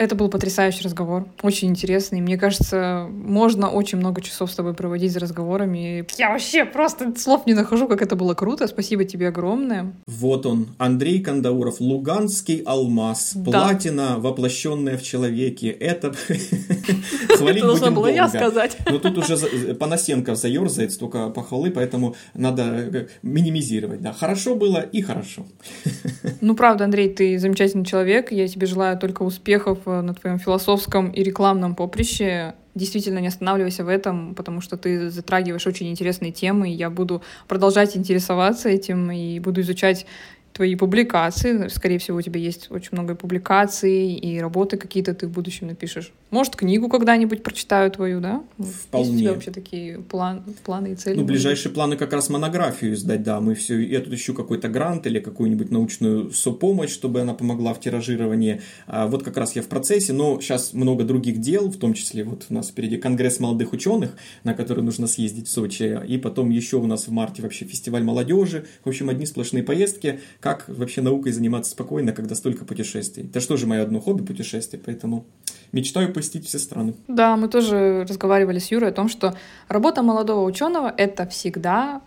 Это 0.00 0.14
был 0.14 0.30
потрясающий 0.30 0.82
разговор, 0.82 1.28
очень 1.42 1.68
интересный. 1.68 2.22
Мне 2.22 2.38
кажется, 2.38 3.06
можно 3.10 3.68
очень 3.68 3.98
много 3.98 4.22
часов 4.22 4.50
с 4.50 4.54
тобой 4.54 4.72
проводить 4.72 5.12
за 5.12 5.20
разговорами. 5.20 6.06
Я 6.16 6.30
вообще 6.30 6.64
просто 6.64 7.14
слов 7.18 7.46
не 7.46 7.52
нахожу, 7.52 7.86
как 7.86 8.00
это 8.00 8.16
было 8.16 8.32
круто. 8.32 8.66
Спасибо 8.66 9.04
тебе 9.04 9.28
огромное. 9.28 9.92
Вот 10.06 10.46
он, 10.46 10.68
Андрей 10.78 11.20
Кандауров, 11.20 11.80
Луганский 11.80 12.62
алмаз, 12.64 13.32
да. 13.34 13.50
платина, 13.50 14.18
воплощенная 14.18 14.96
в 14.96 15.02
человеке. 15.02 15.68
Это 15.68 16.12
хвалить 17.36 17.62
будем 17.62 17.94
было 17.94 18.06
я 18.06 18.26
сказать. 18.30 18.78
Но 18.90 19.00
тут 19.00 19.18
уже 19.18 19.36
Панасенков 19.74 20.38
заерзает, 20.38 20.92
столько 20.92 21.28
похвалы, 21.28 21.70
поэтому 21.70 22.16
надо 22.32 22.62
э, 22.62 23.06
минимизировать. 23.22 24.00
Да, 24.00 24.14
хорошо 24.14 24.54
было 24.54 24.80
и 24.80 25.02
хорошо. 25.02 25.44
Ну, 26.42 26.54
правда, 26.54 26.84
Андрей, 26.84 27.10
ты 27.10 27.38
замечательный 27.38 27.84
человек. 27.84 28.32
Я 28.32 28.48
тебе 28.48 28.66
желаю 28.66 28.98
только 28.98 29.24
успехов 29.24 29.80
на 30.02 30.14
твоем 30.14 30.38
философском 30.38 31.10
и 31.10 31.22
рекламном 31.22 31.74
поприще. 31.74 32.54
Действительно, 32.74 33.18
не 33.18 33.28
останавливайся 33.28 33.84
в 33.84 33.88
этом, 33.88 34.34
потому 34.34 34.60
что 34.60 34.76
ты 34.76 35.10
затрагиваешь 35.10 35.66
очень 35.66 35.90
интересные 35.90 36.32
темы, 36.32 36.70
и 36.70 36.74
я 36.74 36.88
буду 36.88 37.22
продолжать 37.48 37.96
интересоваться 37.96 38.68
этим 38.68 39.10
и 39.10 39.40
буду 39.40 39.60
изучать 39.60 40.06
твои 40.52 40.76
публикации. 40.76 41.68
Скорее 41.68 41.98
всего, 41.98 42.18
у 42.18 42.22
тебя 42.22 42.40
есть 42.40 42.70
очень 42.70 42.90
много 42.92 43.14
публикаций 43.14 44.14
и 44.14 44.40
работы 44.40 44.76
какие-то 44.76 45.14
ты 45.14 45.26
в 45.26 45.30
будущем 45.30 45.66
напишешь. 45.66 46.12
Может, 46.30 46.54
книгу 46.54 46.88
когда-нибудь 46.88 47.42
прочитаю 47.42 47.90
твою, 47.90 48.20
да? 48.20 48.44
Вполне. 48.58 49.08
Есть 49.08 49.16
у 49.16 49.20
тебя 49.20 49.32
вообще 49.32 49.50
такие 49.50 49.98
план, 49.98 50.44
планы 50.64 50.92
и 50.92 50.94
цели? 50.94 51.16
Ну, 51.16 51.24
ближайшие 51.24 51.72
планы 51.72 51.96
как 51.96 52.12
раз 52.12 52.28
монографию 52.28 52.94
издать, 52.94 53.22
да. 53.22 53.40
Мы 53.40 53.54
все, 53.54 53.78
я 53.80 54.00
тут 54.00 54.12
ищу 54.12 54.32
какой-то 54.32 54.68
грант 54.68 55.06
или 55.06 55.18
какую-нибудь 55.18 55.70
научную 55.70 56.30
сопомощь, 56.30 56.90
чтобы 56.90 57.20
она 57.20 57.34
помогла 57.34 57.74
в 57.74 57.80
тиражировании. 57.80 58.62
А 58.86 59.08
вот 59.08 59.24
как 59.24 59.36
раз 59.36 59.56
я 59.56 59.62
в 59.62 59.66
процессе, 59.66 60.12
но 60.12 60.40
сейчас 60.40 60.72
много 60.72 61.04
других 61.04 61.40
дел, 61.40 61.68
в 61.68 61.78
том 61.78 61.94
числе 61.94 62.22
вот 62.22 62.46
у 62.48 62.54
нас 62.54 62.68
впереди 62.68 62.96
Конгресс 62.96 63.40
молодых 63.40 63.72
ученых, 63.72 64.16
на 64.44 64.54
который 64.54 64.84
нужно 64.84 65.08
съездить 65.08 65.48
в 65.48 65.50
Сочи, 65.50 66.00
и 66.06 66.16
потом 66.16 66.50
еще 66.50 66.76
у 66.76 66.86
нас 66.86 67.08
в 67.08 67.10
марте 67.10 67.42
вообще 67.42 67.64
фестиваль 67.64 68.04
молодежи. 68.04 68.66
В 68.84 68.88
общем, 68.88 69.08
одни 69.10 69.26
сплошные 69.26 69.64
поездки. 69.64 70.20
Как 70.38 70.68
вообще 70.68 71.00
наукой 71.00 71.32
заниматься 71.32 71.72
спокойно, 71.72 72.12
когда 72.12 72.36
столько 72.36 72.64
путешествий? 72.64 73.24
Это 73.24 73.40
что 73.40 73.56
же 73.56 73.66
мое 73.66 73.82
одно 73.82 74.00
хобби 74.00 74.22
путешествия, 74.22 74.78
поэтому 74.78 75.26
мечтаю 75.72 76.12
посетить 76.12 76.46
все 76.46 76.58
страны. 76.58 76.94
Да, 77.08 77.36
мы 77.36 77.48
тоже 77.48 78.06
разговаривали 78.08 78.58
с 78.58 78.70
Юрой 78.70 78.90
о 78.90 78.94
том, 78.94 79.08
что 79.08 79.34
работа 79.68 80.02
молодого 80.02 80.44
ученого— 80.44 80.92
это 80.96 81.26
всегда 81.26 82.02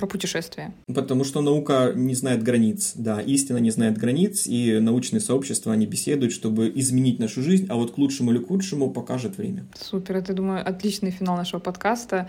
про 0.00 0.06
путешествия. 0.06 0.72
Потому 0.92 1.24
что 1.24 1.42
наука 1.42 1.92
не 1.94 2.14
знает 2.14 2.42
границ, 2.42 2.92
да, 2.94 3.20
истина 3.20 3.58
не 3.58 3.70
знает 3.70 3.98
границ, 3.98 4.46
и 4.46 4.78
научные 4.80 5.20
сообщества, 5.20 5.74
они 5.74 5.86
беседуют, 5.86 6.32
чтобы 6.32 6.72
изменить 6.74 7.18
нашу 7.18 7.42
жизнь, 7.42 7.66
а 7.68 7.74
вот 7.74 7.94
к 7.94 7.98
лучшему 7.98 8.32
или 8.32 8.38
к 8.38 8.48
худшему 8.48 8.90
покажет 8.90 9.36
время. 9.36 9.66
Супер, 9.78 10.16
это, 10.16 10.32
думаю, 10.32 10.66
отличный 10.66 11.10
финал 11.10 11.36
нашего 11.36 11.60
подкаста. 11.60 12.28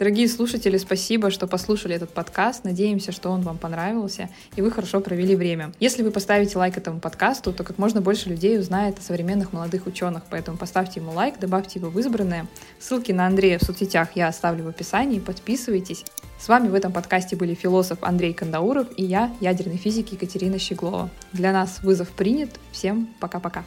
Дорогие 0.00 0.28
слушатели, 0.28 0.76
спасибо, 0.76 1.30
что 1.30 1.46
послушали 1.46 1.94
этот 1.94 2.10
подкаст. 2.10 2.64
Надеемся, 2.64 3.12
что 3.12 3.30
он 3.30 3.42
вам 3.42 3.58
понравился, 3.58 4.28
и 4.56 4.62
вы 4.62 4.72
хорошо 4.72 5.00
провели 5.00 5.36
время. 5.36 5.72
Если 5.78 6.02
вы 6.02 6.10
поставите 6.10 6.58
лайк 6.58 6.76
этому 6.76 6.98
подкасту, 6.98 7.52
то 7.52 7.62
как 7.62 7.78
можно 7.78 8.00
больше 8.00 8.28
людей 8.28 8.58
узнает 8.58 8.98
о 8.98 9.02
современных 9.02 9.52
молодых 9.52 9.86
ученых, 9.86 10.24
поэтому 10.28 10.58
поставьте 10.58 10.98
ему 10.98 11.12
лайк, 11.12 11.38
добавьте 11.38 11.78
его 11.78 11.90
в 11.90 11.98
избранное. 12.00 12.48
Ссылки 12.80 13.12
на 13.12 13.28
Андрея 13.28 13.60
в 13.60 13.62
соцсетях 13.62 14.16
я 14.16 14.26
оставлю 14.26 14.64
в 14.64 14.68
описании, 14.68 15.20
подписывайтесь. 15.20 16.04
С 16.40 16.48
вами 16.48 16.68
в 16.68 16.74
этом 16.74 16.92
подкасте 17.04 17.36
были 17.36 17.52
философ 17.52 17.98
Андрей 18.00 18.32
Кандауров 18.32 18.86
и 18.96 19.04
я, 19.04 19.30
ядерный 19.40 19.76
физик 19.76 20.12
Екатерина 20.12 20.58
Щеглова. 20.58 21.10
Для 21.34 21.52
нас 21.52 21.82
вызов 21.82 22.08
принят. 22.08 22.48
Всем 22.72 23.08
пока-пока. 23.20 23.64